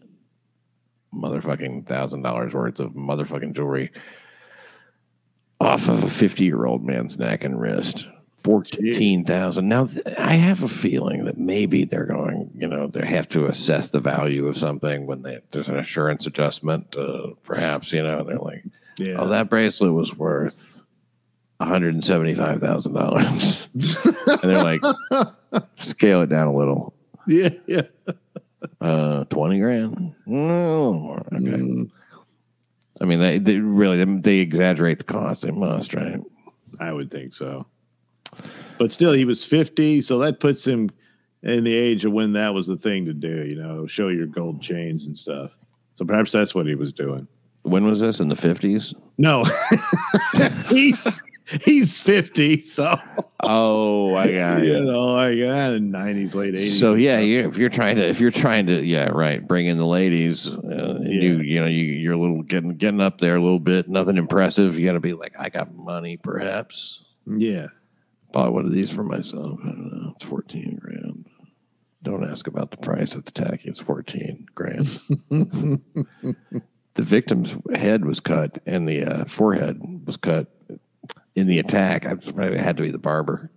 motherfucking 1.13 1.85
thousand 1.85 2.23
dollars 2.23 2.55
worth 2.55 2.79
of 2.79 2.93
motherfucking 2.93 3.53
jewelry 3.53 3.91
off 5.63 5.87
of 5.89 6.03
a 6.03 6.09
50 6.09 6.43
year 6.45 6.65
old 6.65 6.83
man's 6.83 7.17
neck 7.17 7.43
and 7.43 7.59
wrist. 7.59 8.07
14,000. 8.43 9.67
Now, 9.69 9.85
th- 9.85 10.05
I 10.17 10.33
have 10.33 10.63
a 10.63 10.67
feeling 10.67 11.23
that 11.25 11.37
maybe 11.37 11.85
they're 11.85 12.05
going, 12.05 12.51
you 12.55 12.67
know, 12.67 12.87
they 12.87 13.05
have 13.07 13.29
to 13.29 13.45
assess 13.45 13.87
the 13.87 14.01
value 14.01 14.47
of 14.47 14.57
something 14.57 15.05
when 15.05 15.21
they, 15.21 15.39
there's 15.51 15.69
an 15.69 15.79
assurance 15.79 16.27
adjustment, 16.27 16.93
uh, 16.97 17.27
perhaps, 17.43 17.93
you 17.93 18.03
know, 18.03 18.23
they're 18.25 18.35
like, 18.37 18.65
Yeah. 18.97 19.15
oh, 19.17 19.29
that 19.29 19.49
bracelet 19.49 19.93
was 19.93 20.13
worth 20.17 20.83
$175,000. 21.61 23.69
and 24.43 24.53
they're 24.53 24.63
like, 24.63 24.81
scale 25.77 26.21
it 26.23 26.29
down 26.29 26.47
a 26.47 26.55
little. 26.55 26.93
yeah. 27.27 27.49
Yeah. 27.67 27.81
Uh, 28.81 29.23
20 29.25 29.59
grand. 29.59 30.15
Mm, 30.27 31.25
Okay. 31.33 31.37
Mm, 31.37 31.89
I 33.03 33.05
mean, 33.05 33.19
they, 33.19 33.37
they 33.37 33.57
really, 33.57 33.97
they, 33.97 34.11
they 34.21 34.37
exaggerate 34.37 34.99
the 34.99 35.03
cost. 35.03 35.41
They 35.41 35.51
must, 35.51 35.93
right? 35.93 36.21
I 36.79 36.93
would 36.93 37.11
think 37.11 37.33
so. 37.33 37.67
But 38.79 38.93
still, 38.93 39.11
he 39.11 39.25
was 39.25 39.43
50, 39.43 40.01
so 40.01 40.17
that 40.19 40.39
puts 40.39 40.65
him 40.65 40.89
in 41.43 41.65
the 41.65 41.75
age 41.75 42.05
of 42.05 42.13
when 42.13 42.31
that 42.33 42.53
was 42.53 42.65
the 42.65 42.77
thing 42.77 43.05
to 43.05 43.13
do, 43.13 43.45
you 43.45 43.61
know, 43.61 43.85
show 43.87 44.07
your 44.07 44.25
gold 44.25 44.61
chains 44.61 45.05
and 45.05 45.17
stuff. 45.17 45.51
So 45.95 46.05
perhaps 46.05 46.31
that's 46.31 46.55
what 46.55 46.65
he 46.65 46.75
was 46.75 46.93
doing. 46.93 47.27
When 47.63 47.85
was 47.85 47.99
this? 47.99 48.21
In 48.21 48.29
the 48.29 48.35
50s? 48.35 48.95
No, 49.17 49.43
he's 50.69 51.21
he's 51.63 51.99
50, 51.99 52.59
so 52.59 52.97
Oh, 53.41 54.15
I 54.15 54.31
got 54.31 54.63
you 54.63 54.81
know, 54.81 55.13
like 55.13 55.35
yeah, 55.35 55.71
90s, 55.71 56.33
late 56.33 56.53
80s. 56.53 56.79
So 56.79 56.93
yeah, 56.93 57.17
stuff. 57.17 57.25
you 57.25 57.47
if 57.49 57.57
you're 57.57 57.69
trying 57.69 57.97
to 57.97 58.07
if 58.07 58.19
you're 58.19 58.31
trying 58.31 58.67
to 58.67 58.83
yeah 58.83 59.09
right 59.09 59.45
bring 59.45 59.65
in 59.67 59.77
the 59.77 59.85
ladies, 59.85 60.47
uh, 60.47 60.57
and 61.01 61.13
you 61.13 61.39
you 61.39 61.59
know 61.59 61.65
you 61.65 61.83
you're 61.83 62.13
a 62.13 62.17
little 62.17 62.41
getting 62.43 62.75
getting 62.75 63.01
up 63.01 63.19
there 63.19 63.35
a 63.35 63.41
little 63.41 63.59
bit, 63.59 63.89
nothing 63.89 64.17
impressive. 64.17 64.79
You 64.79 64.85
got 64.85 64.93
to 64.93 64.99
be 64.99 65.13
like, 65.13 65.33
I 65.37 65.49
got 65.49 65.73
money, 65.75 66.17
perhaps. 66.17 67.03
yeah. 67.27 67.67
Bought 68.31 68.53
one 68.53 68.65
of 68.65 68.71
these 68.71 68.89
for 68.89 69.03
myself. 69.03 69.59
I 69.63 69.67
don't 69.67 69.91
know, 69.91 70.13
it's 70.15 70.25
fourteen 70.25 70.77
grand. 70.81 71.25
Don't 72.01 72.27
ask 72.27 72.47
about 72.47 72.71
the 72.71 72.77
price. 72.77 73.15
It's 73.15 73.31
tacky. 73.31 73.69
It's 73.69 73.79
fourteen 73.79 74.47
grand. 74.55 74.87
the 75.29 75.81
victim's 76.95 77.57
head 77.75 78.05
was 78.05 78.19
cut 78.19 78.59
and 78.65 78.87
the 78.87 79.03
uh, 79.03 79.25
forehead 79.25 79.79
was 80.05 80.17
cut 80.17 80.47
in 81.35 81.47
the 81.47 81.59
attack. 81.59 82.05
I 82.05 82.11
it 82.13 82.59
had 82.59 82.77
to 82.77 82.83
be 82.83 82.91
the 82.91 82.97
barber, 82.97 83.51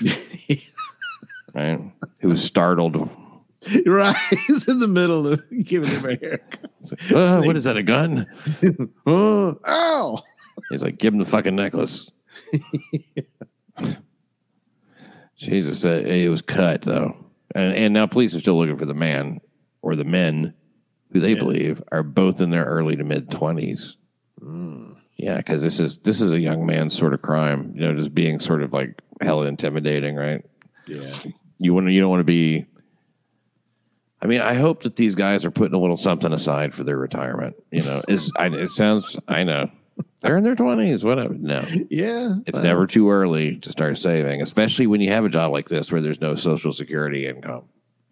right? 1.54 1.80
Who 2.20 2.28
was 2.28 2.42
startled. 2.44 3.08
right. 3.86 4.16
He's 4.46 4.68
in 4.68 4.78
the 4.78 4.86
middle 4.88 5.26
of 5.26 5.42
giving 5.64 5.88
him 5.90 6.04
a 6.04 6.16
haircut. 6.16 6.70
Like, 6.90 7.12
"Uh, 7.12 7.42
what 7.42 7.56
is 7.56 7.64
that? 7.64 7.76
A 7.76 7.82
gun? 7.82 8.26
Oh, 9.06 9.58
ow. 9.66 10.22
He's 10.70 10.82
like, 10.82 10.98
give 10.98 11.12
him 11.12 11.18
the 11.18 11.24
fucking 11.24 11.56
necklace. 11.56 12.10
Jesus, 15.36 15.84
uh, 15.84 16.02
it 16.04 16.28
was 16.28 16.42
cut 16.42 16.82
though, 16.82 17.16
and 17.54 17.72
and 17.74 17.94
now 17.94 18.06
police 18.06 18.34
are 18.34 18.40
still 18.40 18.58
looking 18.58 18.76
for 18.76 18.86
the 18.86 18.94
man 18.94 19.40
or 19.82 19.94
the 19.94 20.04
men 20.04 20.54
who 21.12 21.20
they 21.20 21.32
Yeah. 21.34 21.38
believe 21.38 21.82
are 21.92 22.02
both 22.02 22.40
in 22.40 22.50
their 22.50 22.64
early 22.64 22.96
to 22.96 23.04
mid 23.04 23.30
twenties. 23.30 23.96
Hmm. 24.40 24.92
Yeah, 25.18 25.36
because 25.36 25.60
this 25.62 25.80
is 25.80 25.98
this 25.98 26.20
is 26.20 26.32
a 26.32 26.38
young 26.40 26.64
man's 26.64 26.96
sort 26.96 27.12
of 27.12 27.20
crime. 27.22 27.72
You 27.74 27.82
know, 27.82 27.94
just 27.94 28.14
being 28.14 28.38
sort 28.40 28.62
of 28.62 28.72
like 28.72 29.02
hella 29.20 29.46
intimidating, 29.46 30.14
right? 30.16 30.44
Yeah. 30.86 31.12
You 31.58 31.74
want 31.74 31.86
to, 31.88 31.92
you 31.92 32.00
don't 32.00 32.08
want 32.10 32.20
to 32.20 32.24
be. 32.24 32.66
I 34.22 34.26
mean, 34.26 34.40
I 34.40 34.54
hope 34.54 34.82
that 34.84 34.96
these 34.96 35.14
guys 35.14 35.44
are 35.44 35.50
putting 35.50 35.74
a 35.74 35.78
little 35.78 35.96
something 35.96 36.32
aside 36.32 36.74
for 36.74 36.84
their 36.84 36.96
retirement. 36.96 37.56
You 37.70 37.82
know, 37.82 38.02
is 38.08 38.32
I, 38.36 38.46
it 38.46 38.70
sounds 38.70 39.18
I 39.28 39.42
know 39.44 39.70
they're 40.20 40.36
in 40.36 40.44
their 40.44 40.54
twenties, 40.56 41.04
whatever. 41.04 41.34
No, 41.34 41.64
Yeah. 41.90 42.36
it's 42.46 42.60
never 42.60 42.86
too 42.86 43.10
early 43.10 43.56
to 43.56 43.70
start 43.70 43.98
saving, 43.98 44.40
especially 44.42 44.86
when 44.86 45.00
you 45.00 45.10
have 45.10 45.24
a 45.24 45.28
job 45.28 45.52
like 45.52 45.68
this 45.68 45.90
where 45.92 46.00
there's 46.00 46.20
no 46.20 46.34
social 46.36 46.72
security 46.72 47.26
income. 47.26 47.64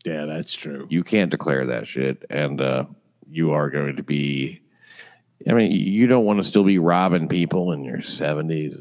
Yeah, 0.04 0.24
that's 0.24 0.52
true. 0.52 0.86
You 0.90 1.02
can't 1.02 1.30
declare 1.30 1.66
that 1.66 1.86
shit, 1.88 2.24
and 2.30 2.60
uh, 2.60 2.84
you 3.30 3.52
are 3.52 3.70
going 3.70 3.96
to 3.96 4.02
be. 4.04 4.60
I 5.48 5.52
mean, 5.52 5.70
you 5.72 6.06
don't 6.06 6.24
want 6.24 6.38
to 6.40 6.44
still 6.44 6.64
be 6.64 6.78
robbing 6.78 7.28
people 7.28 7.72
in 7.72 7.84
your 7.84 8.02
seventies, 8.02 8.76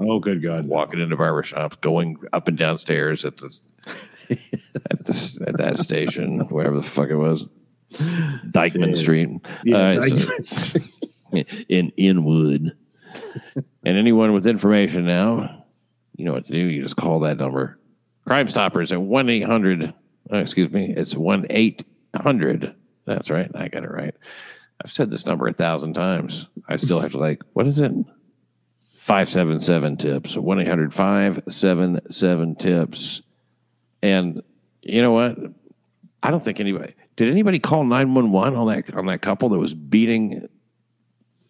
Oh, 0.00 0.18
good 0.18 0.42
God. 0.42 0.66
walking 0.66 1.00
into 1.00 1.16
barbershops, 1.16 1.80
going 1.80 2.16
up 2.32 2.48
and 2.48 2.56
down 2.58 2.78
stairs 2.78 3.24
at 3.24 3.36
the 3.36 3.56
at 4.90 5.04
this 5.04 5.38
at 5.46 5.56
that 5.58 5.78
station, 5.78 6.40
wherever 6.48 6.76
the 6.76 6.82
fuck 6.82 7.10
it 7.10 7.16
was, 7.16 7.44
Dyckman 7.92 8.92
Jeez. 8.92 8.98
Street. 8.98 9.28
Yeah, 9.64 9.76
Uh, 9.76 9.92
so- 9.92 10.16
diamonds. 10.16 10.76
in 11.68 11.90
Inwood. 11.96 12.72
and 13.84 13.96
anyone 13.96 14.32
with 14.32 14.46
information 14.46 15.04
now, 15.06 15.64
you 16.16 16.24
know 16.24 16.32
what 16.32 16.46
to 16.46 16.52
do. 16.52 16.58
You 16.58 16.82
just 16.82 16.96
call 16.96 17.20
that 17.20 17.36
number. 17.38 17.78
Crime 18.26 18.48
Stoppers 18.48 18.90
at 18.92 19.00
1 19.00 19.28
800. 19.28 19.94
Oh, 20.32 20.38
excuse 20.38 20.72
me. 20.72 20.92
It's 20.96 21.14
1 21.14 21.46
800. 21.50 22.74
That's 23.06 23.30
right. 23.30 23.50
I 23.54 23.68
got 23.68 23.84
it 23.84 23.90
right. 23.90 24.14
I've 24.82 24.92
said 24.92 25.10
this 25.10 25.26
number 25.26 25.46
a 25.46 25.52
thousand 25.52 25.94
times. 25.94 26.46
I 26.68 26.76
still 26.76 27.00
have 27.00 27.12
to, 27.12 27.18
like, 27.18 27.42
what 27.52 27.66
is 27.66 27.78
it? 27.78 27.92
577 28.96 29.96
tips. 29.96 30.36
1 30.36 30.60
800 30.60 30.94
577 30.94 32.56
tips. 32.56 33.22
And 34.02 34.42
you 34.82 35.02
know 35.02 35.12
what? 35.12 35.36
I 36.22 36.30
don't 36.30 36.42
think 36.42 36.60
anybody 36.60 36.94
did 37.16 37.30
anybody 37.30 37.58
call 37.58 37.84
911 37.84 38.58
on 38.58 38.68
that 38.68 38.94
on 38.94 39.06
that 39.06 39.20
couple 39.20 39.50
that 39.50 39.58
was 39.58 39.74
beating 39.74 40.48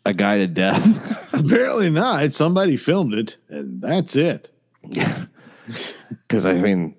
a 0.04 0.12
guy 0.12 0.38
to 0.38 0.48
death. 0.48 1.16
Apparently 1.32 1.90
not. 1.90 2.32
Somebody 2.32 2.76
filmed 2.76 3.14
it, 3.14 3.36
and 3.48 3.80
that's 3.80 4.16
it. 4.16 4.48
Because 6.26 6.46
I 6.46 6.54
mean, 6.54 6.96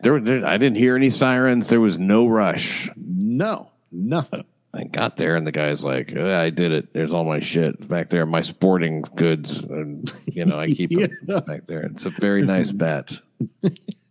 there, 0.00 0.18
there, 0.18 0.46
I 0.46 0.56
didn't 0.56 0.78
hear 0.78 0.96
any 0.96 1.10
sirens. 1.10 1.68
There 1.68 1.80
was 1.80 1.98
no 1.98 2.26
rush. 2.26 2.88
No, 2.96 3.70
nothing. 3.92 4.44
I 4.72 4.84
got 4.84 5.16
there, 5.16 5.34
and 5.36 5.44
the 5.46 5.50
guy's 5.52 5.82
like, 5.82 6.14
"Uh, 6.16 6.26
"I 6.36 6.50
did 6.50 6.70
it. 6.70 6.92
There's 6.92 7.12
all 7.12 7.24
my 7.24 7.40
shit 7.40 7.88
back 7.88 8.08
there, 8.08 8.24
my 8.24 8.40
sporting 8.40 9.02
goods, 9.16 9.56
and 9.58 10.10
you 10.26 10.44
know, 10.44 10.58
I 10.60 10.66
keep 10.72 10.90
Yeah. 10.92 11.06
it 11.28 11.46
back 11.46 11.66
there. 11.66 11.80
It's 11.82 12.04
a 12.06 12.10
very 12.10 12.42
nice 12.42 12.70
bat. 12.70 13.12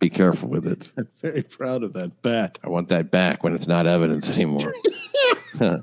Be 0.00 0.10
careful 0.10 0.48
with 0.50 0.66
it. 0.66 0.90
I'm 0.98 1.08
very 1.22 1.42
proud 1.42 1.82
of 1.82 1.92
that 1.94 2.20
bat. 2.22 2.58
I 2.62 2.68
want 2.68 2.88
that 2.90 3.10
back 3.10 3.42
when 3.42 3.54
it's 3.54 3.66
not 3.68 3.86
evidence 3.86 4.28
anymore." 4.28 4.74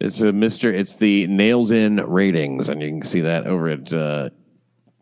It's 0.00 0.20
a 0.20 0.32
Mister. 0.32 0.72
It's 0.72 0.94
the 0.94 1.26
nails 1.26 1.72
in 1.72 1.96
ratings, 1.96 2.68
and 2.68 2.80
you 2.80 2.88
can 2.88 3.02
see 3.02 3.22
that 3.22 3.48
over 3.48 3.68
at 3.68 3.92
uh, 3.92 4.30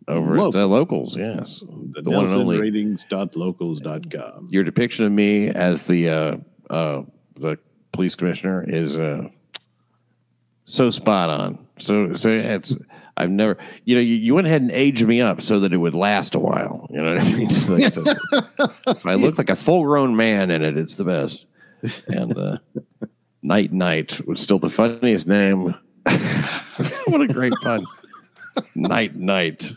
over 0.08 0.36
Local. 0.36 0.58
at 0.60 0.64
uh, 0.64 0.66
locals. 0.68 1.16
Yes, 1.18 1.60
The, 1.92 2.00
the 2.00 2.10
one 2.10 2.24
and 2.24 2.34
only. 2.34 2.56
NelsonRatings.locals.com. 2.58 4.48
your 4.50 4.64
depiction 4.64 5.04
of 5.04 5.12
me 5.12 5.48
as 5.48 5.82
the 5.82 6.08
uh, 6.08 6.36
uh, 6.70 7.02
the 7.34 7.58
police 7.96 8.14
commissioner 8.14 8.64
is 8.68 8.96
uh, 8.96 9.28
so 10.64 10.90
spot 10.90 11.30
on. 11.30 11.66
So 11.78 12.14
so 12.14 12.30
it's 12.30 12.76
I've 13.16 13.30
never 13.30 13.56
you 13.84 13.94
know 13.96 14.00
you, 14.00 14.14
you 14.14 14.34
went 14.34 14.46
ahead 14.46 14.62
and 14.62 14.70
aged 14.70 15.06
me 15.06 15.20
up 15.20 15.40
so 15.42 15.60
that 15.60 15.72
it 15.72 15.78
would 15.78 15.94
last 15.94 16.34
a 16.34 16.38
while. 16.38 16.86
You 16.90 17.02
know 17.02 17.14
what 17.14 17.24
I 17.24 17.32
mean? 17.32 17.48
Like 17.68 17.94
the- 17.94 18.98
so 19.00 19.08
I 19.08 19.14
look 19.14 19.38
like 19.38 19.50
a 19.50 19.56
full 19.56 19.82
grown 19.84 20.16
man 20.16 20.50
in 20.50 20.62
it. 20.62 20.76
It's 20.76 20.96
the 20.96 21.04
best. 21.04 21.46
And 22.08 22.36
uh, 22.36 22.58
Night 23.42 23.72
Night 23.72 24.26
was 24.26 24.40
still 24.40 24.58
the 24.58 24.70
funniest 24.70 25.26
name. 25.26 25.74
what 27.06 27.20
a 27.20 27.26
great 27.28 27.52
pun. 27.62 27.84
Night 28.74 29.16
Night. 29.16 29.72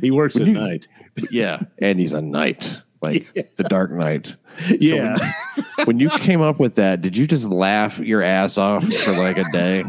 He 0.00 0.10
works 0.10 0.36
at 0.36 0.46
you- 0.46 0.54
night. 0.54 0.88
Yeah, 1.30 1.60
and 1.78 1.98
he's 1.98 2.12
a 2.12 2.20
knight, 2.20 2.82
like 3.00 3.32
the 3.56 3.64
Dark 3.64 3.90
Knight. 3.90 4.36
Yeah. 4.80 5.16
when 5.84 5.98
you 5.98 6.08
came 6.10 6.40
up 6.42 6.58
with 6.60 6.74
that, 6.76 7.02
did 7.02 7.16
you 7.16 7.26
just 7.26 7.46
laugh 7.46 7.98
your 7.98 8.22
ass 8.22 8.58
off 8.58 8.84
for 8.90 9.12
like 9.12 9.36
a 9.38 9.44
day? 9.52 9.84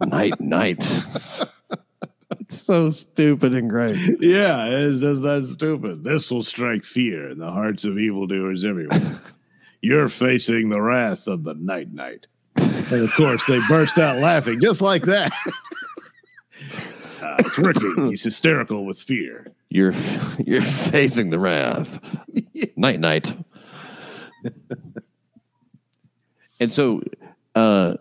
night, 0.06 0.40
night. 0.40 1.02
It's 2.40 2.60
so 2.60 2.90
stupid 2.90 3.54
and 3.54 3.68
great. 3.70 3.96
yeah. 4.20 4.66
It's 4.66 5.00
just 5.00 5.22
that 5.22 5.44
stupid. 5.44 6.04
This 6.04 6.30
will 6.30 6.42
strike 6.42 6.84
fear 6.84 7.30
in 7.30 7.38
the 7.38 7.50
hearts 7.50 7.84
of 7.84 7.98
evildoers 7.98 8.64
everywhere. 8.64 9.20
You're 9.80 10.08
facing 10.08 10.68
the 10.68 10.80
wrath 10.80 11.26
of 11.26 11.44
the 11.44 11.54
night 11.54 11.92
night. 11.92 12.26
And 12.56 13.02
of 13.02 13.12
course, 13.14 13.46
they 13.46 13.58
burst 13.68 13.98
out 13.98 14.18
laughing 14.18 14.60
just 14.60 14.80
like 14.82 15.04
that. 15.04 15.32
Uh, 17.20 17.36
it's 17.38 17.58
working. 17.58 18.10
He's 18.10 18.22
hysterical 18.22 18.84
with 18.84 18.98
fear. 18.98 19.46
You're 19.72 19.94
you're 20.44 20.60
facing 20.60 21.30
the 21.30 21.38
wrath. 21.38 21.98
Night, 22.76 23.00
night. 23.00 23.34
and 26.60 26.72
so, 26.72 27.02
uh, 27.54 27.94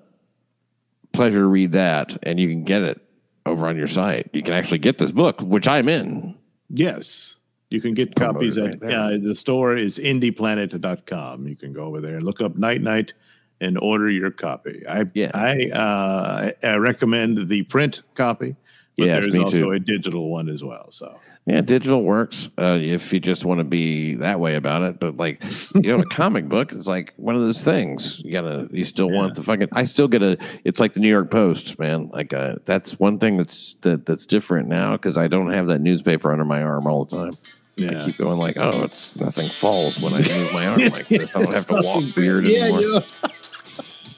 pleasure 1.14 1.40
to 1.40 1.46
read 1.46 1.72
that, 1.74 2.18
and 2.24 2.40
you 2.40 2.50
can 2.50 2.64
get 2.64 2.82
it 2.82 3.02
over 3.46 3.68
on 3.68 3.78
your 3.78 3.88
site. 3.88 4.30
You 4.34 4.44
can 4.44 4.54
actually 4.54 4.80
get 4.80 4.98
this 4.98 5.12
book, 5.12 5.40
which 5.42 5.68
I'm 5.68 5.88
in. 5.88 6.36
Yes. 6.70 7.36
You 7.70 7.80
can 7.80 7.94
get 7.94 8.16
copies 8.16 8.58
at 8.58 8.82
right 8.82 8.94
uh, 8.94 9.18
the 9.24 9.36
store 9.36 9.78
is 9.78 9.98
indieplanet.com. 9.98 11.48
You 11.48 11.56
can 11.56 11.72
go 11.74 11.86
over 11.86 12.02
there 12.02 12.16
and 12.16 12.24
look 12.24 12.42
up 12.42 12.58
Night 12.58 12.82
Night 12.82 13.14
and 13.62 13.78
order 13.78 14.10
your 14.10 14.32
copy. 14.32 14.86
I 14.88 15.06
Yeah. 15.14 15.32
I, 15.34 15.70
uh, 15.70 16.52
I 16.64 16.76
recommend 16.76 17.48
the 17.48 17.64
print 17.64 18.04
copy, 18.16 18.56
but 18.98 19.06
there's 19.06 19.36
also 19.38 19.60
too. 19.60 19.72
a 19.72 19.80
digital 19.80 20.30
one 20.30 20.50
as 20.50 20.64
well. 20.64 20.88
So 20.92 21.18
Yeah, 21.48 21.62
digital 21.62 22.04
works 22.04 22.50
uh, 22.60 22.78
if 22.80 23.12
you 23.12 23.20
just 23.20 23.46
want 23.46 23.58
to 23.58 23.64
be 23.64 24.14
that 24.16 24.40
way 24.40 24.56
about 24.56 24.84
it. 24.84 25.00
But 25.00 25.18
like, 25.18 25.42
you 25.74 25.98
know, 25.98 26.04
a 26.04 26.06
comic 26.10 26.48
book 26.48 26.72
is 26.72 26.88
like 26.88 27.14
one 27.18 27.36
of 27.36 27.42
those 27.42 27.64
things. 27.64 28.20
You 28.24 28.32
gotta, 28.32 28.70
you 28.72 28.86
still 28.86 29.10
want 29.10 29.34
the 29.34 29.42
fucking. 29.42 29.70
I 29.72 29.86
still 29.86 30.08
get 30.08 30.22
a. 30.22 30.38
It's 30.66 30.80
like 30.80 30.94
the 30.94 31.00
New 31.00 31.10
York 31.10 31.32
Post, 31.32 31.80
man. 31.80 32.10
Like, 32.14 32.32
uh, 32.32 32.56
that's 32.66 33.00
one 33.00 33.18
thing 33.18 33.38
that's 33.38 33.76
that 33.82 34.06
that's 34.06 34.28
different 34.28 34.70
now 34.70 34.92
because 34.92 35.18
I 35.18 35.28
don't 35.28 35.52
have 35.52 35.66
that 35.68 35.82
newspaper 35.82 36.32
under 36.32 36.46
my 36.46 36.62
arm 36.62 36.86
all 36.86 37.06
the 37.06 37.18
time. 37.18 37.38
I 37.80 37.84
yeah. 37.84 38.06
keep 38.06 38.18
going 38.18 38.38
like, 38.38 38.58
oh, 38.58 38.84
it's 38.84 39.16
nothing 39.16 39.50
falls 39.50 40.00
when 40.00 40.14
I 40.14 40.20
move 40.20 40.54
my 40.54 40.68
arm 40.68 40.80
like 40.90 41.08
this. 41.08 41.36
I 41.36 41.42
don't 41.42 41.54
have 41.54 41.66
to 41.68 41.74
walk 41.84 42.16
weird 42.16 42.46
yeah, 42.46 42.66
anymore. 42.66 43.02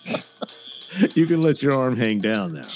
yeah. 0.06 0.18
you 1.16 1.26
can 1.26 1.42
let 1.42 1.62
your 1.62 1.74
arm 1.74 1.96
hang 1.96 2.20
down 2.20 2.56
now. 2.56 2.68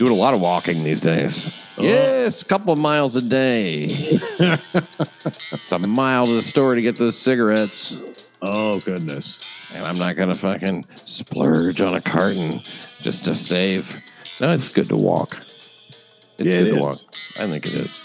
Doing 0.00 0.12
a 0.12 0.16
lot 0.16 0.32
of 0.32 0.40
walking 0.40 0.82
these 0.82 1.02
days. 1.02 1.62
Oh. 1.76 1.82
Yes, 1.82 2.40
a 2.40 2.44
couple 2.46 2.72
of 2.72 2.78
miles 2.78 3.16
a 3.16 3.20
day. 3.20 3.80
it's 4.40 5.72
a 5.72 5.78
mile 5.78 6.24
to 6.24 6.32
the 6.32 6.40
store 6.40 6.74
to 6.74 6.80
get 6.80 6.96
those 6.96 7.18
cigarettes. 7.18 7.98
Oh 8.40 8.80
goodness. 8.80 9.38
And 9.74 9.84
I'm 9.84 9.98
not 9.98 10.16
gonna 10.16 10.34
fucking 10.34 10.86
splurge 11.04 11.82
on 11.82 11.96
a 11.96 12.00
carton 12.00 12.62
just 13.02 13.26
to 13.26 13.36
save. 13.36 13.94
No, 14.40 14.50
it's 14.52 14.68
good 14.68 14.88
to 14.88 14.96
walk. 14.96 15.36
It's 16.38 16.48
Yeah, 16.48 16.60
it 16.60 16.64
good 16.64 16.70
to 16.70 16.76
is. 16.78 16.82
walk. 16.82 16.96
I 17.38 17.46
think 17.46 17.66
it 17.66 17.74
is. 17.74 17.98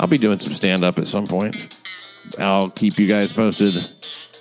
I'll 0.00 0.08
be 0.08 0.18
doing 0.18 0.40
some 0.40 0.52
stand 0.52 0.82
up 0.82 0.98
at 0.98 1.06
some 1.06 1.28
point. 1.28 1.76
I'll 2.40 2.70
keep 2.70 2.98
you 2.98 3.06
guys 3.06 3.32
posted. 3.32 3.88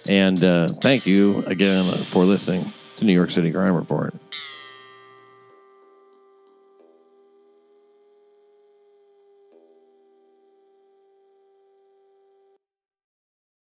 And 0.09 0.43
uh, 0.43 0.69
thank 0.81 1.05
you 1.05 1.43
again 1.45 2.03
for 2.05 2.25
listening 2.25 2.73
to 2.97 3.05
New 3.05 3.13
York 3.13 3.29
City 3.29 3.51
Crime 3.51 3.75
Report. 3.75 4.15